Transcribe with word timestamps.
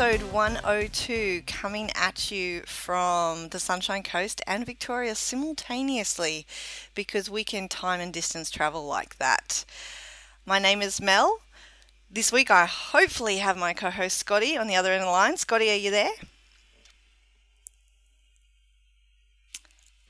episode 0.00 0.32
102 0.32 1.42
coming 1.46 1.90
at 1.94 2.30
you 2.30 2.62
from 2.62 3.48
the 3.48 3.58
Sunshine 3.58 4.02
Coast 4.02 4.40
and 4.46 4.64
Victoria 4.64 5.14
simultaneously 5.14 6.46
because 6.94 7.28
we 7.28 7.44
can 7.44 7.68
time 7.68 8.00
and 8.00 8.10
distance 8.10 8.50
travel 8.50 8.86
like 8.86 9.18
that. 9.18 9.66
My 10.46 10.58
name 10.58 10.80
is 10.80 11.02
Mel. 11.02 11.40
This 12.10 12.32
week 12.32 12.50
I 12.50 12.64
hopefully 12.64 13.38
have 13.38 13.58
my 13.58 13.74
co 13.74 13.90
host 13.90 14.16
Scotty 14.16 14.56
on 14.56 14.68
the 14.68 14.74
other 14.74 14.90
end 14.90 15.02
of 15.02 15.06
the 15.06 15.12
line. 15.12 15.36
Scotty, 15.36 15.70
are 15.70 15.74
you 15.74 15.90
there? 15.90 16.12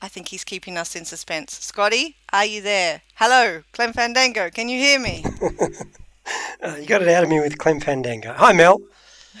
I 0.01 0.07
think 0.07 0.29
he's 0.29 0.45
keeping 0.45 0.77
us 0.77 0.95
in 0.95 1.03
suspense. 1.03 1.59
Scotty, 1.59 2.15
are 2.31 2.45
you 2.45 2.61
there? 2.61 3.01
Hello, 3.15 3.63
Clem 3.73 3.91
Fandango, 3.91 4.49
can 4.51 4.69
you 4.69 4.79
hear 4.79 4.99
me? 5.01 5.25
uh, 6.63 6.77
you 6.79 6.85
got 6.85 7.01
it 7.01 7.09
out 7.09 7.25
of 7.25 7.29
me 7.29 7.41
with 7.41 7.57
Clem 7.57 7.81
Fandango. 7.81 8.31
Hi, 8.31 8.53
Mel. 8.53 8.79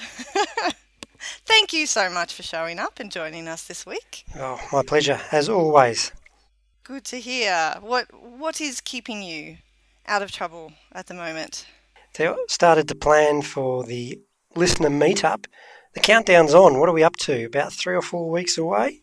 Thank 1.45 1.73
you 1.73 1.85
so 1.85 2.09
much 2.09 2.33
for 2.33 2.43
showing 2.43 2.79
up 2.79 2.99
and 2.99 3.11
joining 3.11 3.47
us 3.47 3.63
this 3.63 3.85
week. 3.85 4.25
Oh, 4.35 4.59
my 4.71 4.83
pleasure, 4.83 5.19
as 5.31 5.49
always. 5.49 6.11
Good 6.83 7.03
to 7.05 7.19
hear. 7.19 7.75
What 7.81 8.07
What 8.13 8.59
is 8.59 8.81
keeping 8.81 9.21
you 9.21 9.57
out 10.07 10.21
of 10.21 10.31
trouble 10.31 10.73
at 10.91 11.07
the 11.07 11.13
moment? 11.13 11.65
So, 12.13 12.37
started 12.47 12.87
to 12.89 12.95
plan 12.95 13.41
for 13.41 13.83
the 13.83 14.19
listener 14.55 14.89
meetup. 14.89 15.45
The 15.93 15.99
countdown's 15.99 16.53
on. 16.53 16.79
What 16.79 16.89
are 16.89 16.93
we 16.93 17.03
up 17.03 17.15
to? 17.17 17.45
About 17.45 17.71
three 17.71 17.95
or 17.95 18.01
four 18.01 18.29
weeks 18.29 18.57
away? 18.57 19.01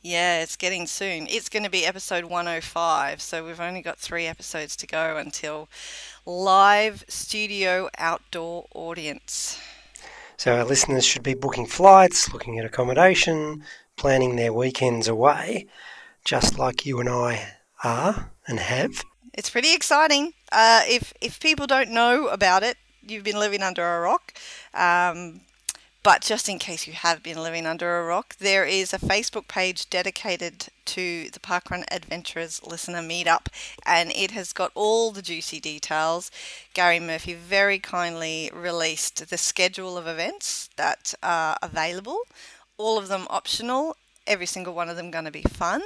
Yeah, 0.00 0.42
it's 0.42 0.56
getting 0.56 0.88
soon. 0.88 1.28
It's 1.28 1.48
going 1.48 1.62
to 1.62 1.70
be 1.70 1.86
episode 1.86 2.24
105, 2.24 3.22
so 3.22 3.46
we've 3.46 3.60
only 3.60 3.82
got 3.82 4.00
three 4.00 4.26
episodes 4.26 4.74
to 4.76 4.86
go 4.86 5.16
until 5.16 5.68
live 6.26 7.04
studio 7.06 7.88
outdoor 7.96 8.66
audience. 8.74 9.60
So 10.42 10.56
our 10.56 10.64
listeners 10.64 11.04
should 11.04 11.22
be 11.22 11.34
booking 11.34 11.66
flights, 11.66 12.32
looking 12.32 12.58
at 12.58 12.64
accommodation, 12.64 13.62
planning 13.96 14.34
their 14.34 14.52
weekends 14.52 15.06
away, 15.06 15.68
just 16.24 16.58
like 16.58 16.84
you 16.84 16.98
and 16.98 17.08
I 17.08 17.58
are 17.84 18.32
and 18.48 18.58
have. 18.58 19.04
It's 19.34 19.48
pretty 19.48 19.72
exciting. 19.72 20.32
Uh, 20.50 20.82
if 20.88 21.14
if 21.20 21.38
people 21.38 21.68
don't 21.68 21.90
know 21.90 22.26
about 22.26 22.64
it, 22.64 22.76
you've 23.06 23.22
been 23.22 23.38
living 23.38 23.62
under 23.62 23.84
a 23.86 24.00
rock. 24.00 24.34
Um, 24.74 25.42
but 26.02 26.20
just 26.20 26.48
in 26.48 26.58
case 26.58 26.86
you 26.86 26.92
have 26.92 27.22
been 27.22 27.42
living 27.42 27.64
under 27.64 27.98
a 27.98 28.04
rock, 28.04 28.36
there 28.38 28.64
is 28.64 28.92
a 28.92 28.98
Facebook 28.98 29.46
page 29.46 29.88
dedicated 29.88 30.66
to 30.86 31.30
the 31.30 31.38
Parkrun 31.38 31.84
Adventurers 31.92 32.60
listener 32.66 33.00
meetup, 33.00 33.46
and 33.86 34.10
it 34.10 34.32
has 34.32 34.52
got 34.52 34.72
all 34.74 35.12
the 35.12 35.22
juicy 35.22 35.60
details. 35.60 36.30
Gary 36.74 36.98
Murphy 36.98 37.34
very 37.34 37.78
kindly 37.78 38.50
released 38.52 39.28
the 39.30 39.38
schedule 39.38 39.96
of 39.96 40.08
events 40.08 40.68
that 40.76 41.14
are 41.22 41.56
available, 41.62 42.22
all 42.78 42.98
of 42.98 43.06
them 43.06 43.26
optional, 43.30 43.96
every 44.26 44.46
single 44.46 44.74
one 44.74 44.88
of 44.88 44.96
them 44.96 45.10
going 45.10 45.24
to 45.24 45.30
be 45.30 45.42
fun. 45.42 45.82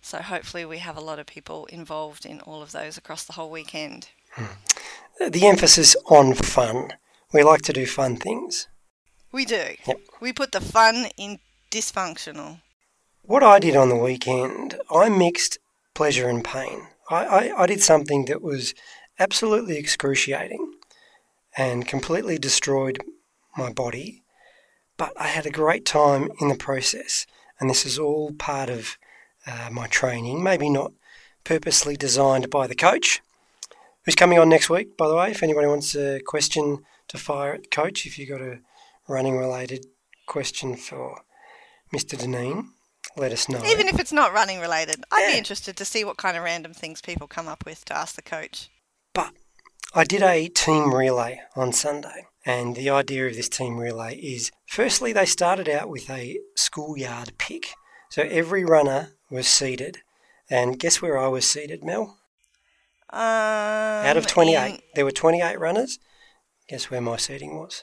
So 0.00 0.18
hopefully, 0.18 0.64
we 0.64 0.78
have 0.78 0.96
a 0.96 1.02
lot 1.02 1.18
of 1.18 1.26
people 1.26 1.66
involved 1.66 2.24
in 2.24 2.40
all 2.40 2.62
of 2.62 2.72
those 2.72 2.96
across 2.96 3.24
the 3.24 3.34
whole 3.34 3.50
weekend. 3.50 4.08
Hmm. 4.32 5.28
The 5.28 5.46
emphasis 5.46 5.96
on 6.06 6.34
fun. 6.34 6.92
We 7.32 7.42
like 7.42 7.62
to 7.62 7.72
do 7.72 7.84
fun 7.84 8.16
things. 8.16 8.66
We 9.32 9.44
do. 9.44 9.74
Yep. 9.86 10.00
We 10.20 10.32
put 10.32 10.52
the 10.52 10.60
fun 10.60 11.06
in 11.16 11.38
dysfunctional. 11.70 12.60
What 13.22 13.42
I 13.42 13.58
did 13.58 13.76
on 13.76 13.88
the 13.88 13.96
weekend, 13.96 14.80
I 14.90 15.08
mixed 15.08 15.58
pleasure 15.94 16.28
and 16.28 16.44
pain. 16.44 16.88
I, 17.08 17.24
I, 17.24 17.62
I 17.62 17.66
did 17.66 17.82
something 17.82 18.24
that 18.24 18.42
was 18.42 18.74
absolutely 19.18 19.76
excruciating 19.76 20.72
and 21.56 21.86
completely 21.86 22.38
destroyed 22.38 22.98
my 23.56 23.72
body, 23.72 24.22
but 24.96 25.12
I 25.16 25.28
had 25.28 25.46
a 25.46 25.50
great 25.50 25.84
time 25.84 26.30
in 26.40 26.48
the 26.48 26.56
process. 26.56 27.26
And 27.58 27.68
this 27.68 27.84
is 27.84 27.98
all 27.98 28.32
part 28.32 28.70
of 28.70 28.96
uh, 29.46 29.68
my 29.70 29.86
training, 29.86 30.42
maybe 30.42 30.70
not 30.70 30.92
purposely 31.44 31.96
designed 31.96 32.50
by 32.50 32.66
the 32.66 32.74
coach, 32.74 33.20
who's 34.04 34.14
coming 34.14 34.38
on 34.38 34.48
next 34.48 34.70
week, 34.70 34.96
by 34.96 35.08
the 35.08 35.14
way. 35.14 35.30
If 35.30 35.42
anybody 35.42 35.66
wants 35.66 35.94
a 35.94 36.20
question 36.20 36.78
to 37.08 37.18
fire 37.18 37.54
at 37.54 37.62
the 37.62 37.68
coach, 37.68 38.06
if 38.06 38.18
you've 38.18 38.28
got 38.28 38.40
a 38.40 38.60
running 39.10 39.36
related 39.36 39.86
question 40.26 40.76
for 40.76 41.22
Mr. 41.92 42.16
Deneen, 42.16 42.68
let 43.16 43.32
us 43.32 43.48
know. 43.48 43.62
Even 43.64 43.88
if 43.88 43.98
it's 43.98 44.12
not 44.12 44.32
running 44.32 44.60
related, 44.60 45.02
I'd 45.10 45.22
Yeah. 45.22 45.32
be 45.32 45.38
interested 45.38 45.76
to 45.76 45.84
see 45.84 46.04
what 46.04 46.16
kind 46.16 46.36
of 46.36 46.44
random 46.44 46.72
things 46.72 47.00
people 47.02 47.26
come 47.26 47.48
up 47.48 47.64
with 47.64 47.84
to 47.86 47.96
ask 47.96 48.14
the 48.14 48.22
coach. 48.22 48.68
But 49.12 49.32
I 49.92 50.04
did 50.04 50.22
a 50.22 50.46
team 50.48 50.94
relay 50.94 51.40
on 51.56 51.72
Sunday, 51.72 52.26
and 52.46 52.76
the 52.76 52.88
idea 52.90 53.26
of 53.26 53.34
this 53.34 53.48
team 53.48 53.78
relay 53.78 54.14
is 54.16 54.52
firstly, 54.66 55.12
they 55.12 55.26
started 55.26 55.68
out 55.68 55.88
with 55.88 56.08
a 56.08 56.38
schoolyard 56.54 57.36
pick. 57.38 57.74
So 58.10 58.22
every 58.22 58.64
runner 58.64 59.14
was 59.30 59.48
seated, 59.48 59.98
and 60.48 60.78
guess 60.78 61.02
where 61.02 61.18
I 61.18 61.26
was 61.26 61.48
seated, 61.50 61.82
Mel? 61.84 62.18
Um, 63.12 63.20
Out 64.06 64.16
of 64.16 64.28
28, 64.28 64.74
in- 64.74 64.82
there 64.94 65.04
were 65.04 65.10
28 65.10 65.58
runners. 65.58 65.98
Guess 66.68 66.90
where 66.90 67.00
my 67.00 67.16
seating 67.16 67.58
was? 67.58 67.82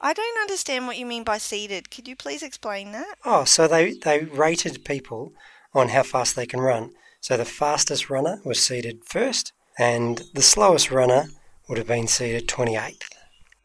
I 0.00 0.12
don't 0.14 0.38
understand 0.40 0.86
what 0.86 0.96
you 0.96 1.04
mean 1.06 1.24
by 1.24 1.38
seated. 1.38 1.90
Could 1.90 2.08
you 2.08 2.16
please 2.16 2.42
explain 2.42 2.92
that? 2.92 3.16
Oh, 3.24 3.44
so 3.44 3.68
they, 3.68 3.92
they 3.92 4.20
rated 4.20 4.84
people 4.84 5.32
on 5.74 5.88
how 5.90 6.02
fast 6.02 6.36
they 6.36 6.46
can 6.46 6.60
run. 6.60 6.92
So 7.20 7.36
the 7.36 7.44
fastest 7.44 8.08
runner 8.08 8.40
was 8.44 8.58
seated 8.64 9.04
first, 9.04 9.52
and 9.78 10.22
the 10.32 10.40
slowest 10.42 10.90
runner 10.90 11.26
would 11.68 11.76
have 11.78 11.86
been 11.86 12.06
seated 12.06 12.48
28th. 12.48 13.02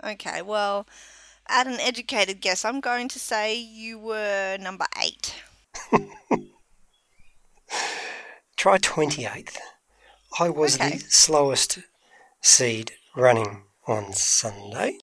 Okay, 0.03 0.41
well, 0.41 0.85
at 1.47 1.67
an 1.67 1.79
educated 1.79 2.41
guess, 2.41 2.65
I'm 2.65 2.81
going 2.81 3.07
to 3.09 3.19
say 3.19 3.55
you 3.55 3.97
were 3.97 4.57
number 4.59 4.85
eight. 5.01 5.35
Try 8.57 8.77
28th. 8.77 9.57
I 10.39 10.49
was 10.49 10.75
Okay. 10.75 10.97
the 10.97 10.99
slowest 11.07 11.79
seed 12.41 12.91
running 13.15 13.63
on 13.87 14.11
Sunday. 14.13 14.97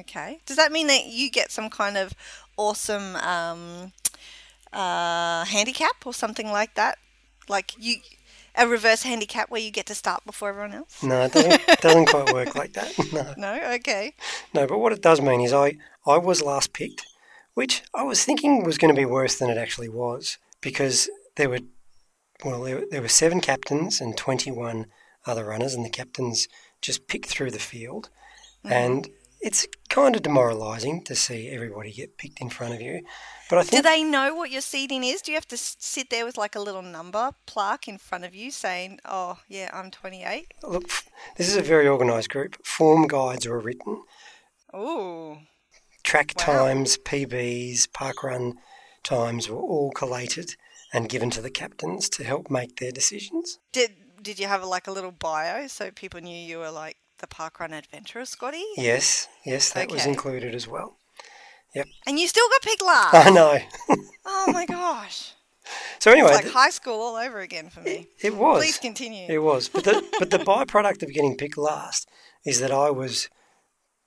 Okay. 0.00 0.40
Does 0.46 0.56
that 0.56 0.72
mean 0.72 0.86
that 0.88 1.06
you 1.06 1.30
get 1.30 1.50
some 1.52 1.70
kind 1.70 1.96
of 1.96 2.12
awesome 2.56 3.16
um, 3.16 3.92
uh, 4.72 5.44
handicap 5.44 6.04
or 6.06 6.12
something 6.14 6.50
like 6.50 6.74
that? 6.74 6.98
Like 7.48 7.72
you, 7.78 7.96
a 8.56 8.66
reverse 8.66 9.02
handicap 9.02 9.50
where 9.50 9.60
you 9.60 9.70
get 9.70 9.86
to 9.86 9.94
start 9.94 10.24
before 10.24 10.48
everyone 10.48 10.72
else? 10.72 11.02
No, 11.02 11.22
it 11.22 11.32
doesn't, 11.32 11.66
doesn't 11.80 12.06
quite 12.06 12.32
work 12.32 12.54
like 12.54 12.72
that. 12.74 12.92
No. 13.12 13.34
No. 13.36 13.72
Okay. 13.74 14.14
no, 14.54 14.66
but 14.66 14.78
what 14.78 14.92
it 14.92 15.02
does 15.02 15.20
mean 15.20 15.40
is 15.40 15.52
I, 15.52 15.76
I 16.06 16.18
was 16.18 16.42
last 16.42 16.72
picked, 16.72 17.04
which 17.54 17.82
I 17.94 18.02
was 18.02 18.24
thinking 18.24 18.64
was 18.64 18.78
going 18.78 18.92
to 18.94 18.98
be 19.00 19.04
worse 19.06 19.36
than 19.38 19.50
it 19.50 19.58
actually 19.58 19.88
was 19.88 20.38
because 20.60 21.08
there 21.36 21.48
were, 21.48 21.60
well, 22.44 22.62
there, 22.62 22.76
were- 22.80 22.86
there 22.90 23.02
were 23.02 23.08
seven 23.08 23.40
captains 23.40 24.00
and 24.00 24.16
21 24.16 24.86
other 25.26 25.44
runners, 25.44 25.72
and 25.74 25.84
the 25.84 25.90
captains 25.90 26.48
just 26.82 27.06
picked 27.06 27.26
through 27.26 27.50
the 27.50 27.58
field. 27.58 28.10
And 28.64 29.08
it's 29.44 29.66
kind 29.90 30.16
of 30.16 30.22
demoralising 30.22 31.04
to 31.04 31.14
see 31.14 31.50
everybody 31.50 31.92
get 31.92 32.16
picked 32.16 32.40
in 32.40 32.48
front 32.48 32.72
of 32.74 32.80
you. 32.80 33.02
But 33.50 33.58
I 33.58 33.62
think 33.62 33.82
Do 33.82 33.88
they 33.88 34.02
know 34.02 34.34
what 34.34 34.50
your 34.50 34.62
seating 34.62 35.04
is? 35.04 35.20
Do 35.20 35.32
you 35.32 35.36
have 35.36 35.48
to 35.48 35.58
sit 35.58 36.08
there 36.08 36.24
with 36.24 36.38
like 36.38 36.56
a 36.56 36.60
little 36.60 36.80
number 36.82 37.32
plaque 37.44 37.86
in 37.86 37.98
front 37.98 38.24
of 38.24 38.34
you 38.34 38.50
saying, 38.50 39.00
"Oh, 39.04 39.38
yeah, 39.46 39.68
I'm 39.72 39.90
28"? 39.90 40.54
Look, 40.62 40.88
this 41.36 41.46
is 41.46 41.56
a 41.56 41.62
very 41.62 41.86
organised 41.86 42.30
group. 42.30 42.56
Form 42.64 43.06
guides 43.06 43.46
were 43.46 43.60
written, 43.60 44.02
Ooh. 44.74 45.38
track 46.02 46.32
Wow. 46.38 46.44
times, 46.44 46.96
PBs, 46.96 47.86
parkrun 47.88 48.54
times 49.02 49.50
were 49.50 49.60
all 49.60 49.90
collated 49.92 50.56
and 50.94 51.08
given 51.10 51.28
to 51.30 51.42
the 51.42 51.50
captains 51.50 52.08
to 52.08 52.24
help 52.24 52.50
make 52.50 52.76
their 52.76 52.92
decisions. 52.92 53.58
Did 53.72 53.90
Did 54.22 54.38
you 54.38 54.46
have 54.46 54.64
like 54.64 54.86
a 54.88 54.90
little 54.92 55.12
bio 55.12 55.66
so 55.66 55.90
people 55.90 56.20
knew 56.22 56.34
you 56.34 56.58
were 56.58 56.70
like 56.70 56.96
the 57.24 57.34
parkrun 57.34 57.72
adventurer, 57.72 58.24
Scotty? 58.24 58.64
Yes, 58.76 59.28
yes, 59.44 59.72
that 59.72 59.90
was 59.90 60.04
included 60.06 60.54
as 60.54 60.68
well. 60.68 60.98
Yep. 61.74 61.86
And 62.06 62.18
you 62.18 62.28
still 62.28 62.48
got 62.50 62.62
picked 62.62 62.82
last. 62.82 63.14
I 63.26 63.30
know. 63.30 63.58
Oh 64.26 64.50
my 64.52 64.64
gosh. 64.64 65.32
So 65.98 66.10
anyway, 66.10 66.30
It's 66.32 66.44
like 66.44 66.52
high 66.52 66.70
school 66.70 66.98
all 67.00 67.14
over 67.14 67.40
again 67.40 67.68
for 67.68 67.82
me. 67.82 68.08
it 68.22 68.34
was. 68.34 68.58
Please 68.58 68.78
continue. 68.78 69.26
It 69.28 69.38
was, 69.38 69.68
but 69.68 69.84
the 69.84 70.02
but 70.18 70.30
the 70.30 70.38
byproduct 70.52 71.02
of 71.02 71.12
getting 71.12 71.36
picked 71.36 71.58
last 71.58 72.08
is 72.42 72.58
that 72.60 72.70
I 72.72 72.90
was 72.90 73.28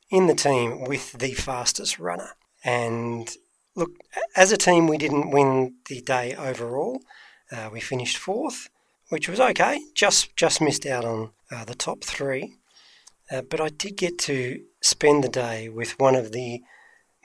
in 0.09 0.25
the 0.25 0.33
team 0.33 0.85
with 0.85 1.13
the 1.13 1.33
fastest 1.33 1.99
runner. 1.99 2.31
And 2.63 3.29
look, 3.75 3.91
as 4.35 4.51
a 4.51 4.57
team, 4.57 4.87
we 4.87 4.97
didn't 4.97 5.29
win 5.29 5.75
the 5.87 6.01
day 6.01 6.33
overall. 6.35 7.01
Uh, 7.51 7.69
we 7.71 7.79
finished 7.79 8.17
fourth, 8.17 8.69
which 9.09 9.29
was 9.29 9.39
okay. 9.39 9.81
Just 9.93 10.35
just 10.35 10.61
missed 10.61 10.85
out 10.87 11.05
on 11.05 11.29
uh, 11.51 11.63
the 11.63 11.75
top 11.75 12.03
three. 12.03 12.55
Uh, 13.31 13.41
but 13.41 13.59
I 13.59 13.69
did 13.69 13.97
get 13.97 14.17
to 14.19 14.61
spend 14.81 15.23
the 15.23 15.29
day 15.29 15.69
with 15.69 15.99
one 15.99 16.15
of 16.15 16.31
the 16.31 16.61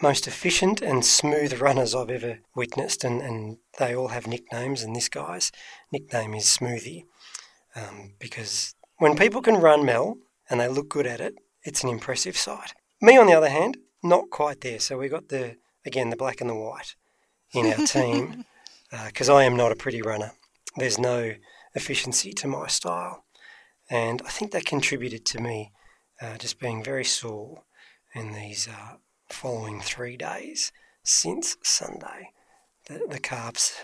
most 0.01 0.27
efficient 0.27 0.81
and 0.83 1.05
smooth 1.05 1.61
runners 1.61 1.95
I've 1.95 2.11
ever 2.11 2.41
witnessed, 2.57 3.05
and, 3.05 3.23
and 3.23 3.59
they 3.79 3.95
all 3.95 4.09
have 4.09 4.27
nicknames, 4.27 4.83
and 4.83 4.97
this 4.97 5.09
guy's 5.09 5.53
nickname 5.93 6.35
is 6.35 6.45
Smoothie 6.45 7.05
um, 7.77 8.15
because 8.19 8.75
when 8.99 9.17
people 9.17 9.41
can 9.43 9.61
run 9.61 9.85
Mel 9.85 10.19
and 10.51 10.61
they 10.61 10.69
look 10.69 10.89
good 10.89 11.07
at 11.07 11.21
it, 11.21 11.35
it's 11.63 11.85
an 11.85 11.91
impressive 11.91 12.37
sight. 12.37 12.75
Me, 13.01 13.17
on 13.17 13.27
the 13.27 13.35
other 13.35 13.49
hand, 13.49 13.77
not 14.03 14.31
quite 14.31 14.61
there. 14.61 14.81
So 14.81 14.99
we 14.99 15.09
got 15.09 15.29
the 15.29 15.57
again 15.87 16.11
the 16.11 16.17
black 16.17 16.41
and 16.41 16.51
the 16.51 16.55
white 16.55 16.95
in 17.53 17.67
our 17.67 17.87
team 17.87 18.45
because 19.07 19.29
uh, 19.31 19.37
I 19.37 19.45
am 19.45 19.57
not 19.57 19.73
a 19.73 19.77
pretty 19.77 20.03
runner. 20.03 20.33
There's 20.77 20.99
no 20.99 21.35
efficiency 21.75 22.33
to 22.35 22.49
my 22.49 22.67
style, 22.67 23.25
and 23.89 24.23
I 24.27 24.31
think 24.31 24.53
that 24.53 24.67
contributed 24.67 25.25
to 25.27 25.41
me 25.41 25.73
uh, 26.23 26.39
just 26.39 26.61
being 26.61 26.85
very 26.85 27.05
sore 27.05 27.63
in 28.15 28.33
these 28.33 28.69
uh, 28.69 28.97
following 29.29 29.81
three 29.81 30.17
days 30.17 30.73
since 31.03 31.57
Sunday. 31.63 32.31
The, 32.87 33.07
the 33.09 33.19
calves 33.19 33.75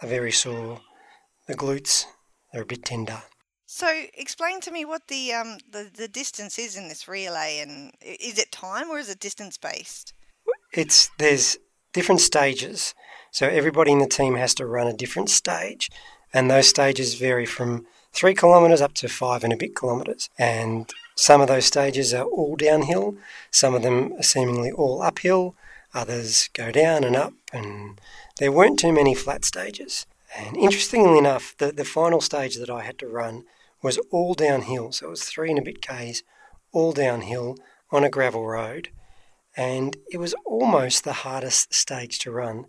are 0.00 0.08
very 0.08 0.32
sore. 0.32 0.80
The 1.46 1.54
glutes 1.54 2.04
are 2.54 2.62
a 2.62 2.66
bit 2.66 2.84
tender. 2.84 3.22
So, 3.66 3.86
explain 4.14 4.60
to 4.62 4.72
me 4.72 4.84
what 4.84 5.06
the 5.06 5.32
um 5.32 5.58
the, 5.70 5.88
the 5.94 6.08
distance 6.08 6.58
is 6.58 6.76
in 6.76 6.88
this 6.88 7.06
relay, 7.06 7.60
and 7.60 7.92
is 8.00 8.36
it 8.36 8.50
time 8.50 8.90
or 8.90 8.98
is 8.98 9.08
it 9.08 9.20
distance 9.20 9.56
based? 9.58 10.12
It's 10.72 11.08
there's 11.18 11.56
different 11.92 12.20
stages, 12.20 12.94
so 13.30 13.46
everybody 13.46 13.92
in 13.92 14.00
the 14.00 14.08
team 14.08 14.34
has 14.34 14.54
to 14.54 14.66
run 14.66 14.88
a 14.88 14.92
different 14.92 15.30
stage, 15.30 15.88
and 16.34 16.50
those 16.50 16.68
stages 16.68 17.14
vary 17.14 17.46
from 17.46 17.86
three 18.12 18.34
kilometres 18.34 18.80
up 18.80 18.94
to 18.94 19.08
five 19.08 19.44
and 19.44 19.52
a 19.52 19.56
bit 19.56 19.76
kilometres, 19.76 20.28
and 20.38 20.90
some 21.16 21.40
of 21.40 21.48
those 21.48 21.66
stages 21.66 22.12
are 22.14 22.24
all 22.24 22.56
downhill, 22.56 23.16
some 23.50 23.74
of 23.74 23.82
them 23.82 24.12
are 24.14 24.22
seemingly 24.22 24.70
all 24.70 25.02
uphill, 25.02 25.54
others 25.94 26.48
go 26.52 26.70
down 26.70 27.04
and 27.04 27.16
up, 27.16 27.32
and 27.52 28.00
there 28.38 28.52
weren't 28.52 28.78
too 28.78 28.92
many 28.92 29.14
flat 29.14 29.44
stages. 29.44 30.06
And 30.36 30.56
interestingly 30.56 31.18
enough, 31.18 31.54
the, 31.58 31.72
the 31.72 31.84
final 31.84 32.20
stage 32.20 32.56
that 32.56 32.70
I 32.70 32.82
had 32.82 32.98
to 33.00 33.08
run 33.08 33.44
was 33.82 33.98
all 34.10 34.34
downhill. 34.34 34.92
So 34.92 35.06
it 35.06 35.10
was 35.10 35.24
three 35.24 35.50
and 35.50 35.58
a 35.58 35.62
bit 35.62 35.82
Ks, 35.82 36.22
all 36.72 36.92
downhill 36.92 37.56
on 37.90 38.04
a 38.04 38.10
gravel 38.10 38.46
road. 38.46 38.90
And 39.56 39.96
it 40.10 40.18
was 40.18 40.34
almost 40.44 41.02
the 41.02 41.12
hardest 41.12 41.74
stage 41.74 42.18
to 42.20 42.30
run 42.30 42.66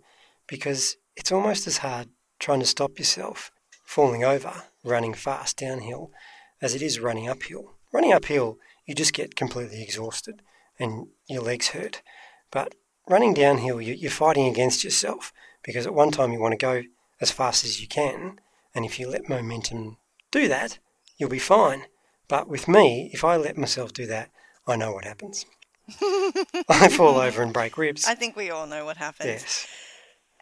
because 0.48 0.96
it's 1.16 1.30
almost 1.30 1.66
as 1.66 1.78
hard 1.78 2.08
trying 2.38 2.60
to 2.60 2.66
stop 2.66 2.98
yourself 2.98 3.52
falling 3.92 4.24
over 4.24 4.64
running 4.82 5.12
fast 5.12 5.58
downhill 5.58 6.10
as 6.62 6.74
it 6.74 6.80
is 6.80 6.98
running 6.98 7.28
uphill. 7.28 7.74
Running 7.92 8.12
uphill, 8.14 8.56
you 8.86 8.94
just 8.94 9.12
get 9.12 9.36
completely 9.36 9.82
exhausted 9.82 10.40
and 10.78 11.08
your 11.28 11.42
legs 11.42 11.68
hurt. 11.68 12.00
But 12.50 12.74
running 13.06 13.34
downhill, 13.34 13.82
you're 13.82 14.10
fighting 14.10 14.46
against 14.46 14.82
yourself 14.82 15.30
because 15.62 15.86
at 15.86 15.92
one 15.92 16.10
time 16.10 16.32
you 16.32 16.40
want 16.40 16.52
to 16.52 16.56
go 16.56 16.84
as 17.20 17.30
fast 17.30 17.66
as 17.66 17.82
you 17.82 17.86
can, 17.86 18.40
and 18.74 18.86
if 18.86 18.98
you 18.98 19.08
let 19.08 19.28
momentum 19.28 19.98
do 20.30 20.48
that, 20.48 20.78
you'll 21.18 21.28
be 21.28 21.38
fine. 21.38 21.84
But 22.28 22.48
with 22.48 22.66
me, 22.66 23.10
if 23.12 23.22
I 23.24 23.36
let 23.36 23.58
myself 23.58 23.92
do 23.92 24.06
that, 24.06 24.30
I 24.66 24.76
know 24.76 24.92
what 24.92 25.04
happens. 25.04 25.44
I 26.68 26.88
fall 26.88 27.20
over 27.20 27.42
and 27.42 27.52
break 27.52 27.76
ribs. 27.76 28.06
I 28.06 28.14
think 28.14 28.36
we 28.36 28.50
all 28.50 28.66
know 28.66 28.86
what 28.86 28.96
happens. 28.96 29.28
Yes. 29.28 29.66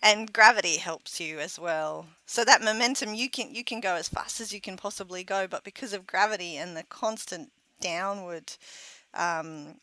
And 0.02 0.32
gravity 0.32 0.79
helps 0.79 1.20
you 1.20 1.38
as 1.41 1.58
well. 1.58 2.06
So 2.25 2.44
that 2.44 2.62
momentum 2.62 3.14
you 3.14 3.29
can 3.29 3.55
you 3.55 3.62
can 3.64 3.81
go 3.81 3.94
as 3.97 4.08
fast 4.08 4.41
as 4.41 4.52
you 4.52 4.61
can 4.61 4.76
possibly 4.76 5.25
go, 5.25 5.47
but 5.47 5.62
because 5.62 5.93
of 5.93 6.06
gravity 6.06 6.56
and 6.56 6.76
the 6.76 6.85
constant 6.85 7.52
downward 7.81 8.52
um, 9.12 9.76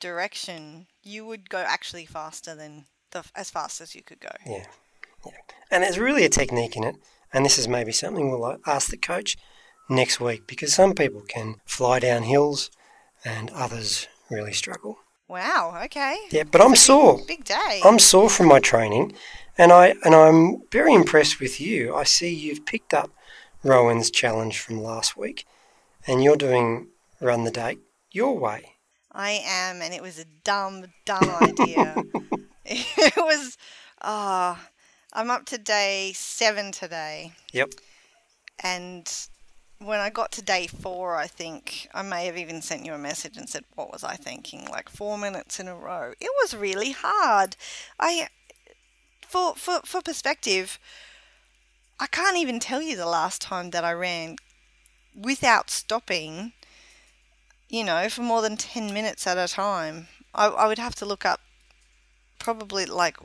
direction, 0.00 0.86
you 1.02 1.24
would 1.24 1.48
go 1.48 1.58
actually 1.58 2.06
faster 2.06 2.54
than 2.54 2.86
the, 3.12 3.24
as 3.36 3.50
fast 3.50 3.80
as 3.80 3.94
you 3.94 4.02
could 4.02 4.20
go. 4.20 4.30
Yeah. 4.46 4.66
yeah. 5.24 5.32
And 5.70 5.84
there's 5.84 5.98
really 5.98 6.24
a 6.24 6.28
technique 6.28 6.76
in 6.76 6.84
it, 6.84 6.96
and 7.32 7.44
this 7.44 7.58
is 7.58 7.68
maybe 7.68 7.92
something 7.92 8.30
we'll 8.30 8.58
ask 8.66 8.90
the 8.90 8.96
coach 8.96 9.36
next 9.88 10.20
week 10.20 10.46
because 10.46 10.72
some 10.72 10.94
people 10.94 11.22
can 11.22 11.56
fly 11.64 11.98
down 11.98 12.22
hills 12.22 12.70
and 13.24 13.50
others 13.50 14.08
really 14.30 14.52
struggle. 14.52 14.98
Wow, 15.30 15.80
okay. 15.84 16.16
Yeah, 16.32 16.42
but 16.42 16.60
I'm 16.60 16.74
sore. 16.74 17.18
Big, 17.18 17.28
big 17.28 17.44
day. 17.44 17.80
I'm 17.84 18.00
sore 18.00 18.28
from 18.28 18.48
my 18.48 18.58
training 18.58 19.12
and 19.56 19.70
I 19.70 19.94
and 20.04 20.12
I'm 20.12 20.62
very 20.72 20.92
impressed 20.92 21.38
with 21.38 21.60
you. 21.60 21.94
I 21.94 22.02
see 22.02 22.34
you've 22.34 22.66
picked 22.66 22.92
up 22.92 23.12
Rowan's 23.62 24.10
challenge 24.10 24.58
from 24.58 24.82
last 24.82 25.16
week 25.16 25.46
and 26.04 26.20
you're 26.24 26.34
doing 26.34 26.88
run 27.20 27.44
the 27.44 27.52
date 27.52 27.78
your 28.10 28.36
way. 28.36 28.72
I 29.12 29.40
am 29.46 29.80
and 29.80 29.94
it 29.94 30.02
was 30.02 30.18
a 30.18 30.24
dumb, 30.42 30.86
dumb 31.04 31.30
idea. 31.40 32.02
it 32.64 33.16
was 33.16 33.56
ah 34.02 34.60
oh, 34.60 34.68
I'm 35.12 35.30
up 35.30 35.46
to 35.46 35.58
day 35.58 36.10
seven 36.12 36.72
today. 36.72 37.34
Yep. 37.52 37.74
And 38.64 39.08
when 39.82 39.98
I 39.98 40.10
got 40.10 40.30
to 40.32 40.42
day 40.42 40.66
four, 40.66 41.16
I 41.16 41.26
think 41.26 41.88
I 41.94 42.02
may 42.02 42.26
have 42.26 42.36
even 42.36 42.60
sent 42.60 42.84
you 42.84 42.92
a 42.92 42.98
message 42.98 43.36
and 43.36 43.48
said, 43.48 43.64
"What 43.74 43.90
was 43.90 44.04
I 44.04 44.16
thinking?" 44.16 44.66
Like 44.66 44.88
four 44.90 45.16
minutes 45.18 45.58
in 45.58 45.68
a 45.68 45.74
row. 45.74 46.12
It 46.20 46.30
was 46.42 46.54
really 46.54 46.92
hard. 46.92 47.56
I, 47.98 48.28
for 49.26 49.54
for 49.54 49.80
for 49.84 50.02
perspective, 50.02 50.78
I 52.00 52.06
can't 52.08 52.36
even 52.36 52.60
tell 52.60 52.82
you 52.82 52.96
the 52.96 53.06
last 53.06 53.40
time 53.40 53.70
that 53.70 53.84
I 53.84 53.92
ran 53.92 54.36
without 55.14 55.70
stopping. 55.70 56.52
You 57.70 57.84
know, 57.84 58.08
for 58.10 58.20
more 58.22 58.42
than 58.42 58.56
ten 58.58 58.92
minutes 58.92 59.26
at 59.26 59.38
a 59.38 59.48
time. 59.48 60.08
I 60.34 60.46
I 60.48 60.66
would 60.66 60.78
have 60.78 60.94
to 60.96 61.06
look 61.06 61.24
up 61.24 61.40
probably 62.38 62.86
like 62.86 63.16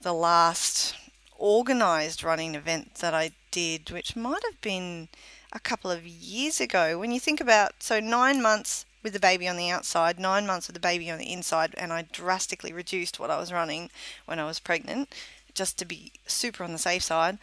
the 0.00 0.12
last 0.14 0.94
organized 1.38 2.22
running 2.24 2.54
event 2.54 2.96
that 2.96 3.14
I 3.14 3.32
did, 3.50 3.90
which 3.90 4.16
might 4.16 4.42
have 4.44 4.60
been 4.60 5.08
a 5.54 5.60
couple 5.60 5.90
of 5.90 6.04
years 6.04 6.60
ago. 6.60 6.98
When 6.98 7.12
you 7.12 7.20
think 7.20 7.40
about, 7.40 7.82
so 7.82 8.00
nine 8.00 8.42
months 8.42 8.84
with 9.02 9.12
the 9.12 9.20
baby 9.20 9.46
on 9.46 9.56
the 9.56 9.70
outside, 9.70 10.18
nine 10.18 10.46
months 10.46 10.66
with 10.66 10.74
the 10.74 10.80
baby 10.80 11.10
on 11.10 11.18
the 11.18 11.32
inside, 11.32 11.74
and 11.78 11.92
I 11.92 12.06
drastically 12.10 12.72
reduced 12.72 13.20
what 13.20 13.30
I 13.30 13.38
was 13.38 13.52
running 13.52 13.90
when 14.26 14.40
I 14.40 14.46
was 14.46 14.58
pregnant, 14.58 15.14
just 15.54 15.78
to 15.78 15.84
be 15.84 16.12
super 16.26 16.64
on 16.64 16.72
the 16.72 16.78
safe 16.78 17.04
side. 17.04 17.38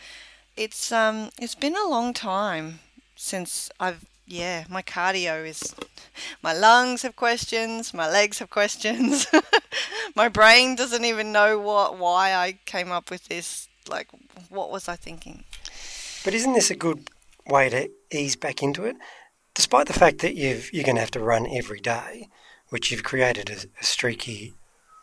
It's 0.57 0.91
um, 0.91 1.29
it's 1.39 1.55
been 1.55 1.77
a 1.77 1.87
long 1.87 2.13
time 2.13 2.79
since 3.15 3.69
I've 3.79 4.05
yeah, 4.27 4.65
my 4.69 4.81
cardio 4.81 5.47
is 5.47 5.73
my 6.41 6.53
lungs 6.53 7.03
have 7.03 7.15
questions, 7.15 7.93
my 7.93 8.09
legs 8.09 8.39
have 8.39 8.49
questions. 8.49 9.27
my 10.15 10.27
brain 10.27 10.75
doesn't 10.75 11.05
even 11.05 11.31
know 11.31 11.57
what 11.57 11.97
why 11.97 12.33
I 12.33 12.57
came 12.65 12.91
up 12.91 13.09
with 13.09 13.29
this 13.29 13.69
like 13.89 14.07
what 14.49 14.71
was 14.71 14.89
I 14.89 14.95
thinking? 14.95 15.45
But 16.25 16.33
isn't 16.33 16.53
this 16.53 16.69
a 16.69 16.75
good 16.75 17.09
way 17.47 17.69
to 17.69 17.89
ease 18.11 18.35
back 18.35 18.61
into 18.61 18.85
it, 18.85 18.95
despite 19.53 19.87
the 19.87 19.93
fact 19.93 20.19
that 20.19 20.35
you've, 20.35 20.73
you're 20.73 20.83
going 20.83 20.95
to 20.95 21.01
have 21.01 21.11
to 21.11 21.19
run 21.19 21.47
every 21.47 21.79
day, 21.79 22.27
which 22.69 22.91
you've 22.91 23.03
created 23.03 23.49
a, 23.49 23.79
a 23.79 23.83
streaky 23.83 24.53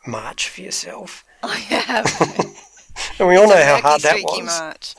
march 0.07 0.49
for 0.49 0.61
yourself. 0.61 1.25
I 1.43 1.57
have. 1.57 2.07
and 3.19 3.29
we 3.29 3.37
all 3.37 3.49
know 3.49 3.63
how 3.63 3.81
hard 3.81 4.03
that 4.03 4.23
was. 4.23 4.47
March. 4.47 4.95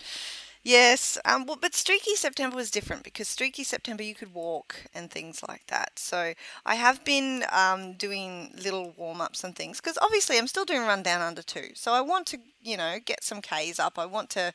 Yes, 0.61 1.17
um, 1.23 1.45
well, 1.45 1.57
but 1.59 1.73
Streaky 1.73 2.15
September 2.15 2.55
was 2.55 2.69
different 2.69 3.03
because 3.03 3.29
Streaky 3.29 3.63
September 3.63 4.03
you 4.03 4.13
could 4.13 4.33
walk 4.33 4.75
and 4.93 5.09
things 5.09 5.41
like 5.47 5.65
that. 5.67 5.97
So 5.97 6.33
I 6.65 6.75
have 6.75 7.03
been 7.05 7.45
um, 7.51 7.93
doing 7.93 8.53
little 8.61 8.93
warm 8.97 9.21
ups 9.21 9.43
and 9.43 9.55
things 9.55 9.79
because 9.79 9.97
obviously 10.01 10.37
I'm 10.37 10.47
still 10.47 10.65
doing 10.65 10.81
run 10.81 11.01
down 11.01 11.21
under 11.21 11.41
two. 11.41 11.69
So 11.75 11.93
I 11.93 12.01
want 12.01 12.27
to, 12.27 12.39
you 12.61 12.75
know, 12.75 12.97
get 13.03 13.23
some 13.23 13.41
Ks 13.41 13.79
up. 13.79 13.97
I 13.97 14.05
want 14.05 14.29
to 14.31 14.53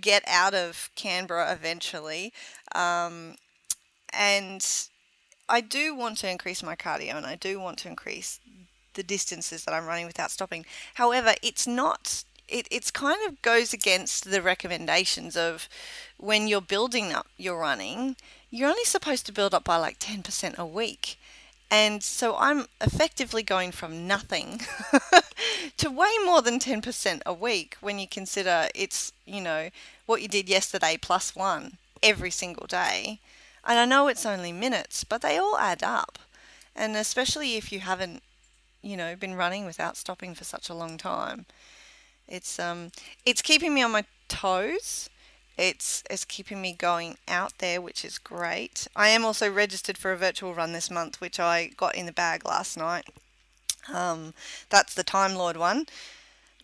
get 0.00 0.22
out 0.26 0.54
of 0.54 0.90
Canberra 0.94 1.52
eventually. 1.52 2.32
Um, 2.74 3.36
and 4.12 4.66
I 5.48 5.60
do 5.60 5.94
want 5.94 6.18
to 6.18 6.30
increase 6.30 6.62
my 6.62 6.76
cardio 6.76 7.14
and 7.14 7.26
I 7.26 7.36
do 7.36 7.60
want 7.60 7.78
to 7.78 7.88
increase 7.88 8.40
the 8.94 9.02
distances 9.02 9.64
that 9.64 9.74
I'm 9.74 9.86
running 9.86 10.06
without 10.06 10.30
stopping. 10.30 10.64
However, 10.94 11.34
it's 11.42 11.66
not 11.66 12.24
it 12.48 12.68
it's 12.70 12.90
kind 12.90 13.18
of 13.26 13.42
goes 13.42 13.72
against 13.72 14.30
the 14.30 14.42
recommendations 14.42 15.36
of 15.36 15.68
when 16.16 16.48
you're 16.48 16.60
building 16.60 17.12
up 17.12 17.26
your 17.36 17.58
running, 17.60 18.16
you're 18.50 18.68
only 18.68 18.84
supposed 18.84 19.26
to 19.26 19.32
build 19.32 19.54
up 19.54 19.64
by 19.64 19.76
like 19.76 19.98
10% 19.98 20.56
a 20.56 20.66
week. 20.66 21.18
And 21.70 22.02
so 22.02 22.36
I'm 22.36 22.66
effectively 22.80 23.42
going 23.42 23.72
from 23.72 24.06
nothing 24.06 24.60
to 25.76 25.90
way 25.90 26.10
more 26.24 26.40
than 26.40 26.58
10% 26.58 27.22
a 27.26 27.32
week 27.32 27.76
when 27.80 27.98
you 27.98 28.06
consider 28.06 28.68
it's, 28.74 29.12
you 29.24 29.40
know, 29.40 29.70
what 30.06 30.22
you 30.22 30.28
did 30.28 30.48
yesterday 30.48 30.96
plus 31.00 31.34
one 31.34 31.78
every 32.02 32.30
single 32.30 32.66
day. 32.66 33.18
And 33.64 33.78
I 33.80 33.84
know 33.84 34.06
it's 34.06 34.24
only 34.24 34.52
minutes, 34.52 35.02
but 35.02 35.22
they 35.22 35.38
all 35.38 35.58
add 35.58 35.82
up. 35.82 36.20
And 36.74 36.94
especially 36.96 37.56
if 37.56 37.72
you 37.72 37.80
haven't, 37.80 38.22
you 38.80 38.96
know, 38.96 39.16
been 39.16 39.34
running 39.34 39.64
without 39.66 39.96
stopping 39.96 40.34
for 40.34 40.44
such 40.44 40.68
a 40.68 40.74
long 40.74 40.96
time. 40.96 41.46
It's 42.28 42.58
um 42.58 42.90
it's 43.24 43.42
keeping 43.42 43.74
me 43.74 43.82
on 43.82 43.92
my 43.92 44.04
toes 44.28 45.08
it's 45.58 46.02
it's 46.10 46.24
keeping 46.24 46.60
me 46.60 46.72
going 46.72 47.16
out 47.28 47.54
there, 47.58 47.80
which 47.80 48.04
is 48.04 48.18
great. 48.18 48.86
I 48.94 49.08
am 49.08 49.24
also 49.24 49.50
registered 49.50 49.96
for 49.96 50.12
a 50.12 50.16
virtual 50.16 50.54
run 50.54 50.72
this 50.72 50.90
month, 50.90 51.20
which 51.20 51.40
I 51.40 51.70
got 51.76 51.94
in 51.94 52.06
the 52.06 52.12
bag 52.12 52.44
last 52.44 52.76
night. 52.76 53.06
Um, 53.92 54.34
that's 54.68 54.94
the 54.94 55.04
Time 55.04 55.34
Lord 55.34 55.56
one, 55.56 55.86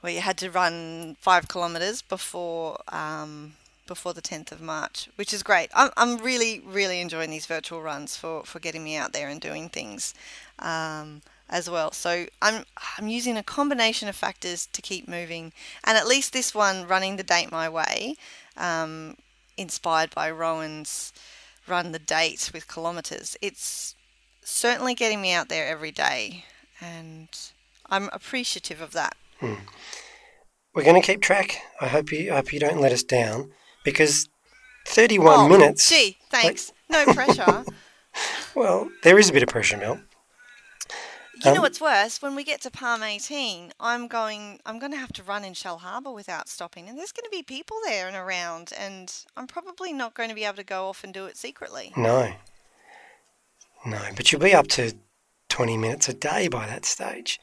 where 0.01 0.13
you 0.13 0.21
had 0.21 0.37
to 0.39 0.51
run 0.51 1.17
five 1.21 1.49
kilometers 1.49 2.03
before 2.03 2.79
um, 2.89 3.55
before 3.87 4.13
the 4.13 4.23
10th 4.23 4.53
of 4.53 4.61
March, 4.61 5.09
which 5.17 5.33
is 5.35 5.43
great. 5.43 5.71
I'm, 5.75 5.91
I'm 5.97 6.19
really 6.19 6.61
really 6.61 7.01
enjoying 7.01 7.31
these 7.31 7.47
virtual 7.47 7.81
runs 7.81 8.17
for 8.17 8.45
for 8.45 8.59
getting 8.61 8.85
me 8.85 8.97
out 8.97 9.13
there 9.13 9.29
and 9.29 9.41
doing 9.41 9.69
things. 9.69 10.15
Um, 10.59 11.23
as 11.53 11.69
well. 11.69 11.93
So 11.93 12.27
I'm 12.41 12.65
I'm 12.99 13.09
using 13.09 13.37
a 13.37 13.43
combination 13.43 14.09
of 14.09 14.17
factors 14.17 14.67
to 14.73 14.83
keep 14.83 15.07
moving, 15.07 15.53
and 15.85 15.97
at 15.97 16.09
least 16.09 16.33
this 16.33 16.55
one, 16.55 16.89
running 16.89 17.17
the 17.17 17.23
date 17.23 17.53
my 17.53 17.69
way, 17.69 18.17
um, 18.57 19.17
inspired 19.57 20.15
by 20.15 20.31
Rowan's 20.31 21.13
run 21.67 21.93
the 21.93 21.99
date 21.99 22.51
with 22.53 22.69
kilometers. 22.69 23.37
It's 23.41 23.95
certainly 24.43 24.95
getting 24.95 25.21
me 25.21 25.33
out 25.33 25.49
there 25.49 25.67
every 25.67 25.93
day, 25.93 26.45
and 26.81 27.29
I'm 27.89 28.09
appreciative 28.13 28.81
of 28.81 28.93
that. 28.93 29.17
Hmm. 29.41 29.55
We're 30.75 30.85
going 30.85 31.01
to 31.01 31.07
keep 31.07 31.21
track. 31.21 31.59
I 31.81 31.89
hope 31.89 32.13
you 32.13 32.33
I 32.33 32.37
hope 32.37 32.53
you 32.53 32.61
don't 32.61 32.81
let 32.81 32.93
us 32.93 33.03
down 33.03 33.53
because 33.85 34.29
31 34.87 35.35
oh, 35.35 35.49
minutes. 35.49 35.89
Gee, 35.89 36.19
thanks. 36.31 36.73
Like... 36.89 37.07
no 37.07 37.13
pressure. 37.15 37.65
well, 38.55 38.91
there 39.03 39.19
is 39.19 39.29
a 39.29 39.33
bit 39.33 39.43
of 39.43 39.49
pressure, 39.49 39.77
Mel. 39.77 40.01
You 41.45 41.51
um, 41.51 41.57
know 41.57 41.63
what's 41.63 41.81
worse? 41.81 42.23
When 42.23 42.35
we 42.35 42.45
get 42.45 42.61
to 42.63 42.71
Palm 42.71 43.03
18, 43.03 43.73
I'm 43.81 44.07
going. 44.07 44.61
I'm 44.65 44.79
going 44.79 44.93
to 44.93 44.99
have 44.99 45.13
to 45.15 45.23
run 45.23 45.45
in 45.45 45.55
Shellharbour 45.55 46.15
without 46.15 46.49
stopping, 46.49 46.89
and 46.89 46.97
there's 46.99 47.13
going 47.13 47.25
to 47.25 47.31
be 47.31 47.43
people 47.43 47.77
there 47.85 48.07
and 48.07 48.17
around, 48.17 48.73
and 48.79 49.13
I'm 49.37 49.47
probably 49.47 49.93
not 49.93 50.15
going 50.15 50.29
to 50.29 50.35
be 50.35 50.45
able 50.45 50.57
to 50.57 50.65
go 50.65 50.89
off 50.89 51.05
and 51.05 51.13
do 51.13 51.27
it 51.27 51.37
secretly. 51.37 51.93
No. 51.97 52.33
No, 53.85 54.01
but 54.15 54.31
you'll 54.31 54.41
be 54.41 54.55
up 54.55 54.69
to 54.69 54.95
20 55.49 55.77
minutes 55.77 56.09
a 56.09 56.15
day 56.15 56.49
by 56.49 56.67
that 56.67 56.85
stage. 56.85 57.41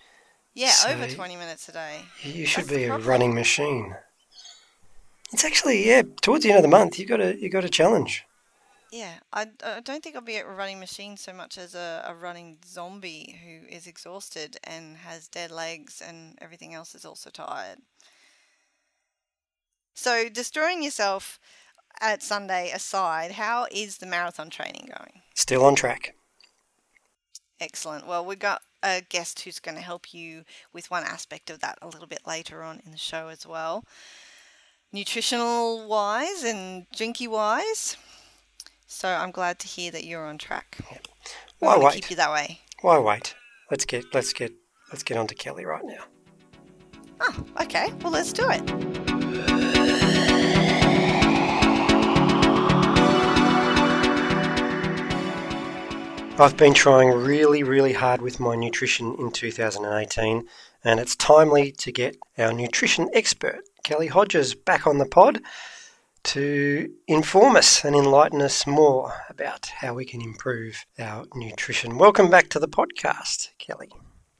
Yeah, 0.54 0.70
so 0.70 0.90
over 0.90 1.08
20 1.08 1.36
minutes 1.36 1.68
a 1.70 1.74
day. 1.74 2.02
You 2.22 2.46
should 2.46 2.66
That's 2.66 2.78
be 2.78 2.84
a 2.86 2.98
running 2.98 3.34
machine. 3.34 3.96
It's 5.32 5.46
actually 5.46 5.88
yeah. 5.88 6.04
Towards 6.22 6.44
the 6.44 6.50
end 6.50 6.58
of 6.58 6.64
the 6.64 6.70
month, 6.70 6.98
you 6.98 7.06
got 7.06 7.22
a 7.22 7.40
you 7.40 7.50
got 7.50 7.66
a 7.66 7.70
challenge. 7.70 8.26
Yeah, 8.92 9.20
I, 9.32 9.48
I 9.64 9.82
don't 9.82 10.04
think 10.04 10.16
I'll 10.16 10.22
be 10.22 10.38
a 10.38 10.48
running 10.48 10.80
machine 10.80 11.16
so 11.16 11.32
much 11.32 11.58
as 11.58 11.76
a, 11.76 12.04
a 12.08 12.16
running 12.16 12.58
zombie 12.66 13.40
who 13.44 13.68
is 13.68 13.86
exhausted 13.86 14.58
and 14.64 14.98
has 14.98 15.28
dead 15.28 15.52
legs 15.52 16.02
and 16.06 16.38
everything 16.42 16.74
else 16.74 16.96
is 16.96 17.06
also 17.06 17.30
tired. 17.30 17.80
So, 19.94 20.28
destroying 20.30 20.82
yourself 20.82 21.40
at 22.02 22.24
Sunday 22.24 22.72
aside, 22.72 23.34
how 23.34 23.68
is 23.72 23.98
the 23.98 24.06
marathon 24.08 24.50
training 24.50 24.90
going? 24.98 25.22
Still 25.36 25.66
on 25.66 25.76
track. 25.76 26.16
Excellent. 27.60 28.08
Well, 28.08 28.26
we've 28.26 28.40
got 28.40 28.62
a 28.82 29.02
guest 29.02 29.42
who's 29.42 29.60
going 29.60 29.76
to 29.76 29.84
help 29.84 30.14
you 30.14 30.46
with 30.74 30.90
one 30.90 31.04
aspect 31.04 31.50
of 31.50 31.60
that 31.60 31.78
a 31.82 31.88
little 31.88 32.08
bit 32.08 32.22
later 32.26 32.64
on 32.64 32.82
in 32.86 32.92
the 32.92 32.98
show 32.98 33.28
as 33.28 33.46
well. 33.46 33.84
Nutritional 34.92 35.88
wise 35.88 36.44
and 36.44 36.88
drinky 36.96 37.28
wise. 37.28 37.98
So 38.92 39.08
I'm 39.08 39.30
glad 39.30 39.60
to 39.60 39.68
hear 39.68 39.92
that 39.92 40.04
you're 40.04 40.26
on 40.26 40.40
track. 40.40 40.80
Why 41.60 41.78
wait? 41.78 41.94
Keep 41.94 42.10
you 42.10 42.16
that 42.16 42.32
way. 42.32 42.62
Why 42.82 42.98
wait? 42.98 43.36
Let's 43.70 43.86
get 43.86 44.04
let's 44.16 44.34
get 44.34 44.52
let's 44.92 45.04
get 45.04 45.16
on 45.16 45.28
to 45.28 45.36
Kelly 45.36 45.64
right 45.64 45.86
now. 45.86 46.06
Oh, 47.22 47.46
okay. 47.62 47.94
Well, 48.02 48.12
let's 48.12 48.34
do 48.34 48.50
it. 48.50 48.62
I've 56.40 56.58
been 56.58 56.74
trying 56.74 57.10
really, 57.10 57.62
really 57.62 57.94
hard 57.94 58.24
with 58.24 58.40
my 58.40 58.56
nutrition 58.56 59.16
in 59.20 59.30
2018, 59.30 60.48
and 60.84 61.00
it's 61.00 61.16
timely 61.16 61.72
to 61.74 61.92
get 61.92 62.18
our 62.40 62.52
nutrition 62.52 63.08
expert, 63.14 63.60
Kelly 63.84 64.08
Hodges, 64.08 64.56
back 64.56 64.88
on 64.88 64.98
the 64.98 65.06
pod 65.06 65.42
to 66.24 66.90
inform 67.08 67.56
us 67.56 67.84
and 67.84 67.96
enlighten 67.96 68.42
us 68.42 68.68
more 68.68 69.14
about 69.30 69.68
how 69.68 69.94
we 69.94 70.06
can 70.06 70.22
improve 70.22 70.86
our 70.98 71.26
nutrition. 71.36 71.98
Welcome 71.98 72.30
back 72.30 72.50
to 72.50 72.60
the 72.60 72.68
podcast, 72.68 73.50
Kelly. 73.58 73.90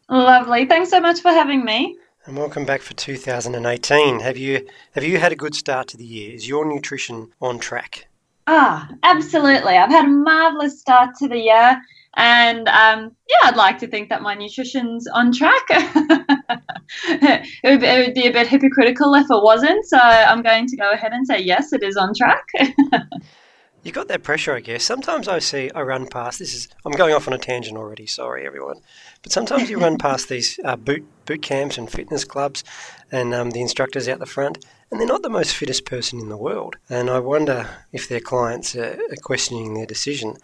Lovely. 0.10 0.66
Thanks 0.66 0.90
so 0.90 1.00
much 1.00 1.22
for 1.22 1.30
having 1.30 1.64
me. 1.64 1.98
And 2.26 2.38
welcome 2.38 2.66
back 2.66 2.82
for 2.82 2.94
2018. 2.94 4.20
Have 4.20 4.38
you 4.38 4.68
have 4.92 5.04
you 5.04 5.18
had 5.18 5.32
a 5.32 5.36
good 5.36 5.56
start 5.56 5.88
to 5.90 5.98
the 5.98 6.06
year? 6.06 6.36
Is 6.36 6.48
your 6.48 6.66
nutrition 6.66 7.32
on 7.42 7.60
track? 7.60 8.08
Ah, 8.48 8.90
absolutely. 9.04 9.78
I've 9.78 9.92
had 9.92 10.06
a 10.06 10.10
marvelous 10.10 10.80
start 10.80 11.16
to 11.20 11.28
the 11.28 11.38
year. 11.38 11.82
And 12.16 12.68
um, 12.68 13.16
yeah, 13.30 13.50
I'd 13.50 13.56
like 13.56 13.78
to 13.80 13.88
think 13.88 14.10
that 14.10 14.22
my 14.22 14.34
nutrition's 14.34 15.08
on 15.08 15.32
track. 15.32 15.64
it, 15.70 17.48
would, 17.64 17.84
it, 17.84 18.06
would, 18.08 18.14
be 18.14 18.28
a 18.28 18.32
bit 18.32 18.48
hypocritical 18.48 19.14
if 19.16 19.28
it 19.30 19.44
wasn't. 19.44 19.86
So 19.86 19.98
I'm 19.98 20.42
going 20.42 20.68
to 20.68 20.76
go 20.76 20.92
ahead 20.92 21.14
and 21.14 21.26
say 21.26 21.40
yes, 21.40 21.72
it 21.72 21.84
is 21.84 21.96
on 21.96 22.14
track. 22.16 22.46
you 23.84 23.92
got 23.92 24.08
that 24.08 24.24
pressure, 24.24 24.56
I 24.56 24.60
guess. 24.60 24.84
Sometimes 24.84 25.28
I 25.28 25.40
see 25.40 25.72
I 25.74 25.82
run 25.82 26.08
past. 26.08 26.40
This 26.40 26.54
is 26.54 26.68
I'm 26.86 26.92
going 26.94 27.14
off 27.14 27.28
on 27.28 27.34
a 27.34 27.38
tangent 27.38 27.78
already. 27.78 28.08
Sorry, 28.08 28.46
everyone. 28.46 28.82
But 29.22 29.32
sometimes 29.32 29.70
you 29.70 29.80
run 29.80 29.98
past 29.98 30.30
these 30.30 30.60
uh, 30.66 30.76
boot 30.76 31.06
boot 31.26 31.42
camps 31.42 31.78
and 31.78 31.90
fitness 31.90 32.26
clubs, 32.26 32.64
and 33.12 33.34
um, 33.34 33.52
the 33.52 33.62
instructors 33.62 34.08
out 34.08 34.20
the 34.20 34.26
front, 34.26 34.66
and 34.92 35.00
they're 35.00 35.08
not 35.08 35.22
the 35.22 35.30
most 35.30 35.56
fittest 35.56 35.86
person 35.86 36.20
in 36.20 36.30
the 36.30 36.38
world. 36.38 36.76
And 36.90 37.10
I 37.10 37.20
wonder 37.20 37.70
if 37.92 38.10
their 38.10 38.20
clients 38.20 38.76
are, 38.76 38.98
questioning 39.22 39.76
their 39.76 39.86
decision. 39.86 40.38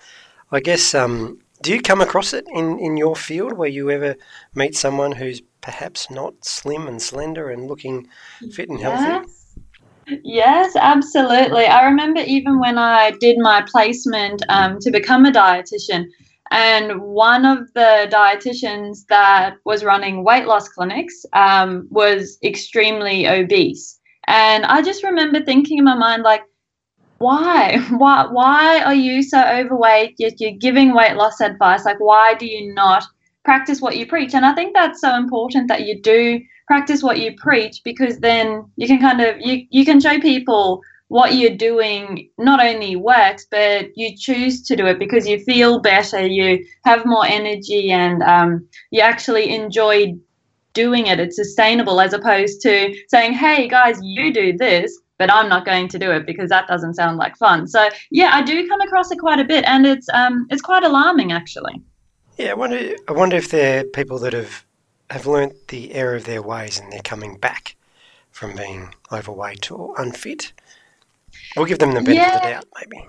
I 0.51 0.59
guess 0.59 0.93
um, 0.93 1.39
do 1.65 1.73
you 1.73 1.81
come 1.81 1.99
across 1.99 2.31
it 2.31 2.45
in, 2.53 2.77
in 2.77 2.95
your 2.95 3.15
field 3.15 3.53
where 3.53 3.67
you 3.67 3.89
ever 3.89 4.15
meet 4.53 4.75
someone 4.75 5.11
who's 5.11 5.41
perhaps 5.61 6.11
not 6.11 6.45
slim 6.45 6.87
and 6.87 7.01
slender 7.01 7.49
and 7.49 7.67
looking 7.67 8.07
fit 8.51 8.69
and 8.69 8.79
healthy? 8.79 9.03
Yes. 9.03 9.57
Yes, 10.23 10.75
absolutely. 10.75 11.65
I 11.65 11.87
remember 11.87 12.19
even 12.19 12.59
when 12.59 12.77
I 12.77 13.13
did 13.19 13.39
my 13.39 13.65
placement 13.67 14.43
um, 14.49 14.77
to 14.81 14.91
become 14.91 15.25
a 15.25 15.31
dietitian, 15.31 16.05
and 16.51 17.01
one 17.01 17.43
of 17.43 17.73
the 17.73 18.07
dietitians 18.11 19.07
that 19.09 19.55
was 19.65 19.83
running 19.83 20.23
weight 20.23 20.45
loss 20.45 20.69
clinics 20.69 21.25
um, 21.33 21.87
was 21.89 22.37
extremely 22.43 23.25
obese. 23.25 23.99
And 24.27 24.65
I 24.65 24.83
just 24.83 25.03
remember 25.03 25.41
thinking 25.41 25.79
in 25.79 25.83
my 25.83 25.95
mind, 25.95 26.21
like, 26.21 26.43
why? 27.25 27.79
Why 28.03 28.27
why 28.39 28.81
are 28.83 28.93
you 29.07 29.23
so 29.23 29.39
overweight? 29.59 30.15
Yet 30.17 30.39
you're 30.39 30.59
giving 30.67 30.93
weight 30.93 31.15
loss 31.15 31.41
advice. 31.41 31.85
Like 31.85 31.99
why 31.99 32.35
do 32.35 32.45
you 32.45 32.73
not 32.73 33.03
practice 33.43 33.81
what 33.81 33.97
you 33.97 34.05
preach? 34.05 34.33
And 34.35 34.45
i 34.45 34.53
think 34.53 34.73
that's 34.73 35.01
so 35.01 35.15
important 35.15 35.67
that 35.69 35.85
you 35.87 36.01
do 36.01 36.39
practice 36.67 37.01
what 37.03 37.19
you 37.19 37.35
preach 37.47 37.81
because 37.83 38.19
then 38.19 38.45
you 38.75 38.87
can 38.87 38.99
kind 38.99 39.21
of 39.21 39.35
you, 39.39 39.65
you 39.69 39.85
can 39.85 39.99
show 39.99 40.19
people 40.19 40.81
what 41.07 41.35
you're 41.35 41.55
doing 41.69 42.29
not 42.37 42.59
only 42.69 42.95
works 42.95 43.45
but 43.51 43.85
you 43.95 44.09
choose 44.17 44.63
to 44.67 44.75
do 44.75 44.87
it 44.87 44.97
because 44.97 45.27
you 45.27 45.37
feel 45.39 45.79
better 45.79 46.25
you 46.25 46.65
have 46.83 47.05
more 47.05 47.25
energy 47.25 47.91
and 47.91 48.23
um, 48.23 48.67
you 48.91 49.01
actually 49.01 49.45
enjoy 49.53 50.13
doing 50.73 51.07
it. 51.07 51.19
It's 51.19 51.37
sustainable 51.37 52.01
as 52.01 52.13
opposed 52.13 52.61
to 52.61 52.93
saying 53.07 53.33
hey 53.33 53.67
guys 53.67 53.97
you 54.01 54.33
do 54.33 54.57
this 54.57 54.99
but 55.17 55.31
I'm 55.31 55.49
not 55.49 55.65
going 55.65 55.87
to 55.89 55.99
do 55.99 56.11
it 56.11 56.25
because 56.25 56.49
that 56.49 56.67
doesn't 56.67 56.95
sound 56.95 57.17
like 57.17 57.37
fun. 57.37 57.67
So 57.67 57.89
yeah, 58.11 58.31
I 58.33 58.41
do 58.41 58.67
come 58.67 58.81
across 58.81 59.11
it 59.11 59.19
quite 59.19 59.39
a 59.39 59.45
bit, 59.45 59.63
and 59.65 59.85
it's 59.85 60.07
um 60.13 60.47
it's 60.49 60.61
quite 60.61 60.83
alarming 60.83 61.31
actually. 61.31 61.81
Yeah, 62.37 62.51
I 62.51 62.53
wonder. 62.55 62.95
I 63.07 63.11
wonder 63.11 63.37
if 63.37 63.49
there 63.49 63.81
are 63.81 63.83
people 63.83 64.19
that 64.19 64.33
have 64.33 64.65
have 65.09 65.27
learnt 65.27 65.67
the 65.67 65.93
error 65.93 66.15
of 66.15 66.25
their 66.25 66.41
ways 66.41 66.79
and 66.79 66.91
they're 66.91 66.99
coming 67.01 67.37
back 67.37 67.75
from 68.31 68.55
being 68.55 68.93
overweight 69.11 69.71
or 69.71 69.99
unfit. 70.01 70.51
We'll 71.55 71.65
give 71.65 71.79
them 71.79 71.93
the 71.93 72.01
benefit 72.01 72.15
yeah. 72.15 72.35
of 72.35 72.41
the 72.41 72.49
doubt, 72.49 72.65
maybe. 72.81 73.07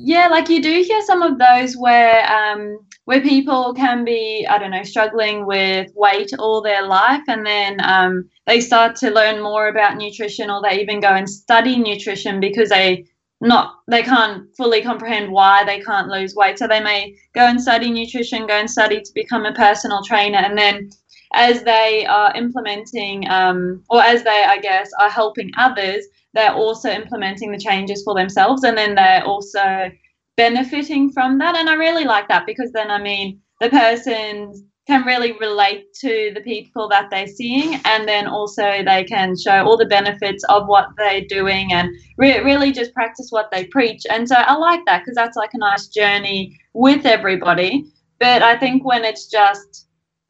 Yeah, 0.00 0.28
like 0.28 0.48
you 0.48 0.62
do 0.62 0.82
hear 0.82 1.02
some 1.02 1.22
of 1.22 1.38
those 1.38 1.76
where 1.76 2.24
um, 2.30 2.78
where 3.06 3.20
people 3.20 3.74
can 3.74 4.04
be, 4.04 4.46
I 4.48 4.56
don't 4.58 4.70
know, 4.70 4.84
struggling 4.84 5.44
with 5.44 5.90
weight 5.96 6.30
all 6.38 6.62
their 6.62 6.86
life, 6.86 7.22
and 7.26 7.44
then 7.44 7.78
um, 7.82 8.28
they 8.46 8.60
start 8.60 8.94
to 8.96 9.10
learn 9.10 9.42
more 9.42 9.66
about 9.66 9.96
nutrition, 9.96 10.50
or 10.50 10.62
they 10.62 10.80
even 10.80 11.00
go 11.00 11.08
and 11.08 11.28
study 11.28 11.76
nutrition 11.76 12.38
because 12.38 12.68
they 12.68 13.06
not 13.40 13.74
they 13.88 14.02
can't 14.02 14.44
fully 14.56 14.82
comprehend 14.82 15.32
why 15.32 15.64
they 15.64 15.80
can't 15.80 16.06
lose 16.08 16.32
weight. 16.36 16.60
So 16.60 16.68
they 16.68 16.80
may 16.80 17.16
go 17.34 17.46
and 17.46 17.60
study 17.60 17.90
nutrition, 17.90 18.46
go 18.46 18.54
and 18.54 18.70
study 18.70 19.00
to 19.00 19.10
become 19.16 19.46
a 19.46 19.52
personal 19.52 20.04
trainer, 20.04 20.38
and 20.38 20.56
then 20.56 20.90
as 21.32 21.64
they 21.64 22.06
are 22.06 22.32
implementing, 22.36 23.28
um, 23.28 23.82
or 23.90 24.00
as 24.00 24.22
they, 24.22 24.44
I 24.46 24.58
guess, 24.60 24.90
are 25.00 25.10
helping 25.10 25.50
others, 25.58 26.04
they're 26.34 26.54
also 26.54 26.90
implementing 26.90 27.52
the 27.52 27.58
changes 27.58 28.02
for 28.02 28.14
themselves 28.14 28.64
and 28.64 28.76
then 28.76 28.94
they're 28.94 29.24
also 29.24 29.90
benefiting 30.36 31.10
from 31.10 31.38
that. 31.38 31.56
And 31.56 31.68
I 31.68 31.74
really 31.74 32.04
like 32.04 32.28
that 32.28 32.46
because 32.46 32.70
then, 32.72 32.90
I 32.90 33.00
mean, 33.00 33.40
the 33.60 33.70
person 33.70 34.52
can 34.88 35.04
really 35.04 35.32
relate 35.32 35.92
to 36.00 36.32
the 36.34 36.40
people 36.40 36.88
that 36.88 37.10
they're 37.10 37.26
seeing 37.26 37.78
and 37.84 38.08
then 38.08 38.26
also 38.26 38.82
they 38.86 39.04
can 39.04 39.36
show 39.36 39.62
all 39.62 39.76
the 39.76 39.84
benefits 39.84 40.42
of 40.44 40.66
what 40.66 40.86
they're 40.96 41.26
doing 41.28 41.72
and 41.74 41.90
re- 42.16 42.40
really 42.40 42.72
just 42.72 42.94
practice 42.94 43.28
what 43.28 43.50
they 43.52 43.66
preach 43.66 44.06
and 44.10 44.26
so 44.26 44.34
i 44.34 44.56
like 44.56 44.80
that 44.86 45.00
because 45.00 45.14
that's 45.14 45.36
like 45.36 45.50
a 45.52 45.58
nice 45.58 45.88
journey 45.88 46.58
with 46.72 47.04
everybody 47.04 47.84
but 48.18 48.42
i 48.42 48.56
think 48.56 48.82
when 48.82 49.04
it's 49.04 49.26
just 49.26 49.88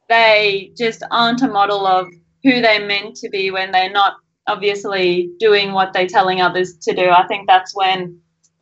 they 0.08 0.72
just 0.76 1.04
aren't 1.12 1.42
a 1.42 1.48
model 1.48 1.86
of 1.86 2.08
who 2.42 2.60
they're 2.60 2.84
meant 2.84 3.14
to 3.14 3.28
be 3.28 3.52
when 3.52 3.70
they're 3.70 3.92
not 3.92 4.14
obviously 4.48 5.30
doing 5.38 5.72
what 5.72 5.92
they're 5.92 6.06
telling 6.06 6.40
others 6.40 6.76
to 6.78 6.94
do. 6.94 7.10
I 7.10 7.26
think 7.26 7.46
that's 7.46 7.74
when 7.74 8.20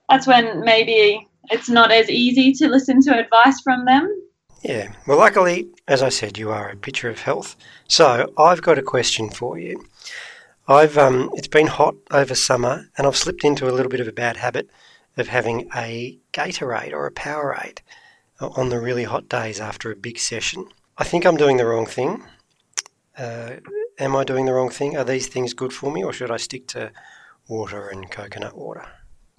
that's 0.09 0.27
when 0.27 0.61
maybe 0.61 1.27
it's 1.51 1.69
not 1.69 1.91
as 1.91 2.11
easy 2.11 2.53
to 2.53 2.69
listen 2.69 3.01
to 3.03 3.19
advice 3.19 3.61
from 3.61 3.85
them. 3.85 4.23
Yeah. 4.63 4.93
Well, 5.07 5.19
luckily, 5.19 5.69
as 5.87 6.03
I 6.03 6.09
said, 6.09 6.39
you 6.39 6.51
are 6.51 6.69
a 6.69 6.77
picture 6.77 7.09
of 7.09 7.21
health. 7.21 7.57
So 7.89 8.33
I've 8.37 8.63
got 8.63 8.79
a 8.79 8.83
question 8.83 9.31
for 9.31 9.59
you. 9.59 9.85
I've 10.69 10.99
um, 10.99 11.31
it's 11.35 11.49
been 11.49 11.69
hot 11.69 11.95
over 12.11 12.35
summer, 12.35 12.89
and 12.99 13.07
I've 13.07 13.17
slipped 13.17 13.45
into 13.45 13.69
a 13.69 13.73
little 13.73 13.91
bit 13.91 14.01
of 14.01 14.09
a 14.09 14.13
bad 14.13 14.39
habit 14.39 14.69
of 15.17 15.29
having 15.29 15.69
a 15.75 16.19
Gatorade 16.33 16.93
or 16.93 17.07
a 17.07 17.13
Powerade 17.13 17.79
on 18.41 18.69
the 18.69 18.81
really 18.81 19.05
hot 19.05 19.29
days 19.29 19.61
after 19.61 19.91
a 19.91 19.97
big 19.97 20.19
session. 20.19 20.67
I 20.99 21.05
think 21.05 21.25
I'm 21.25 21.37
doing 21.37 21.57
the 21.57 21.67
wrong 21.67 21.87
thing. 21.87 22.23
Uh, 23.17 23.57
am 23.99 24.17
I 24.17 24.25
doing 24.25 24.47
the 24.47 24.53
wrong 24.53 24.71
thing? 24.71 24.97
Are 24.97 25.05
these 25.05 25.27
things 25.27 25.55
good 25.55 25.73
for 25.73 25.91
me, 25.93 26.05
or 26.05 26.13
should 26.13 26.31
I 26.31 26.37
stick 26.37 26.67
to 26.69 26.93
water 27.49 27.89
and 27.89 28.11
coconut 28.11 28.57
water? 28.57 28.87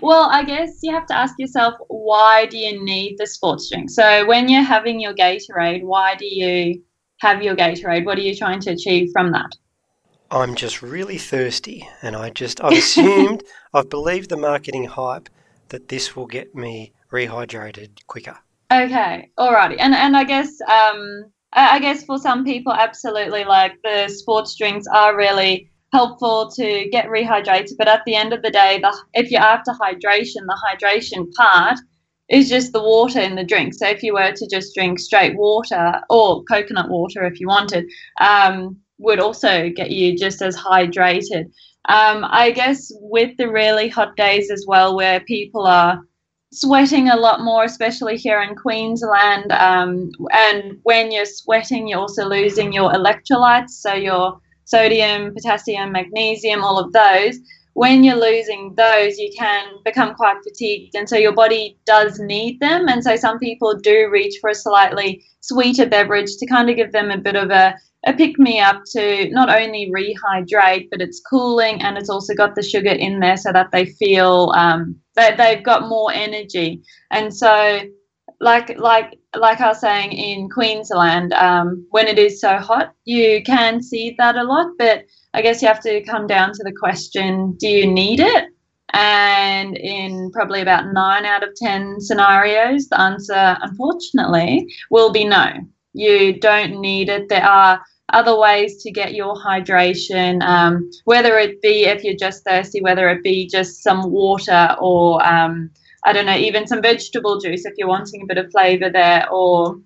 well, 0.00 0.28
I 0.30 0.44
guess 0.46 0.78
you 0.82 0.94
have 0.94 1.06
to 1.06 1.16
ask 1.16 1.34
yourself 1.38 1.74
why 1.88 2.46
do 2.46 2.56
you 2.56 2.82
need 2.84 3.16
the 3.18 3.26
sports 3.26 3.68
drink? 3.68 3.90
So 3.90 4.26
when 4.26 4.48
you're 4.48 4.62
having 4.62 5.00
your 5.00 5.14
Gatorade, 5.14 5.82
why 5.82 6.14
do 6.14 6.26
you 6.26 6.82
have 7.18 7.42
your 7.42 7.56
Gatorade? 7.56 8.04
What 8.04 8.18
are 8.18 8.22
you 8.22 8.36
trying 8.36 8.60
to 8.60 8.70
achieve 8.70 9.10
from 9.12 9.32
that? 9.32 9.50
I'm 10.30 10.54
just 10.54 10.80
really 10.80 11.18
thirsty, 11.18 11.88
and 12.02 12.14
I 12.14 12.30
just 12.30 12.62
I've 12.62 12.78
assumed 12.78 13.42
I've 13.74 13.90
believed 13.90 14.30
the 14.30 14.36
marketing 14.36 14.84
hype 14.84 15.28
that 15.70 15.88
this 15.88 16.14
will 16.14 16.26
get 16.26 16.54
me 16.54 16.92
rehydrated 17.12 18.06
quicker. 18.06 18.38
Okay, 18.72 19.30
alrighty, 19.36 19.76
and 19.80 19.94
and 19.94 20.16
I 20.16 20.22
guess 20.22 20.60
um 20.60 21.32
I 21.52 21.80
guess 21.80 22.04
for 22.04 22.18
some 22.18 22.44
people, 22.44 22.72
absolutely, 22.72 23.44
like 23.44 23.74
the 23.82 24.08
sports 24.08 24.56
drinks 24.56 24.86
are 24.86 25.16
really 25.16 25.68
helpful 25.92 26.50
to 26.52 26.88
get 26.90 27.06
rehydrated. 27.06 27.72
But 27.76 27.88
at 27.88 28.02
the 28.06 28.14
end 28.14 28.32
of 28.32 28.42
the 28.42 28.50
day, 28.50 28.78
the, 28.80 28.96
if 29.14 29.30
you're 29.30 29.40
after 29.40 29.72
hydration, 29.72 30.46
the 30.46 30.60
hydration 30.64 31.32
part 31.32 31.78
is 32.28 32.48
just 32.48 32.72
the 32.72 32.82
water 32.82 33.20
in 33.20 33.34
the 33.34 33.44
drink. 33.44 33.74
So 33.74 33.88
if 33.88 34.02
you 34.02 34.14
were 34.14 34.32
to 34.32 34.48
just 34.48 34.74
drink 34.74 35.00
straight 35.00 35.36
water 35.36 36.00
or 36.08 36.44
coconut 36.44 36.88
water 36.88 37.24
if 37.24 37.40
you 37.40 37.48
wanted, 37.48 37.90
um, 38.20 38.76
would 38.98 39.18
also 39.18 39.70
get 39.70 39.90
you 39.90 40.16
just 40.16 40.42
as 40.42 40.56
hydrated. 40.56 41.46
Um, 41.88 42.24
I 42.28 42.52
guess 42.52 42.92
with 43.00 43.36
the 43.36 43.50
really 43.50 43.88
hot 43.88 44.14
days 44.16 44.50
as 44.50 44.64
well, 44.68 44.94
where 44.94 45.20
people 45.20 45.66
are 45.66 46.00
sweating 46.52 47.08
a 47.08 47.16
lot 47.16 47.42
more, 47.42 47.64
especially 47.64 48.16
here 48.16 48.42
in 48.42 48.54
Queensland. 48.54 49.52
Um, 49.52 50.10
and 50.32 50.78
when 50.82 51.12
you're 51.12 51.24
sweating, 51.24 51.86
you're 51.86 52.00
also 52.00 52.26
losing 52.26 52.72
your 52.72 52.92
electrolytes, 52.92 53.70
so 53.70 53.94
your 53.94 54.40
sodium, 54.64 55.32
potassium, 55.34 55.92
magnesium, 55.92 56.62
all 56.62 56.78
of 56.78 56.92
those. 56.92 57.38
When 57.74 58.02
you're 58.02 58.16
losing 58.16 58.74
those, 58.74 59.16
you 59.16 59.30
can 59.38 59.68
become 59.84 60.14
quite 60.14 60.38
fatigued, 60.42 60.96
and 60.96 61.08
so 61.08 61.16
your 61.16 61.32
body 61.32 61.78
does 61.86 62.18
need 62.18 62.58
them. 62.60 62.88
And 62.88 63.02
so 63.02 63.14
some 63.14 63.38
people 63.38 63.74
do 63.76 64.08
reach 64.10 64.38
for 64.40 64.50
a 64.50 64.54
slightly 64.54 65.24
sweeter 65.40 65.86
beverage 65.86 66.36
to 66.38 66.46
kind 66.46 66.68
of 66.68 66.76
give 66.76 66.92
them 66.92 67.10
a 67.10 67.18
bit 67.18 67.36
of 67.36 67.50
a 67.50 67.76
a 68.06 68.12
pick 68.14 68.38
me 68.38 68.60
up 68.60 68.82
to 68.92 69.28
not 69.30 69.50
only 69.50 69.90
rehydrate, 69.94 70.88
but 70.90 71.00
it's 71.00 71.20
cooling 71.20 71.82
and 71.82 71.98
it's 71.98 72.08
also 72.08 72.34
got 72.34 72.54
the 72.54 72.62
sugar 72.62 72.90
in 72.90 73.20
there 73.20 73.36
so 73.36 73.52
that 73.52 73.72
they 73.72 73.86
feel 73.86 74.52
um, 74.56 74.96
that 75.16 75.36
they've 75.36 75.62
got 75.62 75.88
more 75.88 76.10
energy. 76.12 76.82
And 77.10 77.34
so, 77.34 77.80
like 78.40 78.78
like 78.78 79.18
like 79.36 79.60
I 79.60 79.68
was 79.68 79.80
saying 79.80 80.12
in 80.12 80.48
Queensland, 80.48 81.34
um, 81.34 81.86
when 81.90 82.06
it 82.06 82.18
is 82.18 82.40
so 82.40 82.56
hot, 82.56 82.94
you 83.04 83.42
can 83.44 83.82
see 83.82 84.14
that 84.16 84.36
a 84.36 84.44
lot. 84.44 84.68
But 84.78 85.04
I 85.34 85.42
guess 85.42 85.60
you 85.60 85.68
have 85.68 85.82
to 85.82 86.02
come 86.04 86.26
down 86.26 86.52
to 86.52 86.64
the 86.64 86.72
question: 86.72 87.54
Do 87.58 87.68
you 87.68 87.86
need 87.86 88.20
it? 88.20 88.46
And 88.92 89.76
in 89.76 90.32
probably 90.32 90.62
about 90.62 90.92
nine 90.92 91.24
out 91.26 91.44
of 91.44 91.54
ten 91.54 92.00
scenarios, 92.00 92.88
the 92.88 93.00
answer, 93.00 93.58
unfortunately, 93.60 94.66
will 94.90 95.12
be 95.12 95.24
no. 95.24 95.52
You 95.92 96.38
don't 96.38 96.80
need 96.80 97.08
it. 97.08 97.28
There 97.28 97.44
are 97.44 97.82
other 98.12 98.36
ways 98.36 98.82
to 98.82 98.90
get 98.90 99.14
your 99.14 99.34
hydration, 99.34 100.42
um, 100.42 100.90
whether 101.04 101.38
it 101.38 101.60
be 101.62 101.84
if 101.84 102.02
you're 102.04 102.16
just 102.16 102.44
thirsty, 102.44 102.80
whether 102.80 103.08
it 103.10 103.22
be 103.22 103.48
just 103.48 103.82
some 103.82 104.10
water 104.10 104.76
or 104.80 105.24
um, 105.26 105.70
I 106.04 106.12
don't 106.12 106.26
know, 106.26 106.36
even 106.36 106.66
some 106.66 106.82
vegetable 106.82 107.38
juice 107.40 107.64
if 107.64 107.74
you're 107.76 107.88
wanting 107.88 108.22
a 108.22 108.26
bit 108.26 108.38
of 108.38 108.50
flavor 108.50 108.90
there, 108.90 109.30
or 109.30 109.76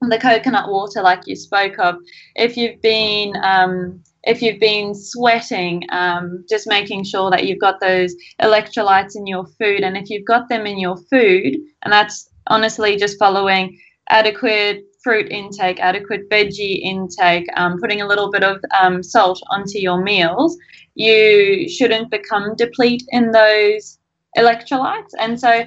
the 0.00 0.18
coconut 0.18 0.70
water 0.70 1.02
like 1.02 1.22
you 1.26 1.36
spoke 1.36 1.78
of. 1.78 1.96
If 2.34 2.56
you've 2.56 2.80
been 2.82 3.34
um, 3.42 4.02
if 4.24 4.42
you've 4.42 4.60
been 4.60 4.94
sweating, 4.94 5.84
um, 5.90 6.44
just 6.48 6.66
making 6.66 7.04
sure 7.04 7.30
that 7.30 7.44
you've 7.46 7.60
got 7.60 7.80
those 7.80 8.14
electrolytes 8.42 9.16
in 9.16 9.26
your 9.26 9.46
food, 9.58 9.80
and 9.80 9.96
if 9.96 10.10
you've 10.10 10.26
got 10.26 10.48
them 10.48 10.66
in 10.66 10.78
your 10.78 10.96
food, 11.10 11.56
and 11.82 11.92
that's 11.92 12.28
honestly 12.48 12.96
just 12.96 13.18
following 13.18 13.78
adequate 14.10 14.84
fruit 15.06 15.30
intake, 15.30 15.78
adequate 15.78 16.28
veggie 16.28 16.80
intake, 16.82 17.46
um, 17.54 17.78
putting 17.80 18.00
a 18.00 18.06
little 18.08 18.28
bit 18.28 18.42
of 18.42 18.60
um, 18.76 19.04
salt 19.04 19.40
onto 19.50 19.78
your 19.78 20.02
meals, 20.02 20.58
you 20.96 21.68
shouldn't 21.68 22.10
become 22.10 22.56
deplete 22.56 23.04
in 23.10 23.30
those 23.30 24.00
electrolytes. 24.36 25.10
And 25.20 25.38
so, 25.38 25.64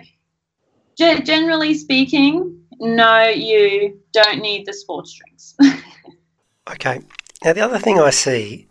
g- 0.97 1.21
generally 1.21 1.73
speaking, 1.73 2.62
no, 2.82 3.30
you 3.30 4.02
don't 4.12 4.41
need 4.41 4.65
the 4.65 4.73
sports 4.73 5.17
drinks. 5.17 5.56
okay. 6.69 6.99
Now, 7.41 7.54
the 7.54 7.62
other 7.62 7.80
thing 7.80 7.97
I 7.97 8.10
see 8.10 8.67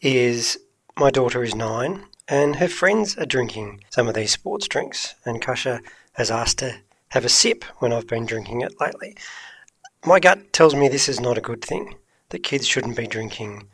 is 0.00 0.58
my 0.98 1.10
daughter 1.10 1.44
is 1.44 1.54
nine 1.54 2.04
and 2.26 2.56
her 2.56 2.66
friends 2.66 3.16
are 3.16 3.26
drinking 3.26 3.84
some 3.90 4.08
of 4.08 4.14
these 4.14 4.32
sports 4.32 4.66
drinks, 4.66 5.14
and 5.24 5.40
Kasha 5.40 5.82
has 6.14 6.32
asked 6.32 6.58
to 6.58 6.80
have 7.10 7.24
a 7.24 7.28
sip 7.28 7.62
when 7.78 7.92
I've 7.92 8.08
been 8.08 8.26
drinking 8.26 8.62
it 8.62 8.72
lately 8.80 9.16
my 10.04 10.20
gut 10.20 10.52
tells 10.52 10.74
me 10.74 10.88
this 10.88 11.08
is 11.08 11.20
not 11.20 11.38
a 11.38 11.42
good 11.42 11.62
thing. 11.62 11.96
That 12.30 12.42
kids 12.42 12.66
shouldn't 12.66 12.96
be 12.96 13.06
drinking 13.08 13.68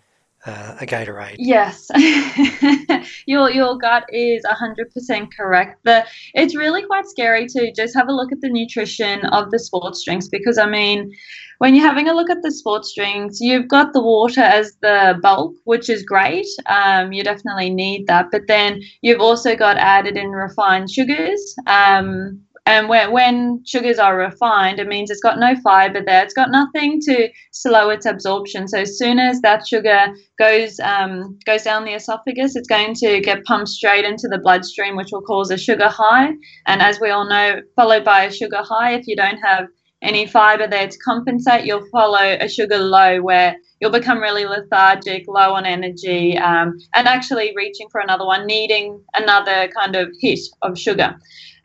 uh, 0.46 0.76
a 0.80 0.86
Gatorade. 0.86 1.36
Yes, 1.38 1.88
your 3.26 3.50
your 3.50 3.76
gut 3.76 4.04
is 4.10 4.44
hundred 4.46 4.92
percent 4.92 5.34
correct. 5.36 5.80
The 5.84 6.06
it's 6.34 6.56
really 6.56 6.84
quite 6.84 7.06
scary 7.06 7.46
to 7.48 7.72
just 7.72 7.94
have 7.94 8.08
a 8.08 8.12
look 8.12 8.32
at 8.32 8.40
the 8.40 8.48
nutrition 8.48 9.26
of 9.26 9.50
the 9.50 9.58
sports 9.58 10.04
drinks 10.04 10.28
because 10.28 10.56
I 10.56 10.66
mean, 10.66 11.12
when 11.58 11.74
you're 11.74 11.86
having 11.86 12.08
a 12.08 12.14
look 12.14 12.30
at 12.30 12.42
the 12.42 12.52
sports 12.52 12.94
drinks, 12.94 13.40
you've 13.40 13.68
got 13.68 13.92
the 13.92 14.02
water 14.02 14.40
as 14.40 14.76
the 14.82 15.18
bulk, 15.20 15.54
which 15.64 15.90
is 15.90 16.02
great. 16.02 16.46
Um, 16.66 17.12
you 17.12 17.24
definitely 17.24 17.70
need 17.70 18.06
that, 18.06 18.26
but 18.30 18.42
then 18.46 18.82
you've 19.02 19.20
also 19.20 19.56
got 19.56 19.76
added 19.76 20.16
in 20.16 20.30
refined 20.30 20.90
sugars. 20.90 21.56
Um, 21.66 22.40
and 22.66 22.88
when, 22.88 23.12
when 23.12 23.62
sugars 23.64 23.98
are 24.00 24.18
refined, 24.18 24.80
it 24.80 24.88
means 24.88 25.08
it's 25.08 25.20
got 25.20 25.38
no 25.38 25.54
fiber 25.62 26.02
there. 26.04 26.24
It's 26.24 26.34
got 26.34 26.50
nothing 26.50 27.00
to 27.02 27.28
slow 27.52 27.90
its 27.90 28.06
absorption. 28.06 28.66
So 28.66 28.80
as 28.80 28.98
soon 28.98 29.20
as 29.20 29.40
that 29.42 29.66
sugar 29.66 30.12
goes 30.36 30.80
um, 30.80 31.38
goes 31.46 31.62
down 31.62 31.84
the 31.84 31.94
esophagus, 31.94 32.56
it's 32.56 32.66
going 32.66 32.94
to 32.94 33.20
get 33.20 33.44
pumped 33.44 33.68
straight 33.68 34.04
into 34.04 34.26
the 34.26 34.38
bloodstream, 34.38 34.96
which 34.96 35.10
will 35.12 35.22
cause 35.22 35.52
a 35.52 35.56
sugar 35.56 35.88
high. 35.88 36.32
And 36.66 36.82
as 36.82 36.98
we 37.00 37.10
all 37.10 37.28
know, 37.28 37.60
followed 37.76 38.04
by 38.04 38.24
a 38.24 38.32
sugar 38.32 38.62
high, 38.62 38.94
if 38.94 39.06
you 39.06 39.14
don't 39.14 39.38
have 39.38 39.66
any 40.02 40.26
fiber 40.26 40.66
there 40.66 40.88
to 40.88 40.98
compensate, 40.98 41.64
you'll 41.64 41.88
follow 41.90 42.36
a 42.40 42.48
sugar 42.48 42.78
low 42.78 43.22
where 43.22 43.56
you'll 43.80 43.92
become 43.92 44.20
really 44.20 44.44
lethargic, 44.44 45.24
low 45.28 45.54
on 45.54 45.66
energy, 45.66 46.36
um, 46.38 46.76
and 46.94 47.06
actually 47.06 47.52
reaching 47.56 47.88
for 47.90 48.00
another 48.00 48.26
one, 48.26 48.46
needing 48.46 49.00
another 49.14 49.68
kind 49.68 49.96
of 49.96 50.08
hit 50.20 50.40
of 50.62 50.78
sugar. 50.78 51.16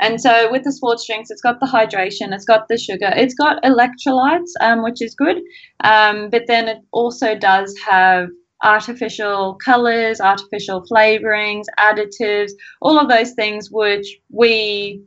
And 0.02 0.20
so 0.20 0.52
with 0.52 0.64
the 0.64 0.72
sports 0.72 1.06
drinks, 1.06 1.30
it's 1.30 1.42
got 1.42 1.60
the 1.60 1.68
hydration, 1.68 2.34
it's 2.34 2.46
got 2.46 2.68
the 2.68 2.78
sugar, 2.78 3.14
it's 3.16 3.36
got 3.36 3.64
electrolytes, 3.64 4.50
um, 4.60 4.84
which 4.84 5.02
is 5.02 5.14
good. 5.16 5.38
Um, 5.84 6.30
but 6.32 6.44
then 6.48 6.68
it 6.68 6.80
also 6.92 7.38
does 7.38 7.76
have 7.88 8.30
artificial 8.64 9.58
colors, 9.64 10.20
artificial 10.20 10.84
flavorings, 10.92 11.66
additives, 11.80 12.52
all 12.82 13.00
of 13.00 13.10
those 13.10 13.34
things 13.34 13.70
which 13.72 14.08
we 14.32 15.02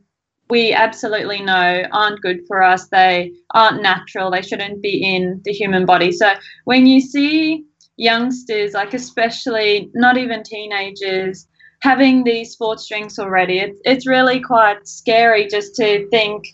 we 0.47 0.73
absolutely 0.73 1.41
know 1.41 1.83
aren't 1.91 2.21
good 2.21 2.39
for 2.47 2.61
us. 2.61 2.87
They 2.89 3.31
aren't 3.55 3.81
natural. 3.81 4.29
They 4.29 4.43
shouldn't 4.43 4.81
be 4.81 5.03
in 5.03 5.41
the 5.43 5.51
human 5.51 5.87
body. 5.87 6.11
So 6.11 6.33
when 6.65 6.85
you 6.85 7.01
see 7.01 7.65
youngsters, 7.97 8.73
like 8.73 8.93
especially 8.93 9.89
not 9.95 10.17
even 10.17 10.43
teenagers, 10.43 11.47
having 11.81 12.23
these 12.23 12.51
sports 12.51 12.87
drinks 12.87 13.19
already, 13.19 13.59
it's 13.59 13.79
it's 13.85 14.07
really 14.07 14.39
quite 14.39 14.87
scary 14.87 15.47
just 15.47 15.75
to 15.75 16.07
think 16.09 16.47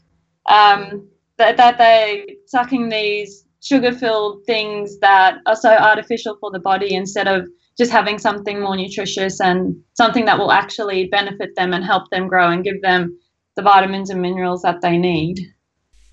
um, 0.49 1.07
that 1.37 1.57
that 1.57 1.77
they're 1.77 2.23
sucking 2.47 2.89
these 2.89 3.45
sugar-filled 3.63 4.43
things 4.45 4.99
that 4.99 5.37
are 5.45 5.55
so 5.55 5.69
artificial 5.69 6.35
for 6.39 6.51
the 6.51 6.59
body 6.59 6.95
instead 6.95 7.27
of 7.27 7.47
just 7.77 7.91
having 7.91 8.17
something 8.17 8.59
more 8.59 8.75
nutritious 8.75 9.39
and 9.39 9.75
something 9.93 10.25
that 10.25 10.37
will 10.37 10.51
actually 10.51 11.07
benefit 11.07 11.49
them 11.55 11.73
and 11.73 11.85
help 11.85 12.09
them 12.09 12.27
grow 12.27 12.49
and 12.49 12.63
give 12.63 12.81
them 12.81 13.17
the 13.55 13.61
vitamins 13.61 14.09
and 14.09 14.21
minerals 14.21 14.61
that 14.63 14.81
they 14.81 14.97
need. 14.97 15.39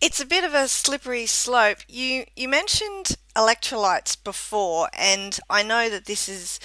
It's 0.01 0.21
a 0.21 0.27
bit 0.27 0.45
of 0.45 0.55
a 0.55 0.69
slippery 0.69 1.27
slope. 1.27 1.79
You 1.89 2.25
you 2.37 2.49
mentioned 2.49 3.17
electrolytes 3.35 4.23
before, 4.23 4.89
and 4.93 5.39
I 5.51 5.63
know 5.63 5.89
that 5.89 6.05
this 6.05 6.29
is 6.29 6.61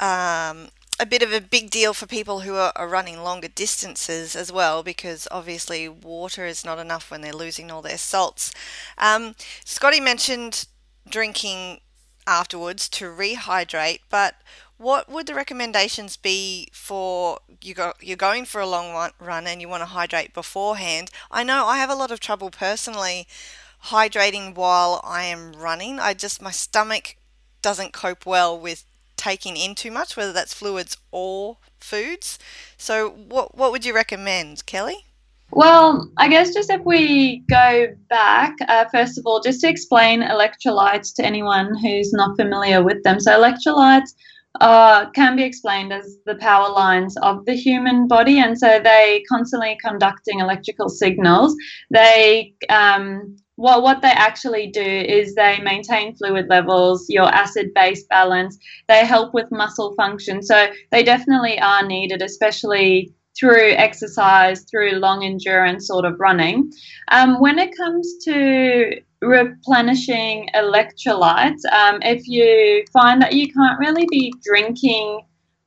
um, 0.00 0.68
a 1.02 1.06
bit 1.06 1.20
of 1.20 1.32
a 1.32 1.40
big 1.40 1.68
deal 1.68 1.92
for 1.92 2.06
people 2.06 2.40
who 2.40 2.54
are, 2.54 2.72
are, 2.76 2.86
running 2.86 3.24
longer 3.24 3.48
distances 3.48 4.36
as 4.36 4.52
well, 4.52 4.84
because 4.84 5.26
obviously 5.32 5.88
water 5.88 6.46
is 6.46 6.64
not 6.64 6.78
enough 6.78 7.10
when 7.10 7.22
they're 7.22 7.32
losing 7.32 7.72
all 7.72 7.82
their 7.82 7.98
salts. 7.98 8.52
Um, 8.96 9.34
Scotty 9.64 9.98
mentioned 9.98 10.68
drinking 11.08 11.80
afterwards 12.24 12.88
to 12.90 13.06
rehydrate, 13.06 13.98
but 14.10 14.36
what 14.78 15.10
would 15.10 15.26
the 15.26 15.34
recommendations 15.34 16.16
be 16.16 16.68
for 16.72 17.40
you 17.60 17.74
go 17.74 17.92
you're 18.00 18.16
going 18.16 18.44
for 18.44 18.60
a 18.60 18.66
long 18.66 19.10
run 19.18 19.46
and 19.48 19.60
you 19.60 19.68
want 19.68 19.80
to 19.80 19.86
hydrate 19.86 20.32
beforehand? 20.32 21.10
I 21.32 21.42
know 21.42 21.66
I 21.66 21.78
have 21.78 21.90
a 21.90 21.96
lot 21.96 22.12
of 22.12 22.20
trouble 22.20 22.50
personally 22.50 23.26
hydrating 23.86 24.54
while 24.54 25.00
I 25.02 25.24
am 25.24 25.52
running. 25.52 25.98
I 25.98 26.14
just 26.14 26.40
my 26.40 26.52
stomach 26.52 27.16
doesn't 27.60 27.92
cope 27.92 28.24
well 28.24 28.56
with 28.56 28.84
taking 29.22 29.56
in 29.56 29.74
too 29.74 29.90
much, 29.90 30.16
whether 30.16 30.32
that's 30.32 30.52
fluids 30.52 30.96
or 31.12 31.58
foods. 31.78 32.38
So 32.76 33.10
what 33.10 33.56
what 33.56 33.70
would 33.72 33.84
you 33.84 33.94
recommend, 33.94 34.66
Kelly? 34.66 35.06
Well, 35.54 36.10
I 36.16 36.28
guess 36.28 36.54
just 36.54 36.70
if 36.70 36.80
we 36.84 37.44
go 37.50 37.88
back, 38.08 38.54
uh, 38.68 38.86
first 38.90 39.18
of 39.18 39.26
all, 39.26 39.40
just 39.40 39.60
to 39.60 39.68
explain 39.68 40.22
electrolytes 40.22 41.14
to 41.16 41.24
anyone 41.24 41.76
who's 41.76 42.10
not 42.12 42.36
familiar 42.36 42.82
with 42.82 43.02
them. 43.02 43.20
So, 43.20 43.32
electrolytes 43.32 44.14
uh, 44.62 45.10
can 45.10 45.36
be 45.36 45.42
explained 45.42 45.92
as 45.92 46.16
the 46.24 46.36
power 46.36 46.70
lines 46.70 47.16
of 47.18 47.44
the 47.44 47.54
human 47.54 48.08
body, 48.08 48.38
and 48.38 48.58
so 48.58 48.80
they 48.82 49.22
constantly 49.28 49.76
conducting 49.84 50.40
electrical 50.40 50.88
signals. 50.88 51.54
They 51.90 52.54
um, 52.70 53.36
what 53.56 53.82
what 53.82 54.00
they 54.02 54.08
actually 54.10 54.68
do 54.68 54.80
is 54.80 55.34
they 55.34 55.60
maintain 55.60 56.14
fluid 56.14 56.46
levels, 56.48 57.06
your 57.08 57.26
acid 57.26 57.72
base 57.74 58.04
balance. 58.04 58.58
They 58.88 59.04
help 59.04 59.34
with 59.34 59.50
muscle 59.50 59.94
function, 59.94 60.42
so 60.42 60.68
they 60.90 61.02
definitely 61.02 61.60
are 61.60 61.86
needed, 61.86 62.22
especially 62.22 63.12
through 63.38 63.72
exercise, 63.72 64.64
through 64.70 64.92
long 64.92 65.24
endurance 65.24 65.86
sort 65.86 66.04
of 66.04 66.18
running. 66.18 66.70
Um, 67.08 67.40
when 67.40 67.58
it 67.58 67.76
comes 67.76 68.16
to 68.24 69.00
replenishing 69.22 70.48
electrolytes, 70.54 71.64
um, 71.72 72.00
if 72.02 72.26
you 72.26 72.84
find 72.92 73.22
that 73.22 73.32
you 73.32 73.52
can't 73.52 73.78
really 73.78 74.06
be 74.10 74.32
drinking 74.44 75.20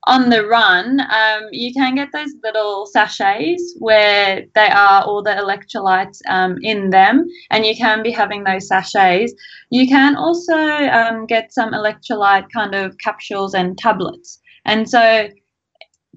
on 0.07 0.29
the 0.29 0.45
run, 0.45 0.99
um, 0.99 1.49
you 1.51 1.73
can 1.73 1.95
get 1.95 2.09
those 2.13 2.31
little 2.43 2.85
sachets 2.85 3.75
where 3.79 4.45
they 4.53 4.69
are 4.69 5.03
all 5.03 5.23
the 5.23 5.31
electrolytes 5.31 6.19
um, 6.27 6.57
in 6.61 6.91
them, 6.91 7.27
and 7.49 7.65
you 7.65 7.75
can 7.75 8.03
be 8.03 8.11
having 8.11 8.43
those 8.43 8.67
sachets. 8.67 9.33
You 9.71 9.87
can 9.87 10.15
also 10.15 10.55
um, 10.55 11.25
get 11.25 11.53
some 11.53 11.71
electrolyte 11.71 12.51
kind 12.53 12.75
of 12.75 12.97
capsules 12.99 13.55
and 13.55 13.77
tablets. 13.77 14.39
And 14.65 14.87
so 14.89 15.29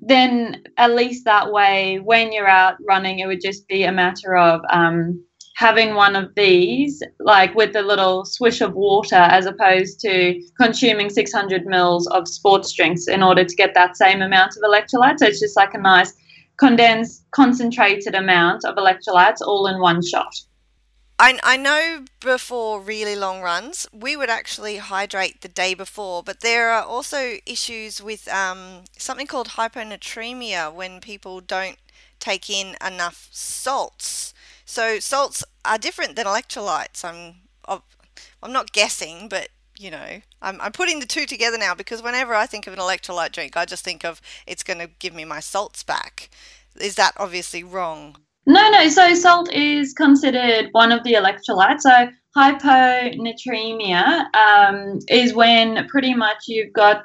then 0.00 0.62
at 0.76 0.94
least 0.94 1.24
that 1.24 1.50
way, 1.50 1.98
when 1.98 2.32
you're 2.32 2.48
out 2.48 2.76
running, 2.86 3.18
it 3.18 3.26
would 3.26 3.40
just 3.40 3.66
be 3.68 3.84
a 3.84 3.92
matter 3.92 4.36
of 4.36 4.60
um, 4.70 5.24
having 5.58 5.96
one 5.96 6.14
of 6.14 6.32
these, 6.36 7.02
like 7.18 7.52
with 7.56 7.74
a 7.74 7.82
little 7.82 8.24
swish 8.24 8.60
of 8.60 8.74
water, 8.74 9.16
as 9.16 9.44
opposed 9.44 9.98
to 9.98 10.40
consuming 10.56 11.10
600 11.10 11.66
mils 11.66 12.06
of 12.12 12.28
sports 12.28 12.72
drinks 12.72 13.08
in 13.08 13.24
order 13.24 13.42
to 13.44 13.56
get 13.56 13.74
that 13.74 13.96
same 13.96 14.22
amount 14.22 14.52
of 14.56 14.62
electrolytes. 14.62 15.18
So 15.18 15.26
it's 15.26 15.40
just 15.40 15.56
like 15.56 15.74
a 15.74 15.78
nice 15.78 16.14
condensed, 16.58 17.24
concentrated 17.32 18.14
amount 18.14 18.64
of 18.64 18.76
electrolytes 18.76 19.40
all 19.40 19.66
in 19.66 19.80
one 19.80 20.00
shot. 20.00 20.32
I, 21.18 21.40
I 21.42 21.56
know 21.56 22.04
before 22.20 22.80
really 22.80 23.16
long 23.16 23.42
runs, 23.42 23.88
we 23.92 24.16
would 24.16 24.30
actually 24.30 24.76
hydrate 24.76 25.40
the 25.40 25.48
day 25.48 25.74
before, 25.74 26.22
but 26.22 26.38
there 26.38 26.70
are 26.70 26.84
also 26.84 27.38
issues 27.44 28.00
with 28.00 28.28
um, 28.28 28.84
something 28.96 29.26
called 29.26 29.48
hyponatremia 29.48 30.72
when 30.72 31.00
people 31.00 31.40
don't 31.40 31.78
take 32.20 32.48
in 32.48 32.76
enough 32.86 33.26
salts. 33.32 34.34
So 34.68 34.98
salts 35.00 35.42
are 35.64 35.78
different 35.78 36.14
than 36.14 36.26
electrolytes. 36.26 37.02
I'm 37.02 37.36
I'm 38.42 38.52
not 38.52 38.72
guessing, 38.72 39.28
but 39.28 39.48
you 39.78 39.90
know, 39.90 40.20
I'm, 40.42 40.60
I'm 40.60 40.72
putting 40.72 41.00
the 41.00 41.06
two 41.06 41.24
together 41.24 41.56
now 41.56 41.74
because 41.74 42.02
whenever 42.02 42.34
I 42.34 42.44
think 42.44 42.66
of 42.66 42.74
an 42.74 42.78
electrolyte 42.78 43.32
drink, 43.32 43.56
I 43.56 43.64
just 43.64 43.82
think 43.82 44.04
of 44.04 44.20
it's 44.46 44.62
going 44.62 44.80
to 44.80 44.90
give 44.98 45.14
me 45.14 45.24
my 45.24 45.40
salts 45.40 45.82
back. 45.82 46.30
Is 46.78 46.96
that 46.96 47.14
obviously 47.16 47.64
wrong? 47.64 48.16
No, 48.44 48.70
no. 48.70 48.88
So 48.88 49.14
salt 49.14 49.50
is 49.52 49.94
considered 49.94 50.68
one 50.72 50.92
of 50.92 51.02
the 51.02 51.14
electrolytes. 51.14 51.80
So 51.80 52.08
hyponatremia 52.36 54.34
um, 54.34 54.98
is 55.08 55.32
when 55.32 55.88
pretty 55.88 56.12
much 56.12 56.44
you've 56.46 56.74
got 56.74 57.04